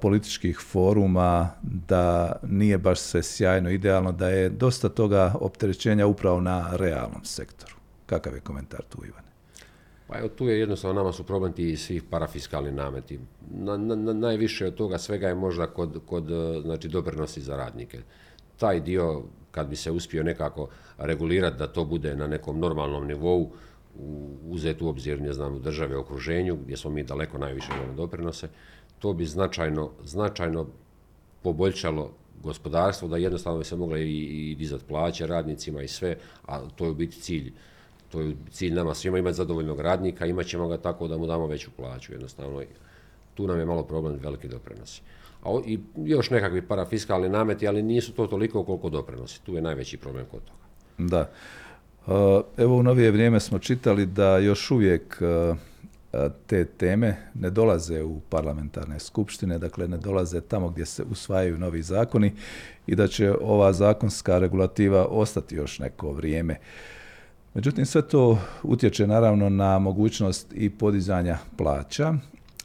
političkih 0.00 0.58
foruma 0.70 1.50
da 1.62 2.32
nije 2.42 2.78
baš 2.78 3.00
sve 3.00 3.22
sjajno, 3.22 3.70
idealno, 3.70 4.12
da 4.12 4.28
je 4.28 4.48
dosta 4.48 4.88
toga 4.88 5.34
opterećenja 5.40 6.06
upravo 6.06 6.40
na 6.40 6.76
realnom 6.76 7.24
sektoru. 7.24 7.74
Kakav 8.06 8.34
je 8.34 8.40
komentar 8.40 8.82
tu, 8.88 8.98
Ivane? 9.04 9.28
Pa 10.06 10.18
evo, 10.18 10.28
tu 10.28 10.48
je 10.48 10.58
jednostavno 10.58 11.00
nama 11.00 11.12
su 11.12 11.24
problem 11.24 11.52
ti 11.52 11.76
svih 11.76 12.02
parafiskalni 12.02 12.72
nameti. 12.72 13.20
Na, 13.50 13.76
na, 13.76 14.12
najviše 14.12 14.66
od 14.66 14.74
toga 14.74 14.98
svega 14.98 15.28
je 15.28 15.34
možda 15.34 15.66
kod, 15.66 16.00
kod 16.06 16.24
znači, 16.62 16.88
doprinosi 16.88 17.40
za 17.40 17.56
radnike. 17.56 17.98
Taj 18.58 18.80
dio 18.80 19.22
kad 19.50 19.68
bi 19.68 19.76
se 19.76 19.90
uspio 19.90 20.22
nekako 20.22 20.68
regulirati 20.98 21.58
da 21.58 21.66
to 21.66 21.84
bude 21.84 22.16
na 22.16 22.26
nekom 22.26 22.58
normalnom 22.58 23.06
nivou, 23.06 23.50
uzeti 24.48 24.84
u 24.84 24.88
obzir, 24.88 25.20
ne 25.20 25.32
znam, 25.32 25.54
u 25.54 25.58
države 25.58 25.96
okruženju, 25.96 26.56
gdje 26.56 26.76
smo 26.76 26.90
mi 26.90 27.02
daleko 27.02 27.38
najviše 27.38 27.72
imamo 27.76 27.94
doprinose, 27.94 28.48
to 28.98 29.12
bi 29.12 29.24
značajno, 29.24 29.90
značajno 30.04 30.66
poboljšalo 31.42 32.12
gospodarstvo, 32.42 33.08
da 33.08 33.16
jednostavno 33.16 33.58
bi 33.58 33.64
se 33.64 33.76
mogle 33.76 34.02
i, 34.02 34.50
i 34.50 34.54
dizati 34.54 34.84
plaće 34.84 35.26
radnicima 35.26 35.82
i 35.82 35.88
sve, 35.88 36.16
a 36.46 36.60
to 36.76 36.84
je 36.84 36.90
u 36.90 36.94
biti 36.94 37.20
cilj. 37.20 37.52
To 38.08 38.20
je 38.20 38.36
cilj 38.50 38.74
nama 38.74 38.94
svima 38.94 39.18
imati 39.18 39.36
zadovoljnog 39.36 39.80
radnika, 39.80 40.26
imat 40.26 40.46
ćemo 40.46 40.68
ga 40.68 40.76
tako 40.76 41.08
da 41.08 41.18
mu 41.18 41.26
damo 41.26 41.46
veću 41.46 41.70
plaću, 41.76 42.12
jednostavno. 42.12 42.62
Tu 43.34 43.46
nam 43.46 43.58
je 43.58 43.64
malo 43.64 43.82
problem 43.82 44.18
veliki 44.22 44.48
doprinosi 44.48 45.02
a 45.44 45.60
i 45.66 45.78
još 45.96 46.30
nekakvi 46.30 46.62
parafiskalni 46.62 47.28
nameti, 47.28 47.68
ali 47.68 47.82
nisu 47.82 48.12
to 48.12 48.26
toliko 48.26 48.64
koliko 48.64 48.88
doprinosi. 48.88 49.42
Tu 49.42 49.54
je 49.54 49.62
najveći 49.62 49.96
problem 49.96 50.26
kod 50.30 50.40
toga. 50.44 50.58
Da. 50.98 51.30
E, 52.06 52.40
evo 52.56 52.76
u 52.76 52.82
novije 52.82 53.10
vrijeme 53.10 53.40
smo 53.40 53.58
čitali 53.58 54.06
da 54.06 54.38
još 54.38 54.70
uvijek 54.70 55.22
e, 55.22 55.54
te 56.46 56.64
teme 56.64 57.16
ne 57.34 57.50
dolaze 57.50 58.02
u 58.02 58.20
parlamentarne 58.20 58.98
skupštine, 58.98 59.58
dakle 59.58 59.88
ne 59.88 59.96
dolaze 59.96 60.40
tamo 60.40 60.68
gdje 60.68 60.86
se 60.86 61.02
usvajaju 61.10 61.58
novi 61.58 61.82
zakoni 61.82 62.32
i 62.86 62.94
da 62.94 63.06
će 63.06 63.34
ova 63.40 63.72
zakonska 63.72 64.38
regulativa 64.38 65.06
ostati 65.06 65.54
još 65.54 65.78
neko 65.78 66.12
vrijeme. 66.12 66.56
Međutim, 67.54 67.86
sve 67.86 68.02
to 68.02 68.38
utječe 68.62 69.06
naravno 69.06 69.48
na 69.48 69.78
mogućnost 69.78 70.52
i 70.54 70.70
podizanja 70.70 71.38
plaća, 71.56 72.14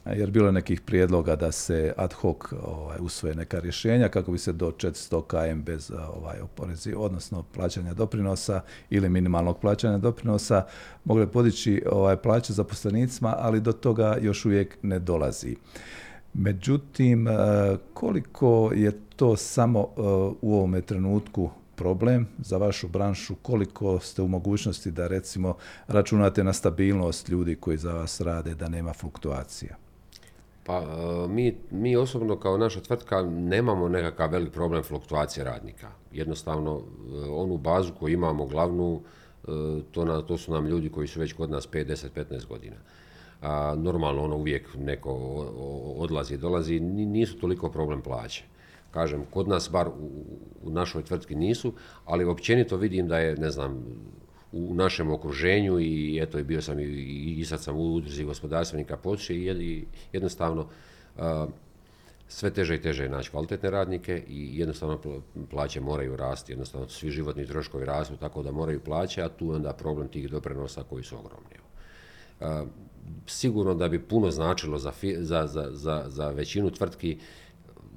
jer 0.06 0.30
bilo 0.30 0.46
je 0.46 0.52
nekih 0.52 0.80
prijedloga 0.80 1.36
da 1.36 1.52
se 1.52 1.92
ad 1.96 2.12
hoc 2.12 2.52
ovaj, 2.62 2.98
usvoje 3.00 3.34
neka 3.34 3.58
rješenja 3.58 4.08
kako 4.08 4.32
bi 4.32 4.38
se 4.38 4.52
do 4.52 4.70
400 4.70 5.22
km 5.26 5.60
bez 5.60 5.90
ovaj, 5.90 6.40
oporezi, 6.40 6.94
odnosno 6.96 7.42
plaćanja 7.42 7.94
doprinosa 7.94 8.60
ili 8.90 9.08
minimalnog 9.08 9.58
plaćanja 9.58 9.98
doprinosa 9.98 10.64
mogle 11.04 11.26
podići 11.26 11.82
ovaj, 11.92 12.16
plaće 12.16 12.52
zaposlenicima, 12.52 13.34
ali 13.38 13.60
do 13.60 13.72
toga 13.72 14.16
još 14.20 14.44
uvijek 14.44 14.78
ne 14.82 14.98
dolazi. 14.98 15.56
Međutim, 16.34 17.28
eh, 17.28 17.32
koliko 17.94 18.70
je 18.74 18.92
to 19.16 19.36
samo 19.36 19.80
eh, 19.80 20.00
u 20.40 20.54
ovome 20.54 20.80
trenutku 20.80 21.50
problem 21.76 22.26
za 22.38 22.56
vašu 22.56 22.88
branšu, 22.88 23.34
koliko 23.34 23.98
ste 23.98 24.22
u 24.22 24.28
mogućnosti 24.28 24.90
da 24.90 25.06
recimo 25.06 25.56
računate 25.86 26.44
na 26.44 26.52
stabilnost 26.52 27.28
ljudi 27.28 27.56
koji 27.56 27.76
za 27.76 27.92
vas 27.92 28.20
rade, 28.20 28.54
da 28.54 28.68
nema 28.68 28.92
fluktuacija? 28.92 29.83
Pa 30.64 30.82
e, 30.82 31.28
mi, 31.28 31.56
mi 31.70 31.96
osobno 31.96 32.36
kao 32.36 32.58
naša 32.58 32.80
tvrtka 32.80 33.22
nemamo 33.22 33.88
nekakav 33.88 34.30
velik 34.32 34.52
problem 34.52 34.82
fluktuacije 34.82 35.44
radnika. 35.44 35.90
Jednostavno 36.12 36.80
e, 36.80 37.30
onu 37.30 37.56
bazu 37.56 37.92
koju 37.98 38.14
imamo 38.14 38.46
glavnu, 38.46 39.00
e, 39.00 39.46
to, 39.92 40.04
na, 40.04 40.22
to 40.22 40.38
su 40.38 40.52
nam 40.52 40.66
ljudi 40.66 40.88
koji 40.88 41.08
su 41.08 41.20
već 41.20 41.32
kod 41.32 41.50
nas 41.50 41.68
5, 41.68 41.86
10, 41.86 42.08
15 42.14 42.46
godina. 42.46 42.76
A, 43.42 43.74
normalno 43.78 44.22
ono 44.22 44.36
uvijek 44.36 44.68
neko 44.78 45.12
odlazi, 45.96 46.36
dolazi, 46.36 46.80
nisu 46.80 47.38
toliko 47.38 47.70
problem 47.70 48.00
plaće. 48.00 48.44
Kažem, 48.90 49.24
kod 49.30 49.48
nas 49.48 49.70
bar 49.72 49.88
u, 49.88 50.10
u 50.62 50.70
našoj 50.70 51.04
tvrtki 51.04 51.34
nisu, 51.34 51.72
ali 52.04 52.24
općenito 52.24 52.76
vidim 52.76 53.08
da 53.08 53.18
je, 53.18 53.36
ne 53.36 53.50
znam, 53.50 53.84
u 54.54 54.74
našem 54.74 55.10
okruženju 55.10 55.80
i 55.80 56.18
eto 56.22 56.44
bio 56.44 56.62
sam 56.62 56.80
i, 56.80 56.84
i 57.38 57.44
sad 57.44 57.62
sam 57.62 57.76
u 57.76 57.94
udruzi 57.94 58.24
gospodarstvenika 58.24 58.96
počeo 58.96 59.36
i 59.36 59.84
jednostavno 60.12 60.68
sve 62.28 62.50
teže 62.50 62.74
i 62.74 62.82
teže 62.82 63.02
je 63.02 63.08
naći 63.08 63.30
kvalitetne 63.30 63.70
radnike 63.70 64.22
i 64.28 64.58
jednostavno 64.58 64.98
plaće 65.50 65.80
moraju 65.80 66.16
rasti, 66.16 66.52
jednostavno 66.52 66.88
svi 66.88 67.10
životni 67.10 67.46
troškovi 67.46 67.84
rastu 67.84 68.16
tako 68.16 68.42
da 68.42 68.52
moraju 68.52 68.80
plaće, 68.80 69.22
a 69.22 69.28
tu 69.28 69.46
je 69.46 69.56
onda 69.56 69.72
problem 69.72 70.08
tih 70.08 70.30
doprinosa 70.30 70.82
koji 70.82 71.04
su 71.04 71.16
ogromni. 71.18 71.56
sigurno 73.26 73.74
da 73.74 73.88
bi 73.88 74.02
puno 74.02 74.30
značilo 74.30 74.78
za, 74.78 74.92
za, 75.18 75.46
za, 75.72 76.04
za 76.08 76.30
većinu 76.30 76.70
tvrtki, 76.70 77.18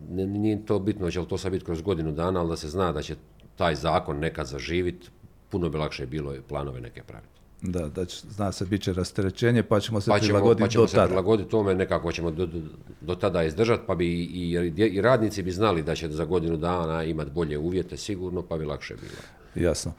nije 0.10 0.66
to 0.66 0.80
bitno, 0.80 1.12
će 1.12 1.20
li 1.20 1.28
to 1.28 1.38
sad 1.38 1.52
biti 1.52 1.66
kroz 1.66 1.82
godinu 1.82 2.12
dana, 2.12 2.40
ali 2.40 2.50
da 2.50 2.56
se 2.56 2.70
zna 2.70 2.92
da 2.92 3.02
će 3.02 3.16
taj 3.56 3.76
zakon 3.76 4.20
nekad 4.20 4.48
zaživiti, 4.48 5.10
puno 5.50 5.70
bi 5.70 5.78
lakše 5.78 6.06
bilo 6.06 6.34
planove 6.48 6.82
neke 6.82 7.04
praviti. 7.04 7.38
Da, 7.62 7.88
da 7.88 8.06
će, 8.06 8.28
zna 8.30 8.52
se, 8.52 8.66
bit 8.66 8.82
će 8.82 8.94
rasterećenje, 8.94 9.64
pa 9.64 9.80
ćemo 9.80 10.02
se 10.02 10.12
pa 10.12 10.20
ćemo, 10.20 10.28
prilagoditi 10.28 10.64
pa 10.64 10.70
ćemo 10.70 10.84
do 10.84 10.88
se 10.88 11.06
prilagoditi 11.06 11.50
tome, 11.50 11.76
nekako 11.76 12.12
ćemo 12.12 12.32
do, 12.32 12.48
do, 13.02 13.16
tada 13.16 13.44
izdržati, 13.44 13.84
pa 13.88 13.96
bi 13.96 14.08
i, 14.24 14.74
i, 14.78 15.02
radnici 15.02 15.44
bi 15.44 15.52
znali 15.52 15.84
da 15.84 15.96
će 15.96 16.10
za 16.10 16.26
godinu 16.26 16.58
dana 16.58 17.04
imati 17.04 17.32
bolje 17.32 17.58
uvjete 17.58 17.98
sigurno, 17.98 18.42
pa 18.42 18.58
bi 18.58 18.66
lakše 18.66 18.96
bilo. 18.96 19.68
Jasno. 19.68 19.94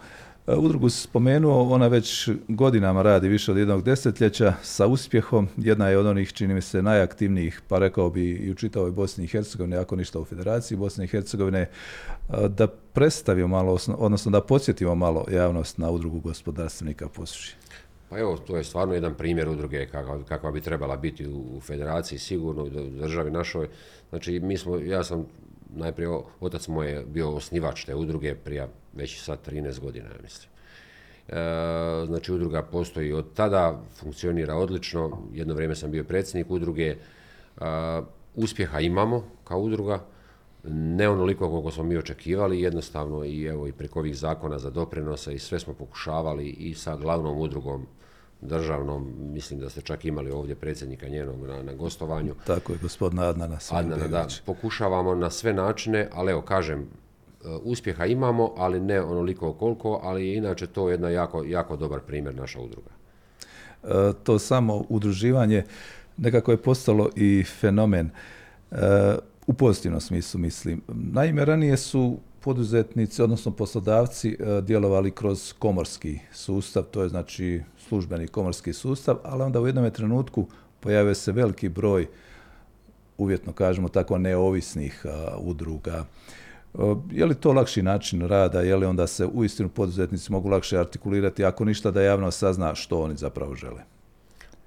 E, 0.48 0.54
udrugu 0.56 0.88
spomenuo, 0.88 1.74
ona 1.74 1.88
već 1.88 2.30
godinama 2.48 3.02
radi 3.02 3.28
više 3.28 3.52
od 3.52 3.58
jednog 3.58 3.82
desetljeća 3.82 4.54
sa 4.62 4.86
uspjehom. 4.86 5.48
Jedna 5.56 5.88
je 5.88 5.98
od 5.98 6.06
onih, 6.06 6.32
čini 6.32 6.54
mi 6.54 6.60
se, 6.60 6.82
najaktivnijih, 6.82 7.62
pa 7.68 7.78
rekao 7.78 8.10
bi 8.10 8.30
i 8.30 8.50
u 8.50 8.54
čitavoj 8.54 8.90
Bosni 8.90 9.24
i 9.24 9.26
Hercegovini, 9.26 9.76
ako 9.76 9.96
ništa 9.96 10.20
u 10.20 10.24
Federaciji 10.24 10.78
Bosne 10.78 11.04
i 11.04 11.08
Hercegovine, 11.08 11.60
e, 11.60 11.68
da 12.48 12.66
predstavimo 12.66 13.48
malo, 13.48 13.78
odnosno 13.98 14.30
da 14.30 14.40
podsjetimo 14.40 14.94
malo 14.94 15.24
javnost 15.30 15.78
na 15.78 15.90
udrugu 15.90 16.20
gospodarstvenika 16.20 17.08
Posuši. 17.08 17.56
Pa 18.08 18.18
evo, 18.18 18.36
to 18.36 18.56
je 18.56 18.64
stvarno 18.64 18.94
jedan 18.94 19.14
primjer 19.14 19.48
udruge 19.48 19.86
kakva, 20.28 20.50
bi 20.50 20.60
trebala 20.60 20.96
biti 20.96 21.26
u, 21.26 21.60
federaciji, 21.60 22.18
sigurno 22.18 22.64
u 22.64 22.68
državi 23.00 23.30
našoj. 23.30 23.68
Znači, 24.10 24.40
mi 24.40 24.58
smo, 24.58 24.76
ja 24.76 25.04
sam 25.04 25.26
najprije 25.76 26.10
otac 26.40 26.68
moj 26.68 26.90
je 26.90 27.04
bio 27.06 27.30
osnivač 27.30 27.84
te 27.84 27.94
udruge 27.94 28.34
prije 28.34 28.68
već 28.98 29.22
sad 29.22 29.38
13 29.46 29.80
godina, 29.80 30.06
ja 30.06 30.22
mislim. 30.22 30.50
E, 31.28 32.06
znači 32.06 32.32
udruga 32.32 32.62
postoji 32.62 33.12
od 33.12 33.34
tada, 33.34 33.80
funkcionira 33.94 34.54
odlično, 34.54 35.22
jedno 35.32 35.54
vrijeme 35.54 35.74
sam 35.74 35.90
bio 35.90 36.04
predsjednik 36.04 36.50
udruge, 36.50 36.86
e, 36.86 36.96
uspjeha 38.34 38.80
imamo 38.80 39.24
kao 39.44 39.60
udruga, 39.60 40.04
ne 40.70 41.08
onoliko 41.08 41.50
koliko 41.50 41.70
smo 41.70 41.84
mi 41.84 41.96
očekivali, 41.96 42.60
jednostavno 42.60 43.24
i 43.24 43.44
evo 43.44 43.66
i 43.66 43.72
preko 43.72 43.98
ovih 43.98 44.16
zakona 44.16 44.58
za 44.58 44.70
doprinose 44.70 45.34
i 45.34 45.38
sve 45.38 45.60
smo 45.60 45.74
pokušavali 45.74 46.48
i 46.48 46.74
sa 46.74 46.96
glavnom 46.96 47.38
udrugom 47.38 47.86
državnom, 48.40 49.12
mislim 49.18 49.60
da 49.60 49.70
ste 49.70 49.80
čak 49.80 50.04
imali 50.04 50.30
ovdje 50.30 50.54
predsjednika 50.54 51.08
njenog 51.08 51.46
na, 51.46 51.62
na 51.62 51.72
gostovanju. 51.74 52.34
Tako 52.46 52.72
je, 52.72 52.78
gospodina 52.82 53.22
Adnana. 53.22 53.58
Adnana, 53.70 54.08
da, 54.08 54.26
pokušavamo 54.46 55.14
na 55.14 55.30
sve 55.30 55.52
načine, 55.52 56.08
ali 56.12 56.32
evo, 56.32 56.42
kažem, 56.42 56.88
uspjeha 57.62 58.06
imamo, 58.06 58.52
ali 58.56 58.80
ne 58.80 59.00
onoliko 59.00 59.52
koliko, 59.52 60.00
ali 60.02 60.28
je 60.28 60.36
inače 60.36 60.66
to 60.66 60.88
jedna 60.90 61.08
jako, 61.08 61.44
jako 61.44 61.76
dobar 61.76 62.00
primjer 62.00 62.34
naša 62.34 62.60
udruga. 62.60 62.90
E, 63.84 64.12
to 64.22 64.38
samo 64.38 64.84
udruživanje 64.88 65.64
nekako 66.16 66.50
je 66.50 66.56
postalo 66.56 67.10
i 67.16 67.44
fenomen. 67.60 68.10
E, 68.70 68.76
u 69.46 69.52
pozitivnom 69.52 70.00
smislu 70.00 70.40
mislim. 70.40 70.82
Naime, 70.88 71.44
ranije 71.44 71.76
su 71.76 72.18
poduzetnici, 72.40 73.22
odnosno 73.22 73.52
poslodavci, 73.52 74.36
e, 74.40 74.60
djelovali 74.62 75.10
kroz 75.10 75.52
komorski 75.58 76.18
sustav, 76.32 76.82
to 76.82 77.02
je 77.02 77.08
znači 77.08 77.62
službeni 77.88 78.28
komorski 78.28 78.72
sustav, 78.72 79.16
ali 79.24 79.42
onda 79.42 79.60
u 79.60 79.66
jednom 79.66 79.90
trenutku 79.90 80.46
pojavio 80.80 81.14
se 81.14 81.32
veliki 81.32 81.68
broj, 81.68 82.06
uvjetno 83.18 83.52
kažemo 83.52 83.88
tako, 83.88 84.18
neovisnih 84.18 85.06
udruga. 85.38 86.04
E, 86.74 86.80
je 87.10 87.26
li 87.26 87.34
to 87.34 87.52
lakši 87.52 87.82
način 87.82 88.28
rada, 88.28 88.60
je 88.60 88.76
li 88.76 88.86
onda 88.86 89.06
se 89.06 89.26
uistinu 89.26 89.68
poduzetnici 89.68 90.32
mogu 90.32 90.48
lakše 90.48 90.78
artikulirati, 90.78 91.44
ako 91.44 91.64
ništa 91.64 91.90
da 91.90 92.02
javno 92.02 92.30
sazna 92.30 92.74
što 92.74 93.02
oni 93.02 93.16
zapravo 93.16 93.54
žele? 93.54 93.82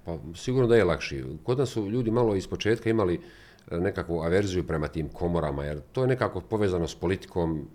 Pa 0.05 0.17
sigurno 0.35 0.67
da 0.67 0.75
je 0.75 0.83
lakši. 0.83 1.23
Kod 1.43 1.57
nas 1.57 1.69
su 1.69 1.89
ljudi 1.89 2.11
malo 2.11 2.35
iz 2.35 2.47
početka 2.47 2.89
imali 2.89 3.19
nekakvu 3.71 4.21
averziju 4.21 4.67
prema 4.67 4.87
tim 4.87 5.09
komorama, 5.09 5.63
jer 5.63 5.81
to 5.91 6.01
je 6.01 6.07
nekako 6.07 6.41
povezano 6.41 6.87
s 6.87 6.95
politikom 6.95 7.67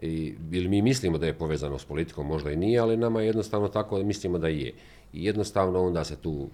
i, 0.00 0.34
ili 0.52 0.68
mi 0.68 0.82
mislimo 0.82 1.18
da 1.18 1.26
je 1.26 1.38
povezano 1.38 1.78
s 1.78 1.84
politikom, 1.84 2.26
možda 2.26 2.50
i 2.50 2.56
nije, 2.56 2.78
ali 2.78 2.96
nama 2.96 3.20
je 3.20 3.26
jednostavno 3.26 3.68
tako 3.68 3.98
mislimo 3.98 4.38
da 4.38 4.48
je. 4.48 4.72
I 5.12 5.24
jednostavno 5.24 5.82
onda 5.82 6.04
se 6.04 6.16
tu 6.16 6.48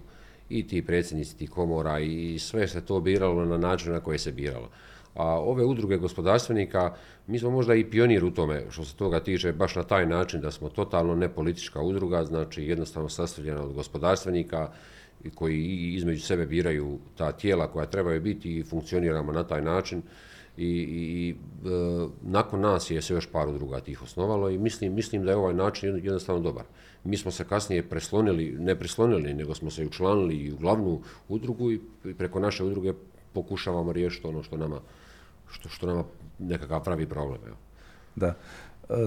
i 0.49 0.67
ti 0.67 0.85
predsjednici 0.85 1.37
tih 1.37 1.49
komora 1.49 1.99
i 1.99 2.39
sve 2.39 2.67
se 2.67 2.85
to 2.85 2.99
biralo 2.99 3.45
na 3.45 3.57
način 3.57 3.91
na 3.91 3.99
koji 3.99 4.19
se 4.19 4.31
biralo. 4.31 4.69
A 5.15 5.25
ove 5.25 5.65
udruge 5.65 5.97
gospodarstvenika, 5.97 6.93
mi 7.27 7.39
smo 7.39 7.49
možda 7.49 7.75
i 7.75 7.89
pionir 7.89 8.25
u 8.25 8.31
tome 8.31 8.65
što 8.69 8.85
se 8.85 8.95
toga 8.95 9.19
tiče, 9.19 9.53
baš 9.53 9.75
na 9.75 9.83
taj 9.83 10.05
način 10.05 10.41
da 10.41 10.51
smo 10.51 10.69
totalno 10.69 11.15
nepolitička 11.15 11.81
udruga, 11.81 12.23
znači 12.25 12.63
jednostavno 12.63 13.09
sastavljena 13.09 13.63
od 13.63 13.73
gospodarstvenika, 13.73 14.69
koji 15.35 15.93
između 15.95 16.21
sebe 16.21 16.45
biraju 16.45 16.99
ta 17.17 17.31
tijela 17.31 17.67
koja 17.67 17.85
trebaju 17.85 18.21
biti 18.21 18.57
i 18.57 18.63
funkcioniramo 18.63 19.31
na 19.31 19.43
taj 19.43 19.61
način 19.61 20.01
i, 20.57 20.67
i 20.67 21.29
e, 21.29 21.35
nakon 22.21 22.61
nas 22.61 22.91
je 22.91 23.01
se 23.01 23.13
još 23.13 23.27
par 23.31 23.47
udruga 23.47 23.79
tih 23.79 24.03
osnovalo 24.03 24.49
i 24.49 24.57
mislim, 24.57 24.93
mislim 24.93 25.25
da 25.25 25.31
je 25.31 25.37
ovaj 25.37 25.53
način 25.53 25.95
jednostavno 26.03 26.41
dobar. 26.41 26.63
Mi 27.03 27.17
smo 27.17 27.31
se 27.31 27.43
kasnije 27.43 27.89
preslonili, 27.89 28.55
ne 28.59 28.75
preslonili, 28.75 29.33
nego 29.33 29.55
smo 29.55 29.71
se 29.71 29.85
učlanili 29.85 30.35
i 30.35 30.51
u 30.51 30.57
glavnu 30.57 31.01
udrugu 31.27 31.71
i 31.71 31.79
preko 32.17 32.39
naše 32.39 32.63
udruge 32.63 32.93
pokušavamo 33.33 33.91
riješiti 33.91 34.27
ono 34.27 34.43
što 34.43 34.57
nama, 34.57 34.79
što, 35.51 35.69
što 35.69 35.87
nama 35.87 36.03
nekakav 36.39 36.83
pravi 36.83 37.05
problem. 37.05 37.41
Evo. 37.47 37.55
Da. 38.15 38.27
E, 38.27 38.33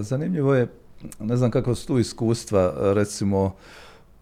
zanimljivo 0.01 0.55
je, 0.55 0.67
ne 1.19 1.37
znam 1.37 1.51
kako 1.51 1.75
su 1.75 1.87
tu 1.87 1.99
iskustva, 1.99 2.73
recimo, 2.93 3.55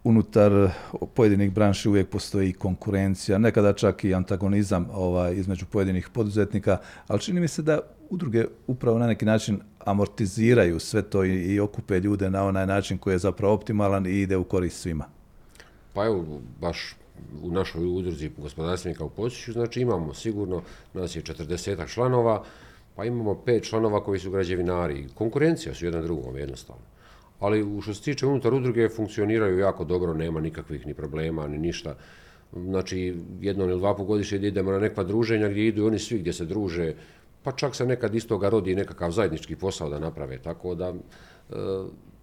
unutar 0.03 0.69
pojedinih 1.13 1.51
branši 1.51 1.89
uvijek 1.89 2.09
postoji 2.09 2.53
konkurencija, 2.53 3.37
nekada 3.37 3.73
čak 3.73 4.03
i 4.03 4.13
antagonizam 4.13 4.89
ovaj, 4.93 5.35
između 5.35 5.65
pojedinih 5.65 6.09
poduzetnika, 6.09 6.77
ali 7.07 7.19
čini 7.21 7.39
mi 7.39 7.47
se 7.47 7.61
da 7.61 7.79
udruge 8.09 8.45
upravo 8.67 8.99
na 8.99 9.07
neki 9.07 9.25
način 9.25 9.59
amortiziraju 9.85 10.79
sve 10.79 11.01
to 11.01 11.23
i, 11.23 11.53
i 11.53 11.59
okupe 11.59 11.99
ljude 11.99 12.29
na 12.29 12.43
onaj 12.43 12.67
način 12.67 12.97
koji 12.97 13.13
je 13.13 13.17
zapravo 13.17 13.53
optimalan 13.53 14.05
i 14.05 14.21
ide 14.21 14.37
u 14.37 14.43
korist 14.43 14.81
svima. 14.81 15.05
Pa 15.93 16.05
evo, 16.05 16.41
baš 16.61 16.95
u 17.43 17.51
našoj 17.51 17.85
udruzi 17.85 18.31
gospodarstvenika 18.37 19.05
u 19.05 19.09
Podsjeću, 19.09 19.51
znači 19.51 19.81
imamo 19.81 20.13
sigurno, 20.13 20.61
nas 20.93 21.15
je 21.15 21.21
40 21.21 21.93
članova, 21.93 22.43
pa 22.95 23.05
imamo 23.05 23.35
pet 23.35 23.63
članova 23.63 24.03
koji 24.03 24.19
su 24.19 24.31
građevinari. 24.31 25.07
Konkurencija 25.13 25.75
su 25.75 25.85
jedan 25.85 26.03
drugom 26.03 26.37
jednostavno 26.37 26.93
ali 27.43 27.81
što 27.81 27.93
se 27.93 28.01
tiče 28.01 28.25
unutar 28.27 28.53
udruge 28.53 28.89
funkcioniraju 28.89 29.59
jako 29.59 29.83
dobro, 29.83 30.13
nema 30.13 30.41
nikakvih 30.41 30.87
ni 30.87 30.93
problema 30.93 31.47
ni 31.47 31.57
ništa. 31.57 31.95
Znači, 32.53 33.15
jednom 33.41 33.69
ili 33.69 33.79
dva 33.79 33.93
godišnje 33.93 34.37
idemo 34.37 34.71
na 34.71 34.79
nekva 34.79 35.03
druženja 35.03 35.49
gdje 35.49 35.67
idu 35.67 35.87
oni 35.87 35.99
svi 35.99 36.19
gdje 36.19 36.33
se 36.33 36.45
druže, 36.45 36.93
pa 37.43 37.51
čak 37.51 37.75
se 37.75 37.85
nekad 37.85 38.15
istoga 38.15 38.49
rodi 38.49 38.75
nekakav 38.75 39.11
zajednički 39.11 39.55
posao 39.55 39.89
da 39.89 39.99
naprave, 39.99 40.37
tako 40.37 40.75
da 40.75 40.93
e, 40.93 40.93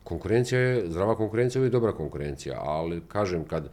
konkurencija 0.05 0.61
je, 0.61 0.88
zdrava 0.88 1.16
konkurencija 1.16 1.64
je 1.64 1.70
dobra 1.70 1.92
konkurencija, 1.92 2.61
ali 2.61 3.03
kažem, 3.09 3.44
kad, 3.44 3.68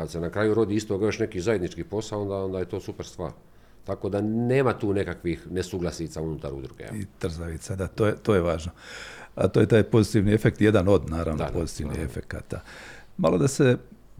kad 0.00 0.10
se 0.10 0.20
na 0.20 0.30
kraju 0.30 0.54
rodi 0.54 0.74
isto 0.74 1.04
još 1.04 1.18
neki 1.18 1.40
zajednički 1.40 1.84
posao, 1.84 2.22
onda, 2.22 2.34
onda 2.34 2.58
je 2.58 2.64
to 2.64 2.80
super 2.80 3.06
stvar. 3.06 3.30
Tako 3.84 4.08
da 4.08 4.20
nema 4.20 4.72
tu 4.72 4.92
nekakvih 4.92 5.46
nesuglasica 5.50 6.22
unutar 6.22 6.54
udruge. 6.54 6.84
I 6.94 7.04
trzavica, 7.18 7.76
da, 7.76 7.86
to 7.86 8.06
je, 8.06 8.14
to 8.22 8.34
je 8.34 8.40
važno. 8.40 8.72
A 9.34 9.48
to 9.48 9.60
je 9.60 9.66
taj 9.66 9.82
pozitivni 9.82 10.34
efekt, 10.34 10.60
jedan 10.60 10.88
od, 10.88 11.10
naravno, 11.10 11.46
pozitivnih 11.52 11.98
efekata. 12.00 12.60
Malo 13.16 13.38
da 13.38 13.48
se 13.48 13.76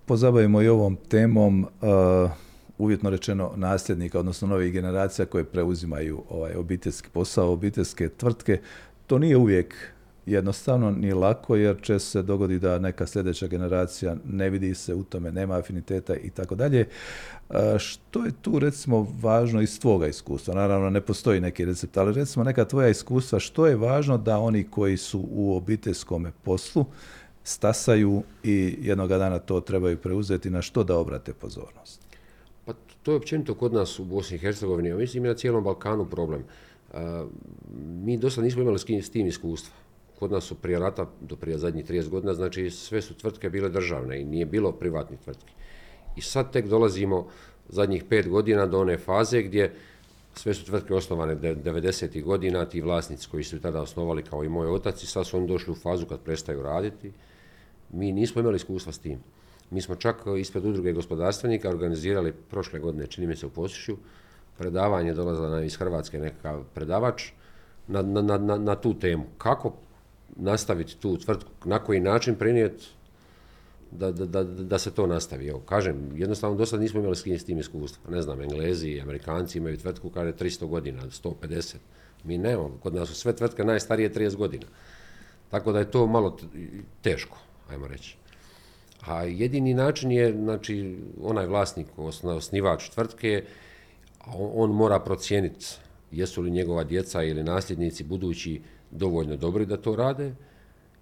pozabavimo 0.07 0.63
i 0.63 0.69
ovom 0.69 0.97
temom 1.09 1.65
uh, 1.65 2.31
uvjetno 2.79 3.11
rečeno 3.11 3.53
nasljednika, 3.57 4.19
odnosno 4.19 4.49
novih 4.49 4.73
generacija 4.73 5.27
koje 5.27 5.45
preuzimaju 5.45 6.23
ovaj 6.29 6.55
obiteljski 6.55 7.09
posao, 7.13 7.53
obiteljske 7.53 8.09
tvrtke. 8.09 8.61
To 9.07 9.19
nije 9.19 9.37
uvijek 9.37 9.75
jednostavno 10.27 10.91
ni 10.91 11.13
lako 11.13 11.57
jer 11.57 11.77
će 11.83 11.99
se 11.99 12.23
dogodi 12.23 12.59
da 12.59 12.79
neka 12.79 13.07
sljedeća 13.07 13.47
generacija 13.47 14.17
ne 14.25 14.51
vidi 14.51 14.75
se 14.75 14.95
u 14.95 15.05
tome, 15.05 15.33
nema 15.33 15.59
afiniteta 15.59 16.17
i 16.17 16.31
tako 16.31 16.55
dalje. 16.55 16.89
Što 17.79 18.25
je 18.25 18.33
tu 18.43 18.59
recimo 18.59 19.07
važno 19.23 19.61
iz 19.61 19.81
tvoga 19.81 20.07
iskustva? 20.07 20.55
Naravno 20.55 20.91
ne 20.91 21.01
postoji 21.01 21.41
neki 21.41 21.65
recept, 21.65 21.97
ali 21.97 22.13
recimo 22.13 22.45
neka 22.45 22.65
tvoja 22.65 22.89
iskustva, 22.89 23.39
što 23.39 23.67
je 23.67 23.77
važno 23.77 24.19
da 24.19 24.39
oni 24.39 24.65
koji 24.65 24.97
su 24.97 25.25
u 25.33 25.57
obiteljskom 25.57 26.27
poslu 26.43 26.85
stasaju 27.45 28.23
i 28.45 28.79
jednoga 28.81 29.19
dana 29.19 29.39
to 29.39 29.61
trebaju 29.61 29.97
preuzeti, 29.97 30.51
na 30.51 30.63
što 30.63 30.85
da 30.85 30.97
obrate 30.97 31.33
pozornost? 31.33 32.01
Pa 32.65 32.73
to 33.03 33.13
je 33.13 33.17
općenito 33.17 33.55
kod 33.55 33.73
nas 33.73 33.99
u 33.99 34.05
Bosni 34.05 34.37
i 34.37 34.39
Hercegovini, 34.39 34.93
a 34.93 34.97
mislim 34.97 35.25
i 35.25 35.29
na 35.29 35.35
cijelom 35.35 35.65
Balkanu 35.65 36.07
problem. 36.07 36.45
mi 38.05 38.19
dosta 38.19 38.43
nismo 38.43 38.63
imali 38.63 38.79
s 38.79 39.11
tim 39.11 39.27
iskustva 39.27 39.75
kod 40.21 40.33
nas 40.33 40.45
su 40.45 40.55
prije 40.55 40.79
rata, 40.79 41.07
do 41.21 41.37
prije 41.37 41.59
zadnjih 41.59 41.87
30 41.91 42.09
godina, 42.09 42.35
znači 42.35 42.71
sve 42.71 43.03
su 43.03 43.15
tvrtke 43.15 43.51
bile 43.51 43.69
državne 43.69 44.21
i 44.21 44.25
nije 44.25 44.47
bilo 44.47 44.73
privatnih 44.73 45.21
tvrtki. 45.25 45.53
I 46.17 46.21
sad 46.21 46.53
tek 46.53 46.69
dolazimo 46.69 47.27
zadnjih 47.69 48.05
pet 48.05 48.29
godina 48.29 48.67
do 48.67 48.81
one 48.81 48.99
faze 48.99 49.43
gdje 49.43 49.73
sve 50.35 50.55
su 50.55 50.65
tvrtke 50.65 50.95
osnovane 50.95 51.37
90. 51.37 52.23
godina, 52.23 52.65
ti 52.65 52.81
vlasnici 52.81 53.29
koji 53.31 53.45
su 53.45 53.61
tada 53.61 53.83
osnovali 53.83 54.23
kao 54.23 54.45
i 54.45 54.49
moj 54.49 54.67
otac 54.67 55.03
i 55.03 55.07
sad 55.07 55.27
su 55.27 55.37
oni 55.37 55.47
došli 55.47 55.73
u 55.73 55.77
fazu 55.77 56.07
kad 56.07 56.21
prestaju 56.21 56.63
raditi. 56.63 57.13
Mi 57.93 58.13
nismo 58.13 58.41
imali 58.41 58.57
iskustva 58.57 58.93
s 58.93 58.99
tim. 58.99 59.19
Mi 59.71 59.81
smo 59.81 59.95
čak 59.95 60.17
ispred 60.39 60.65
udruge 60.67 60.93
gospodarstvenika 60.93 61.69
organizirali 61.69 62.33
prošle 62.33 62.79
godine, 62.79 63.07
čini 63.07 63.27
mi 63.27 63.37
se 63.37 63.47
u 63.47 63.51
Posišju, 63.51 63.97
predavanje 64.59 65.15
dolazila 65.15 65.49
nam 65.49 65.65
iz 65.65 65.77
Hrvatske 65.77 66.19
nekakav 66.19 66.65
predavač 66.75 67.31
na, 67.89 68.03
na, 68.03 68.39
na, 68.39 68.57
na 68.59 68.75
tu 68.75 68.95
temu. 68.99 69.25
Kako 69.39 69.73
nastaviti 70.37 70.97
tu 70.97 71.17
tvrtku, 71.19 71.51
na 71.65 71.79
koji 71.79 72.01
način 72.01 72.35
prenijeti 72.35 72.87
da, 73.91 74.11
da, 74.13 74.45
da, 74.45 74.79
se 74.79 74.91
to 74.91 75.07
nastavi. 75.07 75.49
Evo, 75.49 75.61
kažem, 75.61 76.11
jednostavno 76.15 76.57
do 76.57 76.67
sad 76.67 76.81
nismo 76.81 77.01
imali 77.01 77.17
s 77.17 77.45
tim 77.45 77.59
iskustva. 77.59 78.11
Ne 78.11 78.23
znam, 78.23 78.41
Englezi 78.41 79.01
Amerikanci 79.01 79.59
imaju 79.59 79.77
tvrtku 79.77 80.11
kada 80.11 80.27
je 80.27 80.37
300 80.37 80.67
godina, 80.67 81.03
150. 81.03 81.77
Mi 82.25 82.39
nemamo, 82.39 82.79
kod 82.83 82.95
nas 82.95 83.09
su 83.09 83.15
sve 83.15 83.37
tvrtke 83.37 83.65
najstarije 83.65 84.13
30 84.13 84.37
godina. 84.37 84.67
Tako 85.51 85.73
da 85.73 85.79
je 85.79 85.91
to 85.91 86.07
malo 86.07 86.37
teško, 87.03 87.39
ajmo 87.71 87.87
reći. 87.87 88.17
A 89.01 89.23
jedini 89.23 89.75
način 89.75 90.13
je, 90.13 90.33
znači, 90.33 90.99
onaj 91.23 91.47
vlasnik, 91.47 91.87
osnivač 92.25 92.89
tvrtke, 92.89 93.45
on 94.35 94.71
mora 94.71 95.01
procijeniti 95.01 95.67
jesu 96.11 96.43
li 96.43 96.51
njegova 96.51 96.85
djeca 96.85 97.23
ili 97.23 97.43
nasljednici 97.43 98.05
budući 98.05 98.61
dovoljno 98.91 99.37
dobri 99.37 99.67
da 99.67 99.77
to 99.77 99.97
rade, 99.97 100.35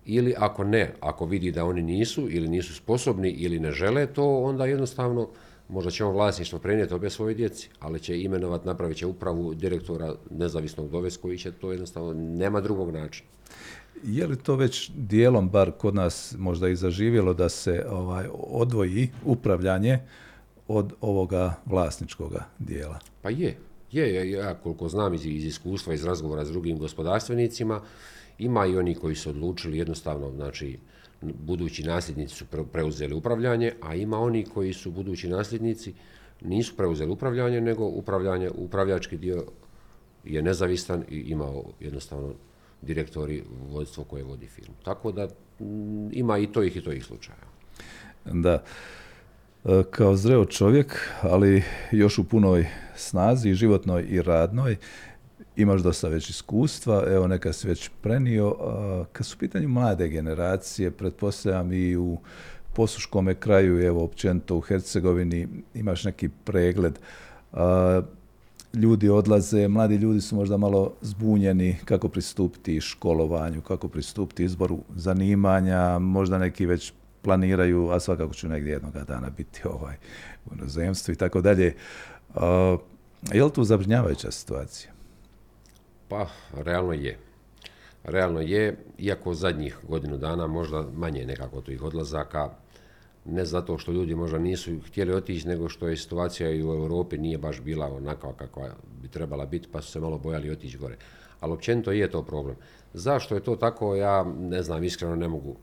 ili 0.05 0.35
ako 0.39 0.65
ne, 0.65 0.95
ako 1.01 1.27
vidi 1.27 1.53
da 1.53 1.65
oni 1.65 1.83
nisu 1.83 2.29
ili 2.31 2.49
nisu 2.49 2.75
sposobni 2.75 3.31
ili 3.31 3.61
ne 3.61 3.73
žele 3.73 4.07
to, 4.07 4.39
onda 4.43 4.67
jednostavno 4.67 5.29
možda 5.69 5.91
će 5.91 6.05
on 6.05 6.15
vlasništvo 6.15 6.59
prenijeti 6.59 6.95
obje 6.95 7.11
svoje 7.11 7.35
djeci, 7.35 7.69
ali 7.81 8.01
će 8.01 8.21
imenovat, 8.21 8.65
napravit 8.65 8.97
će 8.97 9.07
upravu 9.07 9.55
direktora 9.55 10.15
nezavisnog 10.31 10.91
doves 10.91 11.17
koji 11.17 11.39
će 11.39 11.53
to 11.53 11.73
jednostavno, 11.73 12.15
nema 12.15 12.61
drugog 12.61 12.91
načina. 12.91 13.29
Je 14.05 14.27
li 14.27 14.37
to 14.37 14.57
već 14.57 14.91
dijelom, 14.95 15.49
bar 15.49 15.73
kod 15.73 15.95
nas 15.95 16.35
možda 16.39 16.69
i 16.69 16.77
zaživjelo, 16.77 17.35
da 17.35 17.49
se 17.49 17.85
ovaj, 17.91 18.27
odvoji 18.33 19.09
upravljanje 19.25 19.99
od 20.69 20.93
ovoga 21.01 21.55
vlasničkoga 21.67 22.47
dijela? 22.59 22.99
Pa 23.23 23.31
je, 23.31 23.57
je, 23.93 24.31
ja 24.31 24.55
koliko 24.55 24.89
znam 24.89 25.15
iz, 25.15 25.27
iz 25.27 25.45
iskustva, 25.45 25.95
iz 25.95 26.05
razgovora 26.05 26.45
s 26.45 26.51
drugim 26.51 26.79
gospodarstvenicima, 26.79 27.81
ima 28.39 28.67
i 28.67 28.77
oni 28.77 28.95
koji 28.95 29.15
su 29.15 29.31
odlučili 29.31 29.79
jednostavno, 29.79 30.31
znači, 30.31 30.79
budući 31.23 31.83
nasljednici 31.83 32.35
su 32.35 32.45
preuzeli 32.73 33.15
upravljanje, 33.15 33.73
a 33.81 33.95
ima 33.95 34.19
oni 34.19 34.45
koji 34.45 34.73
su 34.73 34.91
budući 34.91 35.29
nasljednici 35.29 35.95
nisu 36.41 36.77
preuzeli 36.77 37.11
upravljanje, 37.11 37.61
nego 37.61 37.85
upravljanje, 37.85 38.51
upravljački 38.51 39.17
dio 39.17 39.45
je 40.25 40.43
nezavisan 40.43 41.05
i 41.11 41.17
imao 41.17 41.65
jednostavno 41.81 42.35
direktori 42.83 43.45
vodstvo 43.71 44.05
koje 44.05 44.25
vodi 44.25 44.47
firmu. 44.47 44.75
Tako 44.85 45.13
da 45.13 45.29
ima 46.13 46.39
i 46.39 46.47
to 46.47 46.63
i 46.65 46.71
to 46.71 46.93
ih 46.93 47.05
slučaja. 47.05 47.39
Da. 48.25 48.63
Kao 49.91 50.17
zreo 50.17 50.45
čovjek, 50.45 51.01
ali 51.23 51.63
još 51.93 52.19
u 52.19 52.25
punoj 52.25 52.67
snazi, 52.97 53.55
životnoj 53.55 54.07
i 54.09 54.23
radnoj, 54.23 54.77
imaš 55.57 55.81
dosta 55.81 56.09
već 56.09 56.31
iskustva, 56.31 57.05
evo 57.09 57.27
neka 57.27 57.53
si 57.53 57.69
već 57.69 57.91
prenio. 58.03 58.57
Kad 59.13 59.27
su 59.27 59.37
u 59.37 59.39
pitanju 59.39 59.69
mlade 59.69 60.09
generacije, 60.09 60.91
pretpostavljam 60.91 61.73
i 61.73 61.97
u 61.97 62.19
posuškome 62.75 63.35
kraju, 63.35 63.87
evo 63.87 64.05
općenito 64.05 64.57
u 64.57 64.61
Hercegovini, 64.61 65.49
imaš 65.75 66.05
neki 66.05 66.29
pregled. 66.45 66.99
Ljudi 68.75 69.09
odlaze, 69.09 69.69
mladi 69.69 69.97
ljudi 69.97 70.21
su 70.21 70.37
možda 70.37 70.57
malo 70.57 70.95
zbunjeni 71.01 71.77
kako 71.85 72.09
pristupiti 72.09 72.81
školovanju, 72.81 73.61
kako 73.61 73.89
pristupiti 73.89 74.45
izboru 74.45 74.79
zanimanja, 74.95 75.99
možda 75.99 76.39
neki 76.39 76.67
već 76.67 76.93
planiraju, 77.23 77.91
a 77.91 78.01
svakako 78.01 78.35
ću 78.35 78.49
negdje 78.49 78.73
jednoga 78.73 79.05
dana 79.05 79.31
biti 79.37 79.61
ovaj, 79.65 79.97
u 80.47 80.55
inozemstvu 80.55 81.13
i 81.13 81.17
tako 81.17 81.41
dalje. 81.41 81.75
Je 83.33 83.45
li 83.45 83.53
tu 83.53 83.65
zabrinjavajuća 83.65 84.31
situacija? 84.31 84.93
Pa, 86.09 86.27
realno 86.55 86.93
je. 86.93 87.19
Realno 88.05 88.41
je, 88.41 88.77
iako 88.99 89.35
zadnjih 89.35 89.79
godinu 89.89 90.17
dana 90.17 90.47
možda 90.47 90.85
manje 90.95 91.25
nekako 91.27 91.61
tu 91.61 91.73
ih 91.73 91.83
odlazaka, 91.83 92.51
ne 93.25 93.45
zato 93.45 93.79
što 93.79 93.93
ljudi 93.93 94.15
možda 94.15 94.39
nisu 94.39 94.81
htjeli 94.87 95.15
otići, 95.15 95.49
nego 95.49 95.69
što 95.69 95.89
je 95.89 95.97
situacija 95.97 96.51
i 96.51 96.63
u 96.63 96.67
Europi 96.67 97.19
nije 97.19 97.39
baš 97.39 97.61
bila 97.61 97.87
onakva 97.87 98.33
kakva 98.33 98.71
bi 99.03 99.09
trebala 99.09 99.47
biti, 99.47 99.69
pa 99.73 99.83
su 99.83 99.93
se 99.93 100.01
malo 100.01 100.19
bojali 100.19 100.51
otići 100.51 100.79
gore. 100.79 100.97
Ali 101.41 101.53
općenito 101.53 101.93
je 101.93 102.11
to 102.11 102.23
problem. 102.23 102.57
Zašto 102.95 103.35
je 103.35 103.41
to 103.41 103.57
tako, 103.57 103.95
ja 103.95 104.25
ne 104.39 104.63
znam, 104.63 104.85
iskreno 104.85 105.17
ne 105.17 105.29
mogu 105.29 105.57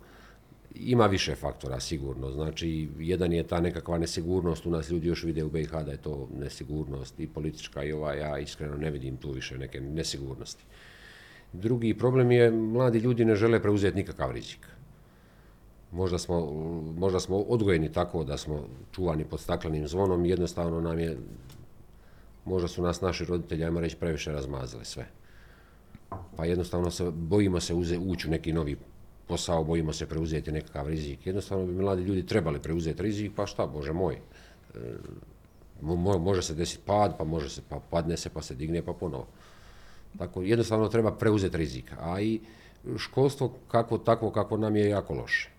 ima 0.76 1.06
više 1.06 1.36
faktora 1.36 1.80
sigurno, 1.80 2.32
znači 2.32 2.90
jedan 3.00 3.34
je 3.34 3.44
ta 3.44 3.60
nekakva 3.60 3.98
nesigurnost, 3.98 4.66
u 4.66 4.70
nas 4.70 4.90
ljudi 4.90 5.08
još 5.08 5.24
vide 5.24 5.44
u 5.44 5.50
BiH 5.50 5.72
da 5.72 5.92
je 5.92 5.98
to 5.98 6.28
nesigurnost 6.40 7.20
i 7.20 7.28
politička 7.28 7.84
i 7.84 7.94
ova, 7.94 8.14
ja 8.14 8.40
iskreno 8.40 8.76
ne 8.76 8.92
vidim 8.92 9.18
tu 9.18 9.32
više 9.32 9.58
neke 9.58 9.82
nesigurnosti. 9.82 10.64
Drugi 11.54 11.94
problem 11.94 12.32
je, 12.32 12.52
mladi 12.52 13.00
ljudi 13.00 13.26
ne 13.26 13.36
žele 13.36 13.62
preuzeti 13.62 13.98
nikakav 13.98 14.32
rizik. 14.32 14.68
Možda 15.92 16.18
smo, 16.18 16.52
možda 16.98 17.20
smo 17.20 17.38
odgojeni 17.38 17.92
tako 17.92 18.24
da 18.24 18.38
smo 18.38 18.68
čuvani 18.92 19.26
pod 19.26 19.40
staklenim 19.40 19.88
zvonom, 19.88 20.26
jednostavno 20.26 20.82
nam 20.82 21.00
je, 21.00 21.18
možda 22.46 22.68
su 22.68 22.82
nas 22.82 23.02
naši 23.02 23.26
roditelji, 23.26 23.64
ajmo 23.64 23.80
reći, 23.80 23.96
previše 23.96 24.32
razmazali 24.32 24.86
sve. 24.86 25.06
Pa 26.36 26.46
jednostavno 26.46 26.92
se, 26.92 27.12
bojimo 27.12 27.60
se 27.60 27.74
uze, 27.74 27.98
ući 27.98 28.28
u 28.28 28.32
neki 28.32 28.54
novi 28.54 28.78
posao, 29.28 29.64
bojimo 29.64 29.94
se 29.94 30.06
preuzeti 30.06 30.52
nekakav 30.52 30.88
rizik. 30.88 31.28
Jednostavno 31.28 31.66
bi 31.66 31.74
mladi 31.74 32.04
ljudi 32.04 32.26
trebali 32.26 32.60
preuzeti 32.60 33.04
rizik, 33.04 33.32
pa 33.36 33.46
šta, 33.46 33.68
bože 33.68 33.94
moj. 33.94 34.16
E, 34.16 34.80
može 36.20 36.42
se 36.42 36.54
desiti 36.54 36.84
pad, 36.86 37.18
pa 37.18 37.24
može 37.24 37.50
se, 37.50 37.62
pa 37.70 37.80
padne 37.90 38.18
se, 38.18 38.30
pa 38.30 38.42
se 38.42 38.56
digne, 38.56 38.82
pa 38.82 38.94
ponovo. 38.94 39.28
Tako, 40.18 40.42
jednostavno 40.42 40.88
treba 40.88 41.12
preuzeti 41.12 41.58
rizik. 41.58 41.92
A 42.00 42.22
i 42.22 42.40
školstvo 42.98 43.54
kako 43.68 43.98
takvo 43.98 44.32
kako 44.32 44.58
nam 44.58 44.76
je 44.76 44.90
jako 44.90 45.14
loše. 45.14 45.50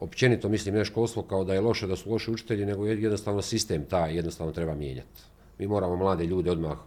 Općenito 0.00 0.48
mislim 0.48 0.74
ne 0.74 0.84
školstvo 0.84 1.22
kao 1.22 1.44
da 1.44 1.54
je 1.54 1.60
loše, 1.60 1.86
da 1.86 1.96
su 1.96 2.10
loši 2.10 2.30
učitelji, 2.30 2.66
nego 2.66 2.86
jednostavno 2.86 3.42
sistem 3.42 3.84
taj 3.84 4.14
jednostavno 4.16 4.52
treba 4.52 4.74
mijenjati. 4.74 5.22
Mi 5.58 5.66
moramo 5.66 5.96
mlade 5.96 6.26
ljude 6.26 6.50
odmah 6.50 6.78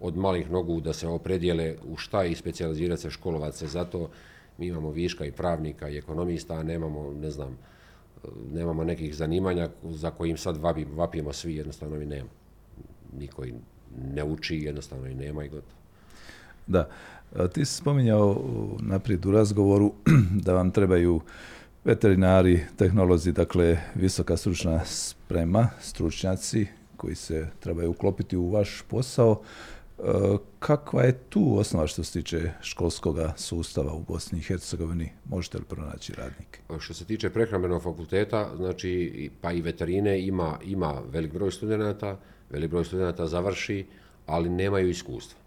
od 0.00 0.16
malih 0.16 0.50
nogu 0.50 0.80
da 0.80 0.92
se 0.92 1.08
opredijele 1.08 1.76
u 1.84 1.96
šta 1.96 2.24
i 2.24 2.34
specijalizirati 2.34 3.02
se, 3.02 3.10
školovati 3.10 3.58
se. 3.58 3.66
Zato 3.66 4.10
mi 4.58 4.66
imamo 4.66 4.90
viška 4.90 5.24
i 5.24 5.32
pravnika 5.32 5.88
i 5.88 5.98
ekonomista, 5.98 6.54
a 6.54 6.62
nemamo, 6.62 7.12
ne 7.12 7.30
znam, 7.30 7.58
nemamo 8.52 8.84
nekih 8.84 9.16
zanimanja 9.16 9.68
za 9.82 10.10
kojim 10.10 10.36
sad 10.36 10.56
vapimo 10.96 11.32
svi, 11.32 11.54
jednostavno 11.54 12.00
i 12.00 12.06
nema. 12.06 12.28
Niko 13.18 13.44
ne 14.14 14.24
uči, 14.24 14.56
jednostavno 14.56 15.06
i 15.06 15.14
nema 15.14 15.44
i 15.44 15.48
gotovo. 15.48 15.76
Da. 16.66 16.88
Ti 17.52 17.64
si 17.64 17.74
spominjao 17.74 18.42
naprijed 18.80 19.26
u 19.26 19.30
razgovoru 19.30 19.92
da 20.44 20.52
vam 20.52 20.70
trebaju 20.70 21.20
veterinari, 21.84 22.60
tehnolozi, 22.76 23.32
dakle 23.32 23.78
visoka 23.94 24.36
stručna 24.36 24.84
sprema, 24.84 25.68
stručnjaci 25.80 26.66
koji 26.96 27.14
se 27.14 27.46
trebaju 27.60 27.90
uklopiti 27.90 28.36
u 28.36 28.50
vaš 28.50 28.82
posao. 28.88 29.40
E, 29.98 30.36
kakva 30.58 31.02
je 31.02 31.12
tu 31.28 31.58
osnova 31.58 31.86
što 31.86 32.04
se 32.04 32.12
tiče 32.12 32.52
školskog 32.60 33.16
sustava 33.36 33.92
u 33.92 34.02
Bosni 34.08 34.38
i 34.38 34.42
Hercegovini? 34.42 35.12
Možete 35.24 35.58
li 35.58 35.64
pronaći 35.64 36.12
radnike? 36.14 36.60
Što 36.78 36.94
se 36.94 37.04
tiče 37.04 37.30
prehrambenog 37.30 37.82
fakulteta, 37.82 38.50
znači 38.56 39.30
pa 39.40 39.52
i 39.52 39.60
veterine 39.60 40.26
ima, 40.26 40.58
ima 40.64 41.02
velik 41.12 41.32
broj 41.32 41.50
studenata, 41.50 42.18
velik 42.50 42.70
broj 42.70 42.84
studenata 42.84 43.26
završi, 43.26 43.86
ali 44.26 44.48
nemaju 44.48 44.88
iskustva. 44.88 45.40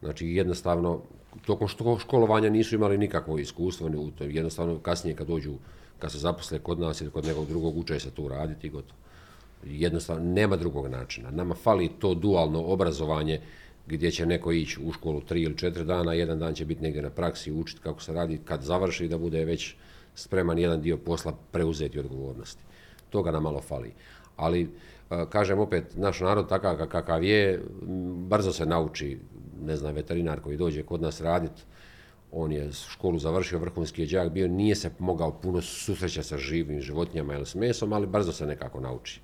Znači 0.00 0.26
jednostavno, 0.26 1.02
tokom 1.46 1.68
školovanja 1.98 2.50
nisu 2.50 2.74
imali 2.74 2.98
nikakvo 2.98 3.38
iskustvo, 3.38 3.90
jednostavno 4.20 4.78
kasnije 4.78 5.16
kad 5.16 5.26
dođu, 5.26 5.54
kad 5.98 6.12
se 6.12 6.18
zaposle 6.18 6.58
kod 6.58 6.80
nas 6.80 7.00
ili 7.00 7.10
kod 7.10 7.24
nekog 7.24 7.46
drugog 7.46 7.76
uče 7.76 8.00
se 8.00 8.10
tu 8.10 8.28
raditi 8.28 8.66
i 8.66 8.70
gotovo. 8.70 8.98
Jednostavno, 9.64 10.32
nema 10.32 10.56
drugog 10.56 10.86
načina. 10.86 11.30
Nama 11.30 11.54
fali 11.54 11.90
to 11.98 12.14
dualno 12.14 12.62
obrazovanje 12.64 13.40
gdje 13.88 14.10
će 14.10 14.26
neko 14.26 14.52
ići 14.52 14.80
u 14.84 14.92
školu 14.92 15.20
tri 15.20 15.42
ili 15.42 15.56
četiri 15.56 15.84
dana, 15.84 16.12
jedan 16.12 16.38
dan 16.38 16.54
će 16.54 16.64
biti 16.64 16.82
negdje 16.82 17.02
na 17.02 17.10
praksi, 17.10 17.52
učiti 17.52 17.80
kako 17.80 18.02
se 18.02 18.12
radi, 18.12 18.40
kad 18.44 18.62
završi 18.62 19.08
da 19.08 19.18
bude 19.18 19.44
već 19.44 19.74
spreman 20.14 20.58
jedan 20.58 20.82
dio 20.82 20.96
posla 20.96 21.32
preuzeti 21.52 21.98
odgovornosti. 21.98 22.62
Toga 23.10 23.30
nam 23.30 23.42
malo 23.42 23.60
fali. 23.60 23.92
Ali, 24.36 24.62
e, 25.10 25.24
kažem 25.30 25.58
opet, 25.58 25.96
naš 25.96 26.20
narod 26.20 26.48
takav 26.48 26.86
kakav 26.88 27.24
je, 27.24 27.62
brzo 28.28 28.52
se 28.52 28.66
nauči, 28.66 29.18
ne 29.64 29.76
znam, 29.76 29.94
veterinar 29.94 30.40
koji 30.40 30.56
dođe 30.56 30.82
kod 30.82 31.02
nas 31.02 31.20
raditi, 31.20 31.62
on 32.32 32.52
je 32.52 32.72
školu 32.72 33.18
završio, 33.18 33.58
vrhunski 33.58 34.02
je 34.02 34.06
đak 34.06 34.32
bio, 34.32 34.48
nije 34.48 34.74
se 34.74 34.90
mogao 34.98 35.32
puno 35.40 35.62
susrećati 35.62 36.28
sa 36.28 36.38
živim 36.38 36.80
životinjama 36.80 37.34
ili 37.34 37.46
s 37.46 37.54
mesom, 37.54 37.92
ali 37.92 38.06
brzo 38.06 38.32
se 38.32 38.46
nekako 38.46 38.80
nauči 38.80 39.20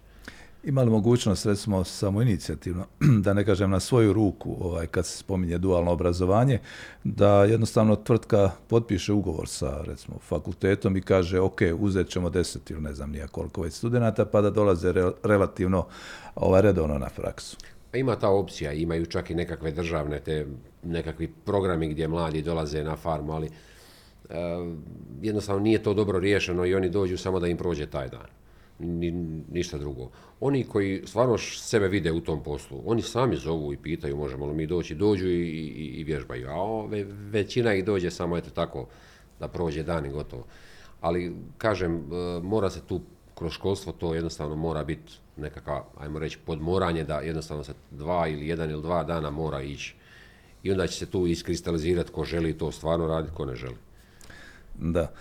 imali 0.64 0.90
mogućnost 0.90 1.46
recimo 1.46 1.84
samo 1.84 2.22
inicijativno, 2.22 2.86
da 3.24 3.32
ne 3.32 3.44
kažem 3.44 3.70
na 3.70 3.80
svoju 3.80 4.12
ruku 4.12 4.56
ovaj, 4.60 4.86
kad 4.86 5.06
se 5.06 5.18
spominje 5.18 5.58
dualno 5.58 5.90
obrazovanje, 5.90 6.58
da 7.04 7.44
jednostavno 7.44 7.96
tvrtka 7.96 8.50
potpiše 8.68 9.12
ugovor 9.12 9.48
sa 9.48 9.82
recimo 9.82 10.18
fakultetom 10.18 10.96
i 10.96 11.02
kaže 11.02 11.40
ok, 11.40 11.60
uzet 11.78 12.08
ćemo 12.08 12.30
deset 12.30 12.70
ili 12.70 12.80
ne 12.80 12.94
znam 12.94 13.10
nija 13.10 13.26
koliko 13.26 13.62
već 13.62 13.74
studenata 13.74 14.24
pa 14.24 14.40
da 14.40 14.50
dolaze 14.50 14.92
relativno 15.22 15.86
ovaj, 16.34 16.62
redovno 16.62 16.98
na 16.98 17.08
praksu. 17.16 17.56
Pa 17.90 17.98
ima 17.98 18.16
ta 18.16 18.30
opcija, 18.30 18.72
imaju 18.72 19.06
čak 19.06 19.30
i 19.30 19.34
nekakve 19.34 19.70
državne 19.70 20.20
te 20.20 20.46
nekakvi 20.82 21.32
programi 21.44 21.88
gdje 21.88 22.08
mladi 22.08 22.42
dolaze 22.42 22.84
na 22.84 22.96
farmu, 22.96 23.32
ali 23.32 23.46
eh, 23.46 24.34
jednostavno 25.22 25.62
nije 25.62 25.82
to 25.82 25.94
dobro 25.94 26.18
riješeno 26.18 26.66
i 26.66 26.74
oni 26.74 26.88
dođu 26.88 27.16
samo 27.16 27.40
da 27.40 27.46
im 27.46 27.56
prođe 27.56 27.86
taj 27.86 28.08
dan 28.08 28.43
ni, 28.78 29.10
ništa 29.50 29.78
drugo. 29.78 30.10
Oni 30.40 30.64
koji 30.64 31.02
stvarno 31.06 31.38
sebe 31.38 31.88
vide 31.88 32.12
u 32.12 32.20
tom 32.20 32.42
poslu, 32.42 32.82
oni 32.86 33.02
sami 33.02 33.36
zovu 33.36 33.72
i 33.72 33.76
pitaju 33.76 34.16
možemo 34.16 34.46
li 34.46 34.54
mi 34.54 34.66
doći, 34.66 34.94
dođu 34.94 35.28
i, 35.28 35.42
i, 35.48 36.00
i 36.00 36.04
vježbaju. 36.04 36.48
A 36.48 36.54
ove, 36.54 37.04
većina 37.08 37.74
ih 37.74 37.84
dođe 37.84 38.10
samo 38.10 38.36
eto 38.36 38.50
tako 38.50 38.86
da 39.40 39.48
prođe 39.48 39.82
dan 39.82 40.06
i 40.06 40.10
gotovo. 40.10 40.44
Ali 41.00 41.36
kažem, 41.58 41.96
e, 41.96 42.40
mora 42.42 42.70
se 42.70 42.80
tu 42.86 43.00
kroz 43.34 43.52
školstvo 43.52 43.92
to 43.92 44.14
jednostavno 44.14 44.56
mora 44.56 44.84
biti 44.84 45.12
nekakav, 45.36 45.82
ajmo 45.98 46.18
reći, 46.18 46.38
podmoranje 46.46 47.04
da 47.04 47.20
jednostavno 47.20 47.64
se 47.64 47.74
dva 47.90 48.28
ili 48.28 48.48
jedan 48.48 48.70
ili 48.70 48.82
dva 48.82 49.04
dana 49.04 49.30
mora 49.30 49.62
ići. 49.62 49.94
I 50.62 50.72
onda 50.72 50.86
će 50.86 50.98
se 50.98 51.06
tu 51.06 51.26
iskristalizirati 51.26 52.12
ko 52.12 52.24
želi 52.24 52.58
to 52.58 52.72
stvarno 52.72 53.06
raditi, 53.06 53.34
ko 53.34 53.46
ne 53.46 53.56
želi. 53.56 53.76
Da 54.74 55.12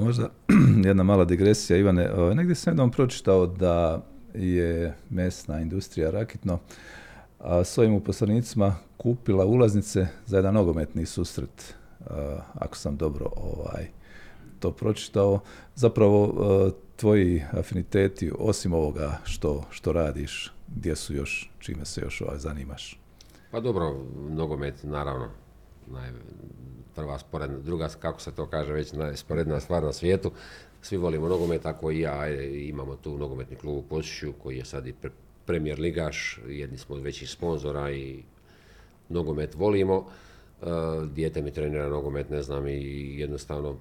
možda 0.00 0.28
jedna 0.84 1.02
mala 1.02 1.24
digresija, 1.24 1.76
Ivane. 1.76 2.10
negdje 2.34 2.54
sam 2.54 2.70
jednom 2.70 2.90
pročitao 2.90 3.46
da 3.46 4.02
je 4.34 4.94
mesna 5.10 5.60
industrija 5.60 6.10
Rakitno 6.10 6.58
a 7.38 7.64
svojim 7.64 7.94
uposlenicima 7.94 8.74
kupila 8.96 9.46
ulaznice 9.46 10.06
za 10.26 10.36
jedan 10.36 10.54
nogometni 10.54 11.06
susret, 11.06 11.74
ako 12.54 12.76
sam 12.76 12.96
dobro 12.96 13.30
ovaj, 13.36 13.86
to 14.60 14.72
pročitao. 14.72 15.40
Zapravo, 15.74 16.34
tvoji 16.96 17.42
afiniteti, 17.52 18.32
osim 18.38 18.72
ovoga 18.72 19.18
što, 19.24 19.64
što 19.70 19.92
radiš, 19.92 20.52
gdje 20.76 20.96
su 20.96 21.14
još, 21.14 21.50
čime 21.58 21.84
se 21.84 22.00
još 22.00 22.20
ovaj, 22.20 22.38
zanimaš? 22.38 23.00
Pa 23.50 23.60
dobro, 23.60 24.04
nogomet, 24.30 24.74
naravno, 24.82 25.28
naj, 25.86 26.10
prva 26.96 27.18
sporedna, 27.18 27.58
druga, 27.58 27.88
kako 28.00 28.20
se 28.20 28.32
to 28.34 28.46
kaže, 28.46 28.72
već 28.72 28.92
sporedna 29.14 29.60
stvar 29.60 29.82
na 29.82 29.92
svijetu. 29.92 30.30
Svi 30.82 30.96
volimo 30.96 31.28
nogomet, 31.28 31.62
tako 31.62 31.90
i 31.90 32.00
ja. 32.00 32.28
Imamo 32.68 32.96
tu 32.96 33.18
nogometni 33.18 33.56
klub 33.56 33.84
u 33.92 34.32
koji 34.42 34.56
je 34.56 34.64
sad 34.64 34.86
i 34.86 34.94
premijer 35.46 35.80
ligaš, 35.80 36.40
jedni 36.48 36.78
smo 36.78 36.94
od 36.94 37.02
većih 37.02 37.30
sponzora 37.30 37.90
i 37.90 38.22
nogomet 39.08 39.54
volimo. 39.54 39.96
Uh, 39.96 40.68
dijete 41.12 41.42
mi 41.42 41.50
trenira 41.50 41.88
nogomet, 41.88 42.30
ne 42.30 42.42
znam, 42.42 42.68
i 42.68 43.18
jednostavno 43.18 43.76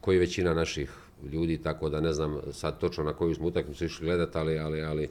koji 0.00 0.18
većina 0.18 0.54
naših 0.54 0.92
ljudi, 1.32 1.58
tako 1.58 1.88
da 1.88 2.00
ne 2.00 2.12
znam 2.12 2.40
sad 2.52 2.78
točno 2.78 3.04
na 3.04 3.12
koju 3.12 3.34
smo 3.34 3.46
utakmicu 3.46 3.84
išli 3.84 4.06
gledati, 4.06 4.38
ali, 4.38 4.58
ali, 4.58 4.82
ali 4.82 5.04
E, 5.04 5.08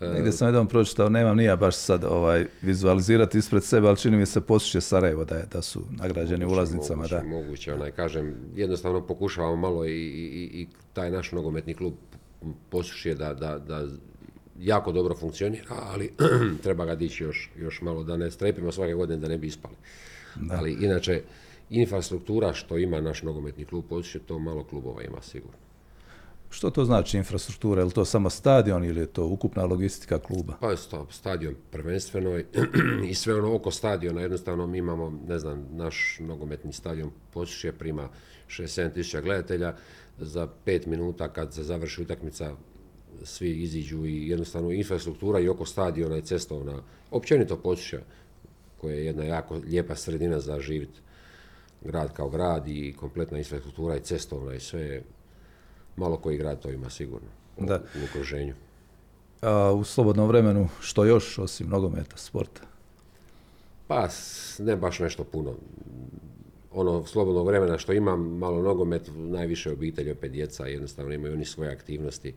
Negdje 0.00 0.32
sam 0.32 0.48
jednom 0.48 0.66
pročitao, 0.66 1.08
nemam 1.08 1.36
nija 1.36 1.56
baš 1.56 1.76
sad 1.76 2.04
ovaj, 2.04 2.46
vizualizirati 2.62 3.38
ispred 3.38 3.64
sebe, 3.64 3.88
ali 3.88 3.96
čini 3.96 4.16
mi 4.16 4.26
se 4.26 4.40
posjeće 4.40 4.80
Sarajevo 4.80 5.24
da, 5.24 5.36
je, 5.36 5.46
da 5.52 5.62
su 5.62 5.82
nagrađeni 5.90 6.44
ulaznicama. 6.44 6.96
Moguće, 6.96 7.14
da. 7.14 7.22
moguće, 7.22 7.74
onaj, 7.74 7.90
kažem, 7.90 8.34
jednostavno 8.56 9.06
pokušavamo 9.06 9.56
malo 9.56 9.86
i, 9.86 9.90
i, 9.90 10.60
i 10.60 10.68
taj 10.92 11.10
naš 11.10 11.32
nogometni 11.32 11.74
klub 11.74 11.94
poslušuje 12.70 13.14
da, 13.14 13.34
da, 13.34 13.58
da 13.58 13.86
jako 14.60 14.92
dobro 14.92 15.14
funkcionira, 15.14 15.74
ali 15.92 16.12
treba 16.62 16.84
ga 16.84 16.94
dići 16.94 17.24
još, 17.24 17.50
još 17.58 17.80
malo, 17.80 18.04
da 18.04 18.16
ne 18.16 18.30
strepimo 18.30 18.72
svake 18.72 18.94
godine 18.94 19.20
da 19.20 19.28
ne 19.28 19.38
bi 19.38 19.46
ispali. 19.46 19.74
Ali 20.50 20.72
inače, 20.72 21.22
infrastruktura 21.70 22.52
što 22.52 22.78
ima 22.78 23.00
naš 23.00 23.22
nogometni 23.22 23.64
klub 23.64 23.84
poslušuje, 23.88 24.22
to 24.26 24.38
malo 24.38 24.64
klubova 24.64 25.02
ima 25.02 25.22
sigurno. 25.22 25.63
Što 26.54 26.70
to 26.70 26.84
znači 26.84 27.16
infrastruktura? 27.16 27.80
Je 27.80 27.84
li 27.84 27.92
to 27.92 28.04
samo 28.04 28.30
stadion 28.30 28.84
ili 28.84 29.00
je 29.00 29.06
to 29.06 29.26
ukupna 29.26 29.64
logistika 29.64 30.18
kluba? 30.18 30.56
Pa 30.60 30.70
je 30.70 30.76
to 30.90 31.06
stadion 31.10 31.54
prvenstveno 31.70 32.38
i 33.10 33.14
sve 33.14 33.34
ono 33.34 33.54
oko 33.54 33.70
stadiona. 33.70 34.20
Jednostavno 34.20 34.66
mi 34.66 34.78
imamo, 34.78 35.20
ne 35.28 35.38
znam, 35.38 35.66
naš 35.70 36.16
nogometni 36.20 36.72
stadion 36.72 37.10
Posušje 37.32 37.72
prima 37.72 38.08
6-7 38.48 38.94
tisuća 38.94 39.20
gledatelja. 39.20 39.74
Za 40.18 40.48
pet 40.64 40.86
minuta 40.86 41.28
kad 41.28 41.54
se 41.54 41.62
završi 41.62 42.02
utakmica 42.02 42.56
svi 43.22 43.50
iziđu 43.62 44.06
i 44.06 44.28
jednostavno 44.28 44.70
infrastruktura 44.70 45.40
i 45.40 45.48
oko 45.48 45.66
stadiona 45.66 46.16
i 46.16 46.22
cestovna, 46.22 46.82
općenito 47.10 47.56
Posušja 47.56 48.00
koja 48.80 48.94
je 48.94 49.04
jedna 49.04 49.24
jako 49.24 49.54
lijepa 49.54 49.94
sredina 49.94 50.40
za 50.40 50.60
živjeti 50.60 51.00
grad 51.84 52.12
kao 52.12 52.28
grad 52.28 52.68
i 52.68 52.94
kompletna 53.00 53.38
infrastruktura 53.38 53.96
i 53.96 54.00
cestovna 54.00 54.54
i 54.54 54.60
sve 54.60 55.02
malo 55.96 56.16
koji 56.16 56.36
grad 56.36 56.60
to 56.60 56.70
ima 56.70 56.90
sigurno 56.90 57.28
da. 57.58 57.74
u 57.74 58.04
okruženju. 58.04 58.54
A 59.42 59.72
u 59.72 59.84
slobodnom 59.84 60.28
vremenu 60.28 60.68
što 60.80 61.04
još 61.04 61.38
osim 61.38 61.68
nogometa, 61.68 62.16
sporta? 62.16 62.60
Pa 63.86 64.08
ne 64.58 64.76
baš 64.76 64.98
nešto 64.98 65.24
puno. 65.24 65.54
Ono 66.72 67.06
slobodnog 67.06 67.46
vremena 67.46 67.78
što 67.78 67.92
imam, 67.92 68.38
malo 68.38 68.62
nogomet, 68.62 69.10
najviše 69.14 69.72
obitelji, 69.72 70.10
opet 70.10 70.32
djeca, 70.32 70.66
jednostavno 70.66 71.12
imaju 71.12 71.32
oni 71.32 71.44
svoje 71.44 71.72
aktivnosti 71.72 72.34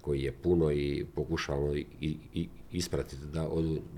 koji 0.00 0.22
je 0.22 0.32
puno 0.32 0.70
i 0.72 1.06
pokušavamo 1.14 1.74
i, 1.74 1.86
i, 2.34 2.48
ispratiti 2.72 3.26
da, 3.32 3.48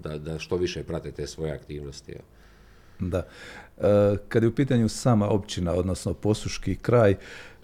da, 0.02 0.18
da 0.18 0.38
što 0.38 0.56
više 0.56 0.82
prate 0.82 1.12
te 1.12 1.26
svoje 1.26 1.52
aktivnosti. 1.52 2.14
Da. 2.98 3.26
E, 3.78 4.16
kad 4.28 4.42
je 4.42 4.48
u 4.48 4.54
pitanju 4.54 4.88
sama 4.88 5.28
općina, 5.28 5.72
odnosno 5.72 6.14
posuški 6.14 6.76
kraj, 6.76 7.16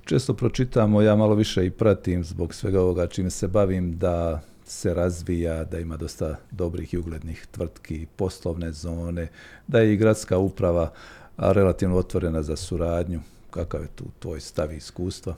često 0.08 0.34
pročitamo, 0.34 1.02
ja 1.02 1.16
malo 1.16 1.34
više 1.34 1.66
i 1.66 1.70
pratim 1.70 2.24
zbog 2.24 2.54
svega 2.54 2.80
ovoga 2.80 3.06
čime 3.06 3.30
se 3.30 3.48
bavim, 3.48 3.98
da 3.98 4.40
se 4.64 4.94
razvija, 4.94 5.64
da 5.64 5.78
ima 5.78 5.96
dosta 5.96 6.36
dobrih 6.50 6.94
i 6.94 6.98
uglednih 6.98 7.46
tvrtki, 7.50 8.06
poslovne 8.16 8.72
zone, 8.72 9.28
da 9.66 9.80
je 9.80 9.92
i 9.92 9.96
gradska 9.96 10.38
uprava 10.38 10.92
relativno 11.36 11.96
otvorena 11.96 12.42
za 12.42 12.56
suradnju. 12.56 13.20
Kakav 13.50 13.82
je 13.82 13.88
tu 13.88 14.04
tvoj 14.18 14.40
stav 14.40 14.72
iskustva? 14.72 15.34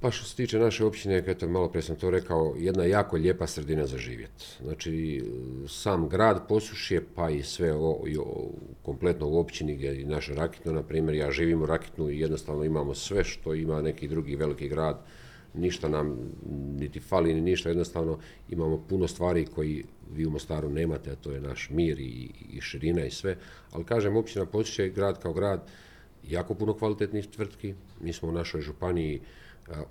Pa 0.00 0.10
što 0.10 0.24
se 0.24 0.36
tiče 0.36 0.58
naše 0.58 0.84
općine, 0.84 1.22
eto, 1.26 1.48
malo 1.48 1.68
prije 1.68 1.82
sam 1.82 1.96
to 1.96 2.10
rekao, 2.10 2.54
jedna 2.58 2.84
jako 2.84 3.16
lijepa 3.16 3.46
sredina 3.46 3.86
za 3.86 3.98
živjet. 3.98 4.58
Znači, 4.62 5.24
sam 5.68 6.08
grad 6.08 6.48
Posušje, 6.48 7.04
pa 7.14 7.30
i 7.30 7.42
sve 7.42 7.72
o, 7.74 8.02
i 8.06 8.16
kompletno 8.82 9.28
u 9.28 9.38
općini 9.38 9.74
gdje 9.74 9.86
je 9.86 10.06
naše 10.06 10.34
Rakitno, 10.34 10.72
na 10.72 10.82
primjer, 10.82 11.16
ja 11.16 11.30
živim 11.30 11.62
u 11.62 11.66
Rakitnu 11.66 12.10
i 12.10 12.20
jednostavno 12.20 12.64
imamo 12.64 12.94
sve 12.94 13.24
što 13.24 13.54
ima 13.54 13.82
neki 13.82 14.08
drugi 14.08 14.36
veliki 14.36 14.68
grad, 14.68 14.98
ništa 15.54 15.88
nam 15.88 16.16
niti 16.78 17.00
fali 17.00 17.34
ni 17.34 17.40
ništa, 17.40 17.68
jednostavno 17.68 18.18
imamo 18.48 18.84
puno 18.88 19.08
stvari 19.08 19.46
koji 19.46 19.84
vi 20.12 20.26
u 20.26 20.30
Mostaru 20.30 20.70
nemate, 20.70 21.10
a 21.10 21.16
to 21.16 21.32
je 21.32 21.40
naš 21.40 21.70
mir 21.70 22.00
i, 22.00 22.30
i 22.52 22.60
širina 22.60 23.04
i 23.04 23.10
sve, 23.10 23.36
ali 23.72 23.84
kažem, 23.84 24.16
općina 24.16 24.46
Posušje 24.46 24.88
grad 24.88 25.22
kao 25.22 25.32
grad, 25.32 25.68
jako 26.28 26.54
puno 26.54 26.74
kvalitetnih 26.74 27.26
tvrtki, 27.26 27.74
mi 28.00 28.12
smo 28.12 28.28
u 28.28 28.32
našoj 28.32 28.60
županiji 28.60 29.20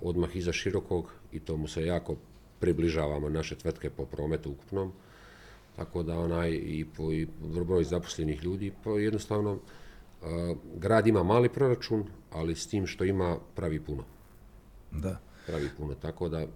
odmah 0.00 0.36
iza 0.36 0.52
širokog 0.52 1.12
i 1.32 1.40
to 1.40 1.56
mu 1.56 1.68
se 1.68 1.86
jako 1.86 2.16
približavamo 2.60 3.28
naše 3.28 3.54
tvrtke 3.54 3.90
po 3.90 4.06
prometu 4.06 4.50
ukupnom, 4.50 4.92
tako 5.76 6.02
da 6.02 6.18
onaj 6.18 6.50
i 6.50 6.86
po 6.96 7.12
i 7.12 7.26
broj 7.64 7.84
zaposlenih 7.84 8.44
ljudi, 8.44 8.72
pa 8.84 8.90
jednostavno 8.90 9.58
grad 10.76 11.06
ima 11.06 11.22
mali 11.22 11.48
proračun, 11.48 12.04
ali 12.30 12.54
s 12.54 12.66
tim 12.66 12.86
što 12.86 13.04
ima 13.04 13.38
pravi 13.54 13.80
puno. 13.80 14.04
Da. 14.92 15.20
Pravi 15.46 15.68
puno, 15.76 15.94
tako 15.94 16.28
da 16.28 16.46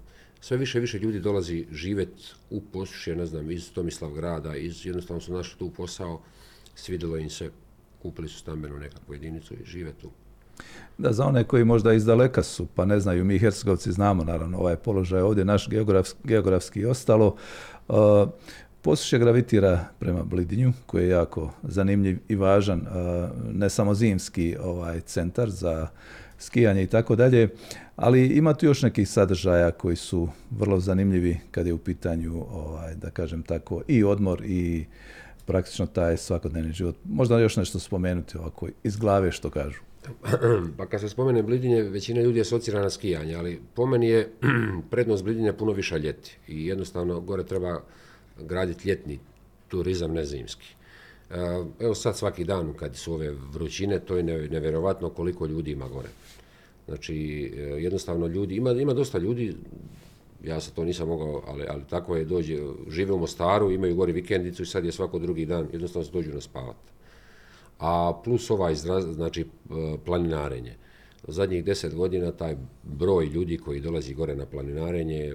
sve 0.41 0.57
više 0.57 0.79
i 0.79 0.81
više 0.81 0.99
ljudi 0.99 1.21
dolazi 1.21 1.67
živjeti 1.71 2.33
u 2.51 2.61
Posušje, 2.61 3.17
ne 3.17 3.27
znam, 3.27 3.51
iz 3.51 3.73
Tomislav 3.73 4.13
grada, 4.13 4.57
iz, 4.57 4.87
jednostavno 4.87 5.21
su 5.21 5.33
našli 5.33 5.59
tu 5.59 5.71
posao, 5.71 6.21
svidjelo 6.75 7.17
im 7.17 7.31
se, 7.31 7.51
kupili 8.03 8.29
su 8.29 8.39
stambenu 8.39 8.79
nekakvu 8.79 9.15
jedinicu 9.15 9.55
i 9.55 9.65
žive 9.65 9.93
tu. 9.93 10.11
Da, 10.99 11.13
za 11.13 11.27
one 11.27 11.45
koji 11.45 11.65
možda 11.65 11.93
iz 11.93 12.05
daleka 12.05 12.43
su, 12.43 12.67
pa 12.75 12.85
ne 12.85 13.01
znaju, 13.01 13.25
mi 13.25 13.39
Hercegovci 13.39 13.93
znamo 13.93 14.25
naravno 14.25 14.59
ovaj 14.59 14.77
položaj 14.77 15.21
ovdje, 15.21 15.45
naš 15.45 15.69
geografski 16.25 16.81
i 16.81 16.87
ostalo. 16.87 17.37
Uh, 17.89 17.97
Posušje 18.83 19.19
gravitira 19.19 19.85
prema 19.99 20.23
Blidinju, 20.23 20.73
koji 20.87 21.03
je 21.03 21.09
jako 21.09 21.51
zanimljiv 21.63 22.19
i 22.29 22.37
važan, 22.37 22.87
ne 23.53 23.71
samo 23.71 23.95
zimski 23.95 24.57
ovaj 24.63 25.01
centar 25.01 25.51
za 25.51 25.89
skijanje 26.39 26.83
i 26.83 26.87
tako 26.87 27.17
dalje, 27.17 27.49
ali 27.97 28.27
ima 28.27 28.55
tu 28.55 28.67
još 28.67 28.83
nekih 28.83 29.09
sadržaja 29.09 29.71
koji 29.71 29.97
su 29.97 30.29
vrlo 30.51 30.81
zanimljivi 30.81 31.39
kad 31.51 31.67
je 31.67 31.73
u 31.73 31.79
pitanju, 31.79 32.45
ovaj, 32.51 32.95
da 32.95 33.11
kažem 33.11 33.43
tako, 33.43 33.83
i 33.89 34.05
odmor 34.05 34.43
i 34.45 34.87
praktično 35.47 35.87
taj 35.87 36.17
svakodnevni 36.17 36.73
život. 36.73 36.97
Možda 37.05 37.39
još 37.39 37.57
nešto 37.57 37.79
spomenuti 37.79 38.39
ovako 38.39 38.69
iz 38.83 38.97
glave 38.97 39.33
što 39.33 39.51
kažu. 39.51 39.81
Pa 40.79 40.87
kad 40.87 41.01
se 41.01 41.09
spomene 41.09 41.43
Blidinje, 41.43 41.83
većina 41.83 42.21
ljudi 42.21 42.41
asocira 42.41 42.83
na 42.83 42.91
skijanje, 42.91 43.35
ali 43.35 43.61
po 43.75 43.87
meni 43.87 44.09
je 44.09 44.29
prednost 44.91 45.25
Blidinja 45.25 45.53
puno 45.53 45.73
više 45.73 45.99
ljeti 45.99 46.39
i 46.49 46.67
jednostavno 46.67 47.21
gore 47.21 47.45
treba 47.45 47.81
graditi 48.39 48.89
ljetni 48.89 49.19
turizam, 49.69 50.13
ne 50.13 50.25
zimski. 50.25 50.67
E, 51.31 51.37
evo 51.81 51.95
sad 51.95 52.17
svaki 52.17 52.45
dan 52.45 52.73
kad 52.73 52.97
su 52.97 53.15
ove 53.15 53.31
vrućine, 53.53 53.99
to 53.99 54.17
je 54.17 54.23
nevjerovatno 54.23 55.11
koliko 55.11 55.47
ljudi 55.47 55.71
ima 55.71 55.89
gore. 55.89 56.09
Znači, 56.87 57.45
e, 57.57 57.61
jednostavno 57.61 58.27
ljudi, 58.27 58.57
ima, 58.57 58.71
ima 58.71 58.95
dosta 58.95 59.19
ljudi, 59.19 59.57
ja 60.45 60.61
se 60.61 60.71
to 60.75 60.85
nisam 60.85 61.09
mogao, 61.09 61.43
ali, 61.47 61.65
ali 61.69 61.83
tako 61.91 62.17
je, 62.17 62.25
dođe, 62.25 62.59
žive 62.89 63.13
u 63.13 63.19
Mostaru, 63.19 63.71
imaju 63.71 63.97
gore 63.97 64.13
vikendicu 64.13 64.63
i 64.63 64.67
sad 64.67 64.85
je 64.85 64.93
svako 64.93 65.19
drugi 65.19 65.47
dan, 65.47 65.69
jednostavno 65.73 66.07
se 66.07 66.13
dođu 66.13 66.31
na 66.35 66.41
spavat. 66.41 66.77
A 67.81 68.21
plus 68.25 68.51
ovaj, 68.51 68.75
znači, 68.75 69.41
e, 69.41 69.45
planinarenje. 70.05 70.77
Zadnjih 71.29 71.65
deset 71.65 71.95
godina 71.95 72.33
taj 72.33 72.57
broj 72.83 73.27
ljudi 73.27 73.59
koji 73.59 73.81
dolazi 73.81 74.15
gore 74.15 74.35
na 74.35 74.47
planinarenje 74.47 75.35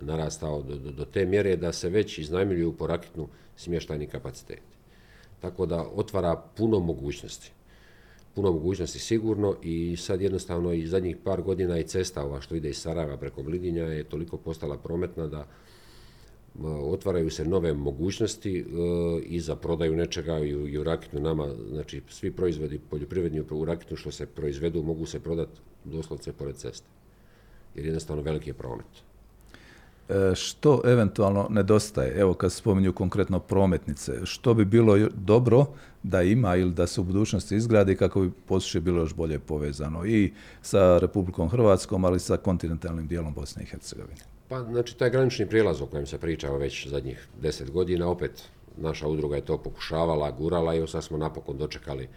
narastao 0.00 0.62
do, 0.62 0.76
do, 0.76 0.90
do 0.90 1.04
te 1.04 1.26
mjere 1.26 1.56
da 1.56 1.72
se 1.72 1.88
već 1.88 2.18
iznajmljuju 2.18 2.72
po 2.72 2.86
rakitnu 2.86 3.28
smještajni 3.56 4.06
kapaciteti. 4.06 4.62
Tako 5.40 5.66
da 5.66 5.86
otvara 5.94 6.36
puno 6.56 6.80
mogućnosti. 6.80 7.52
Puno 8.34 8.52
mogućnosti 8.52 8.98
sigurno 8.98 9.56
i 9.62 9.96
sad 9.96 10.20
jednostavno 10.20 10.72
i 10.72 10.86
zadnjih 10.86 11.16
par 11.24 11.42
godina 11.42 11.78
i 11.78 11.86
cesta 11.86 12.24
ova 12.24 12.40
što 12.40 12.54
ide 12.54 12.70
iz 12.70 12.78
Sarajeva 12.78 13.16
preko 13.16 13.42
Blidinja 13.42 13.84
je 13.84 14.04
toliko 14.04 14.36
postala 14.36 14.78
prometna 14.78 15.26
da 15.26 15.46
otvaraju 16.64 17.30
se 17.30 17.44
nove 17.44 17.74
mogućnosti 17.74 18.58
e, 18.58 18.64
i 19.22 19.40
za 19.40 19.56
prodaju 19.56 19.96
nečega 19.96 20.38
i 20.38 20.78
u, 20.78 20.84
rakitnu 20.84 21.20
nama, 21.20 21.48
znači 21.72 22.02
svi 22.08 22.30
proizvodi 22.30 22.78
poljoprivredni 22.90 23.40
u 23.50 23.64
rakitnu 23.64 23.96
što 23.96 24.10
se 24.10 24.26
proizvedu 24.26 24.82
mogu 24.82 25.06
se 25.06 25.20
prodati 25.20 25.60
doslovce 25.84 26.32
pored 26.32 26.56
ceste. 26.56 26.86
Jer 27.74 27.86
jednostavno 27.86 28.22
veliki 28.22 28.50
je 28.50 28.54
promet. 28.54 28.86
E, 30.08 30.34
što 30.34 30.80
eventualno 30.84 31.46
nedostaje? 31.50 32.20
Evo 32.20 32.34
kad 32.34 32.52
spominju 32.52 32.92
konkretno 32.92 33.40
prometnice, 33.40 34.12
što 34.24 34.54
bi 34.54 34.64
bilo 34.64 35.08
dobro 35.14 35.66
da 36.02 36.22
ima 36.22 36.56
ili 36.56 36.72
da 36.72 36.86
se 36.86 37.00
u 37.00 37.04
budućnosti 37.04 37.56
izgradi 37.56 37.96
kako 37.96 38.20
bi 38.20 38.30
poslije 38.46 38.80
bilo 38.80 39.00
još 39.00 39.14
bolje 39.14 39.38
povezano 39.38 40.06
i 40.06 40.32
sa 40.62 40.98
Republikom 40.98 41.48
Hrvatskom, 41.48 42.04
ali 42.04 42.16
i 42.16 42.20
sa 42.20 42.36
kontinentalnim 42.36 43.06
dijelom 43.06 43.34
Bosne 43.34 43.62
i 43.62 43.66
Hercegovine? 43.66 44.37
Pa, 44.48 44.62
znači, 44.62 44.96
taj 44.98 45.10
granični 45.10 45.46
prijelaz 45.46 45.80
o 45.80 45.86
kojem 45.86 46.06
se 46.06 46.18
pričao 46.18 46.58
već 46.58 46.88
zadnjih 46.88 47.28
deset 47.40 47.70
godina, 47.70 48.08
opet 48.08 48.48
naša 48.76 49.08
udruga 49.08 49.36
je 49.36 49.44
to 49.44 49.58
pokušavala, 49.58 50.30
gurala 50.30 50.74
i 50.74 50.86
sad 50.86 51.04
smo 51.04 51.18
napokon 51.18 51.58
dočekali 51.58 52.08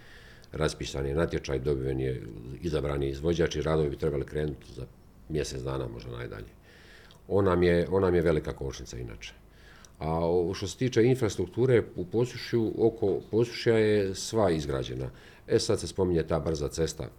raspisani 0.51 1.13
natječaj, 1.13 1.59
dobiven 1.59 1.99
je 1.99 2.21
izabrani 2.61 3.09
izvođač 3.09 3.55
i 3.55 3.61
radovi 3.61 3.89
bi 3.89 3.97
trebali 3.97 4.25
krenuti 4.25 4.73
za 4.73 4.85
mjesec 5.29 5.61
dana, 5.61 5.87
možda 5.87 6.11
najdalje 6.11 6.61
on 7.31 7.45
nam 7.45 7.63
je, 7.63 7.87
on 7.91 8.01
nam 8.01 8.15
je 8.15 8.21
velika 8.21 8.53
kočnica 8.53 8.97
inače. 8.97 9.33
A 9.99 10.19
što 10.53 10.67
se 10.67 10.77
tiče 10.77 11.03
infrastrukture 11.03 11.83
u 11.95 12.05
posušju, 12.05 12.73
oko 12.77 13.19
posušja 13.31 13.77
je 13.77 14.15
sva 14.15 14.51
izgrađena. 14.51 15.09
E 15.47 15.59
sad 15.59 15.79
se 15.79 15.87
spominje 15.87 16.23
ta 16.23 16.39
brza 16.39 16.67
cesta 16.67 17.09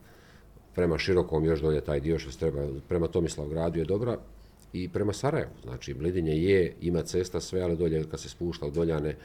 prema 0.74 0.98
Širokom, 0.98 1.44
još 1.44 1.60
dolje 1.60 1.80
taj 1.80 2.00
dio 2.00 2.18
što 2.18 2.32
se 2.32 2.38
treba, 2.38 2.66
prema 2.88 3.08
Tomislav 3.08 3.48
gradu 3.48 3.78
je 3.78 3.84
dobra 3.84 4.18
i 4.72 4.88
prema 4.88 5.12
Sarajevu. 5.12 5.52
Znači, 5.62 5.94
Blidinje 5.94 6.32
je, 6.32 6.74
ima 6.80 7.02
cesta 7.02 7.40
sve, 7.40 7.60
ali 7.60 7.76
dolje 7.76 8.04
kad 8.10 8.20
se 8.20 8.28
spušta 8.28 8.66
u 8.66 8.70
Doljane, 8.70 9.16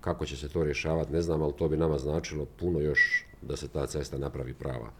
kako 0.00 0.26
će 0.26 0.36
se 0.36 0.48
to 0.48 0.64
rješavati, 0.64 1.12
ne 1.12 1.22
znam, 1.22 1.42
ali 1.42 1.52
to 1.58 1.68
bi 1.68 1.76
nama 1.76 1.98
značilo 1.98 2.44
puno 2.44 2.80
još 2.80 3.24
da 3.42 3.56
se 3.56 3.68
ta 3.68 3.86
cesta 3.86 4.18
napravi 4.18 4.54
prava. 4.54 4.90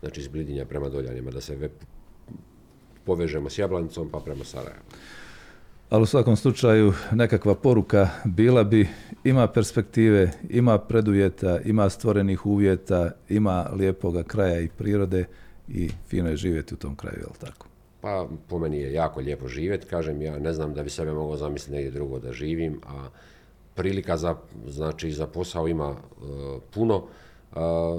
Znači, 0.00 0.20
iz 0.20 0.28
Blidinja 0.28 0.64
prema 0.64 0.88
Doljanima, 0.88 1.30
da 1.30 1.40
se 1.40 1.70
povežemo 3.04 3.50
s 3.50 3.58
Jablanicom 3.58 4.08
pa 4.10 4.20
prema 4.20 4.44
Sarajevu. 4.44 4.82
Ali 5.90 6.02
u 6.02 6.06
svakom 6.06 6.36
slučaju 6.36 6.92
nekakva 7.12 7.54
poruka 7.54 8.08
bila 8.24 8.64
bi 8.64 8.88
ima 9.24 9.46
perspektive, 9.48 10.30
ima 10.48 10.78
predujeta, 10.78 11.60
ima 11.60 11.90
stvorenih 11.90 12.46
uvjeta, 12.46 13.10
ima 13.28 13.70
lijepoga 13.72 14.22
kraja 14.22 14.60
i 14.60 14.68
prirode 14.68 15.24
i 15.68 15.90
fino 16.08 16.30
je 16.30 16.36
živjeti 16.36 16.74
u 16.74 16.76
tom 16.76 16.96
kraju, 16.96 17.18
jel 17.18 17.50
tako? 17.50 17.69
Pa 18.00 18.28
po 18.48 18.58
meni 18.58 18.80
je 18.80 18.92
jako 18.92 19.20
lijepo 19.20 19.48
živjeti, 19.48 19.86
kažem 19.86 20.22
ja 20.22 20.38
ne 20.38 20.52
znam 20.52 20.74
da 20.74 20.82
bi 20.82 20.90
sebe 20.90 21.12
mogao 21.12 21.36
zamisliti 21.36 21.72
negdje 21.72 21.90
drugo 21.90 22.18
da 22.18 22.32
živim, 22.32 22.80
a 22.86 23.08
prilika 23.74 24.16
za, 24.16 24.36
znači, 24.66 25.12
za 25.12 25.26
posao 25.26 25.68
ima 25.68 25.94
e, 25.96 26.24
puno, 26.74 27.04
e, 27.52 27.56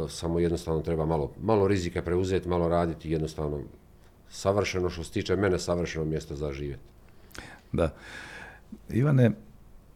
samo 0.10 0.40
jednostavno 0.40 0.82
treba 0.82 1.06
malo, 1.06 1.32
malo 1.42 1.68
rizika 1.68 2.02
preuzeti, 2.02 2.50
malo 2.50 2.68
raditi, 2.68 3.12
jednostavno 3.12 3.60
savršeno 4.30 4.90
što 4.90 5.04
se 5.04 5.12
tiče 5.12 5.36
mene 5.36 5.60
savršeno 5.60 6.06
mjesto 6.06 6.36
za 6.36 6.52
živjeti. 6.52 6.84
Da. 7.72 7.94
Ivane, 8.90 9.32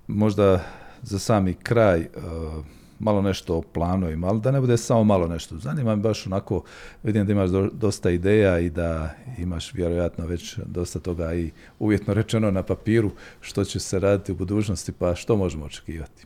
možda 0.07 0.63
za 1.01 1.19
sami 1.19 1.53
kraj 1.53 1.99
uh, 1.99 2.65
malo 2.99 3.21
nešto 3.21 3.57
o 3.57 3.61
planovima, 3.61 4.27
ali 4.27 4.41
da 4.41 4.51
ne 4.51 4.61
bude 4.61 4.77
samo 4.77 5.03
malo 5.03 5.27
nešto. 5.27 5.57
Zanima 5.57 5.95
me 5.95 6.01
baš 6.01 6.27
onako, 6.27 6.63
vidim 7.03 7.25
da 7.25 7.31
imaš 7.31 7.49
dosta 7.73 8.11
ideja 8.11 8.59
i 8.59 8.69
da 8.69 9.15
imaš 9.37 9.73
vjerojatno 9.73 10.25
već 10.25 10.57
dosta 10.65 10.99
toga 10.99 11.33
i 11.33 11.51
uvjetno 11.79 12.13
rečeno 12.13 12.51
na 12.51 12.63
papiru 12.63 13.11
što 13.41 13.63
će 13.63 13.79
se 13.79 13.99
raditi 13.99 14.31
u 14.31 14.35
budućnosti, 14.35 14.91
pa 14.91 15.15
što 15.15 15.35
možemo 15.35 15.65
očekivati? 15.65 16.25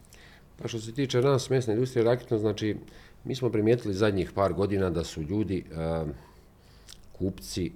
Pa 0.61 0.67
što 0.67 0.79
se 0.79 0.93
tiče 0.93 1.21
nas, 1.21 1.49
mesne 1.49 1.73
industrije 1.73 2.03
raketno, 2.03 2.37
znači 2.37 2.75
mi 3.23 3.35
smo 3.35 3.49
primijetili 3.49 3.93
zadnjih 3.93 4.31
par 4.31 4.53
godina 4.53 4.89
da 4.89 5.03
su 5.03 5.21
ljudi 5.21 5.63
uh, 5.71 6.09
kupci 7.19 7.71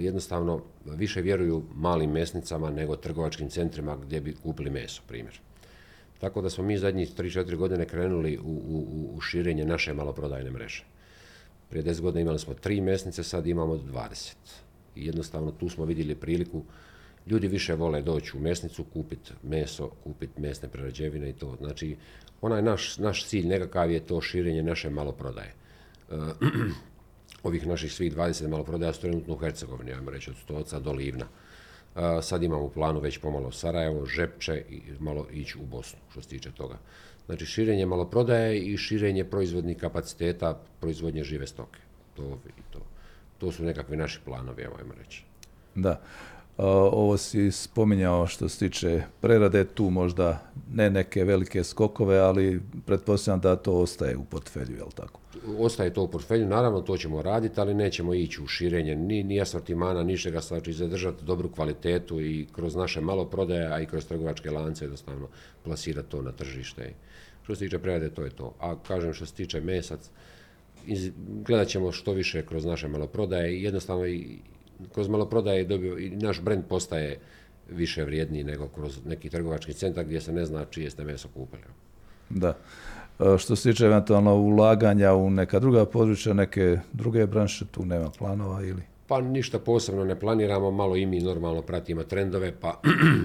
jednostavno 0.00 0.62
više 0.84 1.22
vjeruju 1.22 1.62
malim 1.74 2.10
mesnicama 2.10 2.70
nego 2.70 2.96
trgovačkim 2.96 3.50
centrima 3.50 3.96
gdje 3.96 4.20
bi 4.20 4.34
kupili 4.42 4.70
meso, 4.70 5.02
primjer. 5.08 5.40
Tako 6.18 6.40
da 6.40 6.50
smo 6.50 6.64
mi 6.64 6.78
zadnjih 6.78 7.14
3-4 7.16 7.56
godine 7.56 7.84
krenuli 7.84 8.38
u, 8.38 8.50
u, 8.50 9.10
u 9.16 9.20
širenje 9.20 9.64
naše 9.64 9.94
maloprodajne 9.94 10.50
mreže. 10.50 10.84
Prije 11.70 11.84
10 11.84 12.00
godina 12.00 12.20
imali 12.20 12.38
smo 12.38 12.54
tri 12.54 12.80
mesnice, 12.80 13.22
sad 13.22 13.46
imamo 13.46 13.74
20. 13.74 14.34
I 14.96 15.06
jednostavno 15.06 15.50
tu 15.50 15.68
smo 15.68 15.84
vidjeli 15.84 16.14
priliku, 16.14 16.62
ljudi 17.26 17.48
više 17.48 17.74
vole 17.74 18.02
doći 18.02 18.36
u 18.36 18.40
mesnicu, 18.40 18.84
kupiti 18.84 19.32
meso, 19.42 19.90
kupiti 20.04 20.40
mesne 20.40 20.68
prerađevine 20.68 21.30
i 21.30 21.32
to. 21.32 21.56
Znači, 21.60 21.96
onaj 22.40 22.62
naš, 22.62 22.98
naš 22.98 23.26
cilj 23.26 23.46
nekakav 23.46 23.90
je 23.90 24.00
to 24.00 24.20
širenje 24.20 24.62
naše 24.62 24.90
maloprodaje. 24.90 25.54
ovih 27.42 27.66
naših 27.66 27.92
svih 27.92 28.16
20 28.16 28.48
maloprodaja 28.48 28.92
su 28.92 29.00
trenutno 29.00 29.34
u 29.34 29.36
Hercegovini, 29.36 29.92
ajmo 29.92 30.10
reći 30.10 30.30
od 30.30 30.36
Stoca 30.36 30.80
do 30.80 30.92
Livna. 30.92 31.26
Sad 32.22 32.42
imamo 32.42 32.64
u 32.64 32.70
planu 32.70 33.00
već 33.00 33.18
pomalo 33.18 33.52
Sarajevo, 33.52 34.06
Žepče 34.06 34.62
i 34.70 34.80
malo 35.00 35.26
ići 35.32 35.58
u 35.58 35.66
Bosnu 35.66 35.98
što 36.10 36.22
se 36.22 36.28
tiče 36.28 36.52
toga. 36.52 36.78
Znači 37.26 37.46
širenje 37.46 37.86
maloprodaje 37.86 38.58
i 38.58 38.76
širenje 38.76 39.24
proizvodnih 39.24 39.76
kapaciteta 39.76 40.60
proizvodnje 40.80 41.24
žive 41.24 41.46
stoke. 41.46 41.80
To, 42.16 42.38
to. 42.70 42.78
to 43.38 43.52
su 43.52 43.64
nekakvi 43.64 43.96
naši 43.96 44.20
planovi, 44.24 44.62
ajmo 44.62 44.94
reći. 44.98 45.24
Da. 45.74 46.00
Ovo 46.58 47.16
si 47.16 47.50
spominjao 47.52 48.26
što 48.26 48.48
se 48.48 48.58
tiče 48.58 49.02
prerade, 49.20 49.64
tu 49.64 49.90
možda 49.90 50.42
ne 50.72 50.90
neke 50.90 51.24
velike 51.24 51.64
skokove, 51.64 52.18
ali 52.18 52.60
pretpostavljam 52.86 53.40
da 53.40 53.56
to 53.56 53.72
ostaje 53.72 54.16
u 54.16 54.24
portfelju, 54.24 54.76
jel 54.76 54.90
tako? 54.94 55.20
Ostaje 55.58 55.94
to 55.94 56.02
u 56.02 56.08
portfelju, 56.08 56.46
naravno 56.46 56.80
to 56.80 56.96
ćemo 56.96 57.22
raditi, 57.22 57.60
ali 57.60 57.74
nećemo 57.74 58.14
ići 58.14 58.42
u 58.42 58.46
širenje 58.46 58.94
ni, 58.94 59.22
ni 59.22 59.40
asortimana, 59.40 60.02
ničega, 60.02 60.40
znači 60.40 60.72
zadržati 60.72 61.24
dobru 61.24 61.48
kvalitetu 61.48 62.20
i 62.20 62.46
kroz 62.52 62.74
naše 62.74 63.00
malo 63.00 63.24
prodaje, 63.24 63.72
a 63.72 63.80
i 63.80 63.86
kroz 63.86 64.06
trgovačke 64.06 64.50
lance 64.50 64.84
jednostavno 64.84 65.28
plasirati 65.64 66.10
to 66.10 66.22
na 66.22 66.32
tržište. 66.32 66.92
Što 67.42 67.54
se 67.54 67.64
tiče 67.64 67.78
prerade, 67.78 68.10
to 68.10 68.22
je 68.22 68.30
to. 68.30 68.54
A 68.60 68.76
kažem 68.82 69.14
što 69.14 69.26
se 69.26 69.34
tiče 69.34 69.60
mesac, 69.60 70.10
gledat 71.46 71.68
ćemo 71.68 71.92
što 71.92 72.12
više 72.12 72.46
kroz 72.46 72.64
naše 72.64 72.88
maloprodaje 72.88 73.58
i 73.58 73.62
jednostavno 73.62 74.06
i 74.06 74.38
kroz 74.94 75.08
maloprodaje 75.08 75.64
dobio 75.64 75.98
i 75.98 76.10
naš 76.10 76.40
brend 76.40 76.64
postaje 76.68 77.18
više 77.70 78.04
vrijedniji 78.04 78.44
nego 78.44 78.68
kroz 78.68 78.98
neki 79.06 79.30
trgovački 79.30 79.72
centar 79.72 80.04
gdje 80.04 80.20
se 80.20 80.32
ne 80.32 80.46
zna 80.46 80.64
čije 80.64 80.90
ste 80.90 81.04
meso 81.04 81.28
kupili. 81.34 81.62
Da. 82.30 82.56
E, 83.20 83.38
što 83.38 83.56
se 83.56 83.70
tiče 83.70 83.86
eventualno 83.86 84.34
ulaganja 84.34 85.14
u 85.14 85.30
neka 85.30 85.58
druga 85.58 85.84
područja, 85.84 86.32
neke 86.32 86.78
druge 86.92 87.26
branše, 87.26 87.64
tu 87.66 87.84
nema 87.84 88.10
planova 88.18 88.62
ili? 88.62 88.82
Pa 89.06 89.20
ništa 89.20 89.58
posebno 89.58 90.04
ne 90.04 90.20
planiramo, 90.20 90.70
malo 90.70 90.96
i 90.96 91.06
mi 91.06 91.20
normalno 91.20 91.62
pratimo 91.62 92.02
trendove, 92.02 92.52
pa 92.60 92.80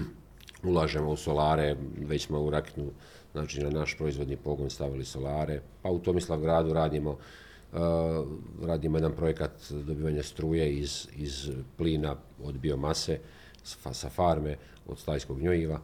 ulažemo 0.69 1.11
u 1.11 1.17
solare, 1.17 1.75
već 1.99 2.25
smo 2.25 2.41
u 2.41 2.49
Rakitnu, 2.49 2.85
znači 3.31 3.63
na 3.63 3.69
naš 3.69 3.97
proizvodni 3.97 4.35
pogon 4.35 4.69
stavili 4.69 5.05
solare, 5.05 5.61
pa 5.81 5.89
u 5.89 5.99
Tomislav 5.99 6.39
gradu 6.39 6.73
radimo 6.73 7.17
radimo 8.61 8.97
jedan 8.97 9.11
projekat 9.15 9.51
dobivanja 9.71 10.23
struje 10.23 10.73
iz, 10.73 11.07
iz 11.15 11.49
plina 11.77 12.15
od 12.43 12.57
biomase 12.57 13.19
sa 13.63 14.09
farme, 14.09 14.57
od 14.87 14.99
stajskog 14.99 15.39
gnjojiva. 15.39 15.79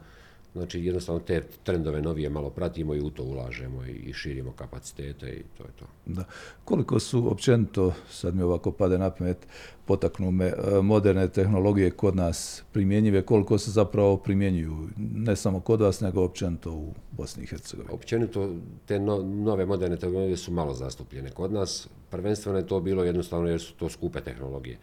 Znači 0.58 0.86
jednostavno 0.86 1.22
te 1.22 1.42
trendove 1.64 2.02
novije 2.02 2.30
malo 2.30 2.50
pratimo 2.50 2.96
i 2.96 3.02
u 3.02 3.10
to 3.10 3.24
ulažemo 3.24 3.86
i 3.86 4.14
širimo 4.14 4.52
kapacitete 4.52 5.30
i 5.30 5.44
to 5.58 5.64
je 5.64 5.70
to. 5.80 5.86
Da. 6.06 6.24
Koliko 6.66 7.00
su 7.00 7.32
općenito, 7.32 7.94
sad 8.10 8.36
mi 8.36 8.42
ovako 8.42 8.72
pade 8.72 8.98
na 8.98 9.10
pamet, 9.10 9.38
potaknu 9.86 10.32
me, 10.32 10.46
e, 10.46 10.82
moderne 10.82 11.28
tehnologije 11.28 11.92
kod 11.92 12.16
nas 12.16 12.64
primjenjive, 12.72 13.22
koliko 13.22 13.58
se 13.58 13.72
zapravo 13.72 14.18
primjenjuju, 14.18 14.88
ne 14.98 15.36
samo 15.36 15.60
kod 15.60 15.82
vas, 15.82 16.02
nego 16.02 16.24
općenito 16.24 16.72
u 16.72 16.94
Bosni 17.12 17.44
i 17.44 17.48
Hercegovini? 17.48 17.94
Općenito 17.94 18.56
te 18.86 19.00
nove 19.00 19.66
moderne 19.66 19.98
tehnologije 19.98 20.38
su 20.38 20.52
malo 20.52 20.74
zastupljene 20.74 21.30
kod 21.30 21.54
nas. 21.54 21.88
Prvenstveno 22.10 22.58
je 22.58 22.68
to 22.68 22.80
bilo 22.80 23.04
jednostavno 23.04 23.50
jer 23.50 23.62
su 23.62 23.74
to 23.74 23.90
skupe 23.90 24.22
tehnologije. 24.22 24.78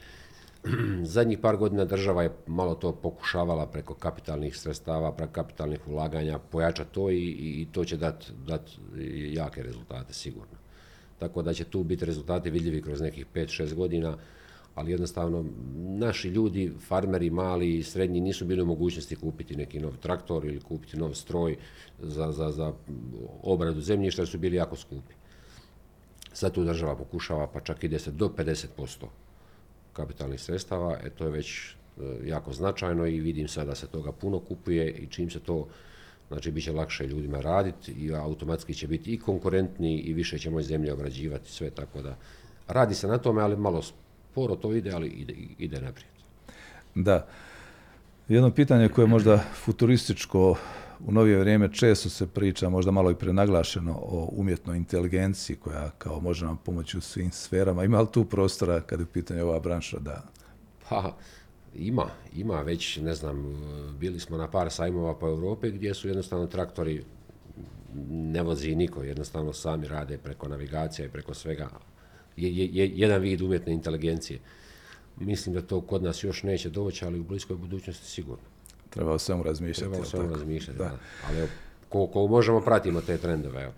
zadnjih 1.15 1.39
par 1.39 1.57
godina 1.57 1.85
država 1.85 2.23
je 2.23 2.33
malo 2.47 2.75
to 2.75 2.93
pokušavala 2.93 3.67
preko 3.67 3.95
kapitalnih 3.95 4.57
sredstava, 4.57 5.13
preko 5.13 5.33
kapitalnih 5.33 5.89
ulaganja, 5.89 6.39
pojačati 6.39 6.95
to 6.95 7.11
i, 7.11 7.23
i 7.39 7.69
to 7.73 7.85
će 7.85 7.97
dati 7.97 8.33
dat 8.47 8.71
jake 9.33 9.63
rezultate, 9.63 10.15
sigurno. 10.15 10.57
Tako 11.19 11.43
da 11.43 11.53
će 11.53 11.65
tu 11.65 11.85
biti 11.85 12.05
rezultati 12.05 12.51
vidljivi 12.51 12.83
kroz 12.83 13.01
nekih 13.01 13.27
5-6 13.35 13.75
godina, 13.75 14.17
ali 14.75 14.91
jednostavno 14.91 15.45
naši 15.77 16.29
ljudi, 16.29 16.73
farmeri 16.89 17.31
mali 17.31 17.77
i 17.79 17.83
srednji 17.83 18.21
nisu 18.21 18.45
bili 18.45 18.63
u 18.63 18.67
mogućnosti 18.67 19.17
kupiti 19.17 19.57
neki 19.57 19.81
nov 19.81 19.97
traktor 19.97 20.45
ili 20.45 20.61
kupiti 20.61 20.97
nov 20.97 21.15
stroj 21.15 21.57
za, 21.99 22.33
za, 22.33 22.51
za 22.51 22.73
obradu 23.43 23.81
zemljišta 23.81 24.23
jer 24.23 24.29
su 24.29 24.39
bili 24.39 24.57
jako 24.57 24.77
skupi. 24.77 25.15
Sad 26.33 26.53
tu 26.53 26.65
država 26.65 26.97
pokušava 26.97 27.47
pa 27.47 27.61
čak 27.61 27.85
ide 27.85 27.99
se 27.99 28.11
do 28.11 28.29
50% 28.29 29.07
kapitalnih 29.95 30.41
sredstava, 30.41 30.99
e, 31.05 31.11
to 31.11 31.25
je 31.25 31.31
već 31.31 31.71
e, 31.71 31.75
jako 32.25 32.53
značajno 32.53 33.07
i 33.07 33.21
vidim 33.21 33.49
sada 33.49 33.67
da 33.67 33.75
se 33.75 33.87
toga 33.87 34.13
puno 34.13 34.39
kupuje 34.39 34.91
i 34.91 35.07
čim 35.07 35.31
se 35.31 35.41
to, 35.41 35.67
znači 36.29 36.51
bit 36.51 36.65
će 36.65 36.73
lakše 36.73 37.07
ljudima 37.07 37.41
raditi 37.41 37.93
i 37.93 38.15
automatski 38.15 38.75
će 38.75 38.87
biti 38.87 39.15
i 39.15 39.19
konkurentniji 39.19 39.99
i 39.99 40.13
više 40.13 40.39
ćemo 40.39 40.61
iz 40.61 40.67
zemlje 40.67 40.93
obrađivati 40.93 41.51
sve, 41.51 41.71
tako 41.71 42.03
da 42.03 42.17
radi 42.69 42.95
se 42.95 43.09
na 43.09 43.19
tome, 43.19 43.43
ali 43.43 43.57
malo 43.57 43.83
sporo 43.83 44.57
to 44.57 44.73
ide, 44.73 44.93
ali 44.93 45.09
ide, 45.09 45.35
ide 45.59 45.81
naprijed. 45.81 46.15
Da. 46.95 47.27
Jedno 48.29 48.51
pitanje 48.51 48.89
koje 48.89 49.03
je 49.03 49.09
možda 49.09 49.45
futurističko 49.65 50.57
u 51.07 51.13
novije 51.13 51.39
vrijeme 51.39 51.73
često 51.73 52.09
se 52.09 52.27
priča, 52.27 52.69
možda 52.69 52.91
malo 52.91 53.11
i 53.11 53.15
prenaglašeno, 53.15 53.93
o 53.93 54.29
umjetnoj 54.33 54.77
inteligenciji 54.77 55.57
koja 55.57 55.91
kao 55.99 56.21
može 56.21 56.47
nam 56.47 56.57
pomoći 56.57 56.99
u 56.99 57.01
svim 57.01 57.31
sferama. 57.33 57.85
Ima 57.85 58.01
li 58.01 58.09
tu 58.13 58.25
prostora 58.25 58.81
kada 58.81 59.03
je 59.03 59.05
u 59.05 59.13
pitanju 59.13 59.43
ova 59.43 59.61
branša 59.61 59.99
da... 59.99 60.23
Pa, 60.89 61.17
ima, 61.75 62.07
ima 62.37 62.61
već, 62.63 62.97
ne 62.97 63.15
znam, 63.15 63.57
bili 63.99 64.21
smo 64.21 64.37
na 64.37 64.51
par 64.51 64.71
sajmova 64.71 65.15
po 65.19 65.29
Europi 65.29 65.71
gdje 65.71 65.95
su 65.95 66.09
jednostavno 66.09 66.47
traktori 66.47 67.05
ne 68.11 68.43
vozi 68.43 68.75
niko, 68.75 69.03
jednostavno 69.03 69.53
sami 69.53 69.89
rade 69.89 70.19
preko 70.19 70.49
navigacija 70.49 71.07
i 71.07 71.11
preko 71.11 71.35
svega. 71.35 71.69
Je, 72.37 72.67
je, 72.67 72.91
jedan 72.95 73.21
vid 73.23 73.41
umjetne 73.41 73.73
inteligencije. 73.73 74.41
Mislim 75.17 75.55
da 75.55 75.63
to 75.63 75.81
kod 75.81 76.03
nas 76.03 76.25
još 76.25 76.43
neće 76.43 76.71
doći, 76.71 77.05
ali 77.05 77.21
u 77.21 77.25
bliskoj 77.25 77.57
budućnosti 77.57 78.07
sigurno. 78.07 78.54
Treba 78.95 79.13
o 79.13 79.19
svemu 79.19 79.43
razmišljati. 79.43 79.91
Treba 79.91 80.03
o 80.03 80.07
svemu 80.07 80.31
razmišljati, 80.31 80.79
da. 80.79 80.99
Ali 81.29 81.49
koliko 81.89 82.27
možemo 82.27 82.61
pratimo 82.61 83.01
te 83.01 83.19
trendove. 83.19 83.63
Evo. 83.63 83.73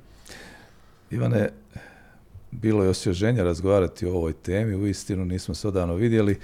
Ivane, 1.10 1.48
bilo 2.50 2.84
je 2.84 2.90
osvježenja 2.90 3.44
razgovarati 3.44 4.06
o 4.06 4.14
ovoj 4.14 4.32
temi, 4.32 4.74
u 4.74 4.86
istinu 4.86 5.24
nismo 5.24 5.54
se 5.54 5.68
odavno 5.68 5.94
vidjeli. 5.94 6.38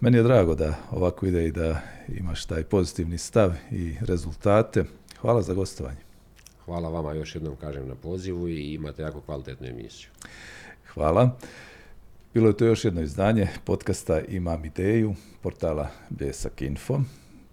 meni 0.00 0.16
je 0.16 0.22
drago 0.22 0.54
da 0.54 0.74
ovako 0.90 1.26
ide 1.26 1.46
i 1.46 1.52
da 1.52 1.80
imaš 2.08 2.44
taj 2.44 2.62
pozitivni 2.62 3.18
stav 3.18 3.52
i 3.70 3.96
rezultate. 4.00 4.84
Hvala 5.20 5.42
za 5.42 5.54
gostovanje. 5.54 6.06
Hvala 6.64 6.88
vama 6.88 7.12
još 7.12 7.34
jednom 7.34 7.56
kažem 7.56 7.88
na 7.88 7.94
pozivu 7.94 8.48
i 8.48 8.74
imate 8.74 9.02
jako 9.02 9.20
kvalitetnu 9.20 9.66
emisiju. 9.66 10.08
Hvala. 10.94 11.30
Bilo 12.34 12.48
je 12.48 12.56
to 12.56 12.64
još 12.64 12.84
jedno 12.84 13.00
izdanje 13.00 13.48
podcasta 13.64 14.20
Imam 14.20 14.64
ideju, 14.64 15.14
portala 15.42 15.88
Bljesak 16.10 16.62
Info. 16.62 17.00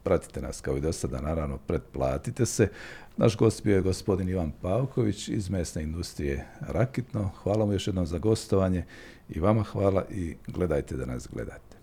Pratite 0.04 0.42
nas 0.42 0.62
kao 0.62 0.78
i 0.78 0.82
do 0.82 0.94
sada, 0.94 1.22
naravno 1.22 1.58
pretplatite 1.58 2.46
se. 2.46 2.68
Naš 3.18 3.38
gost 3.38 3.64
bio 3.64 3.76
je 3.76 3.82
gospodin 3.82 4.30
Ivan 4.30 4.52
Pavković 4.62 5.28
iz 5.28 5.50
mesne 5.50 5.84
industrije 5.84 6.48
Rakitno. 6.60 7.30
Hvala 7.44 7.66
mu 7.66 7.74
još 7.74 7.88
jednom 7.88 8.06
za 8.06 8.18
gostovanje 8.18 8.86
i 9.30 9.40
vama 9.40 9.64
hvala 9.64 10.06
i 10.12 10.36
gledajte 10.48 10.96
da 10.96 11.06
nas 11.06 11.28
gledate. 11.34 11.78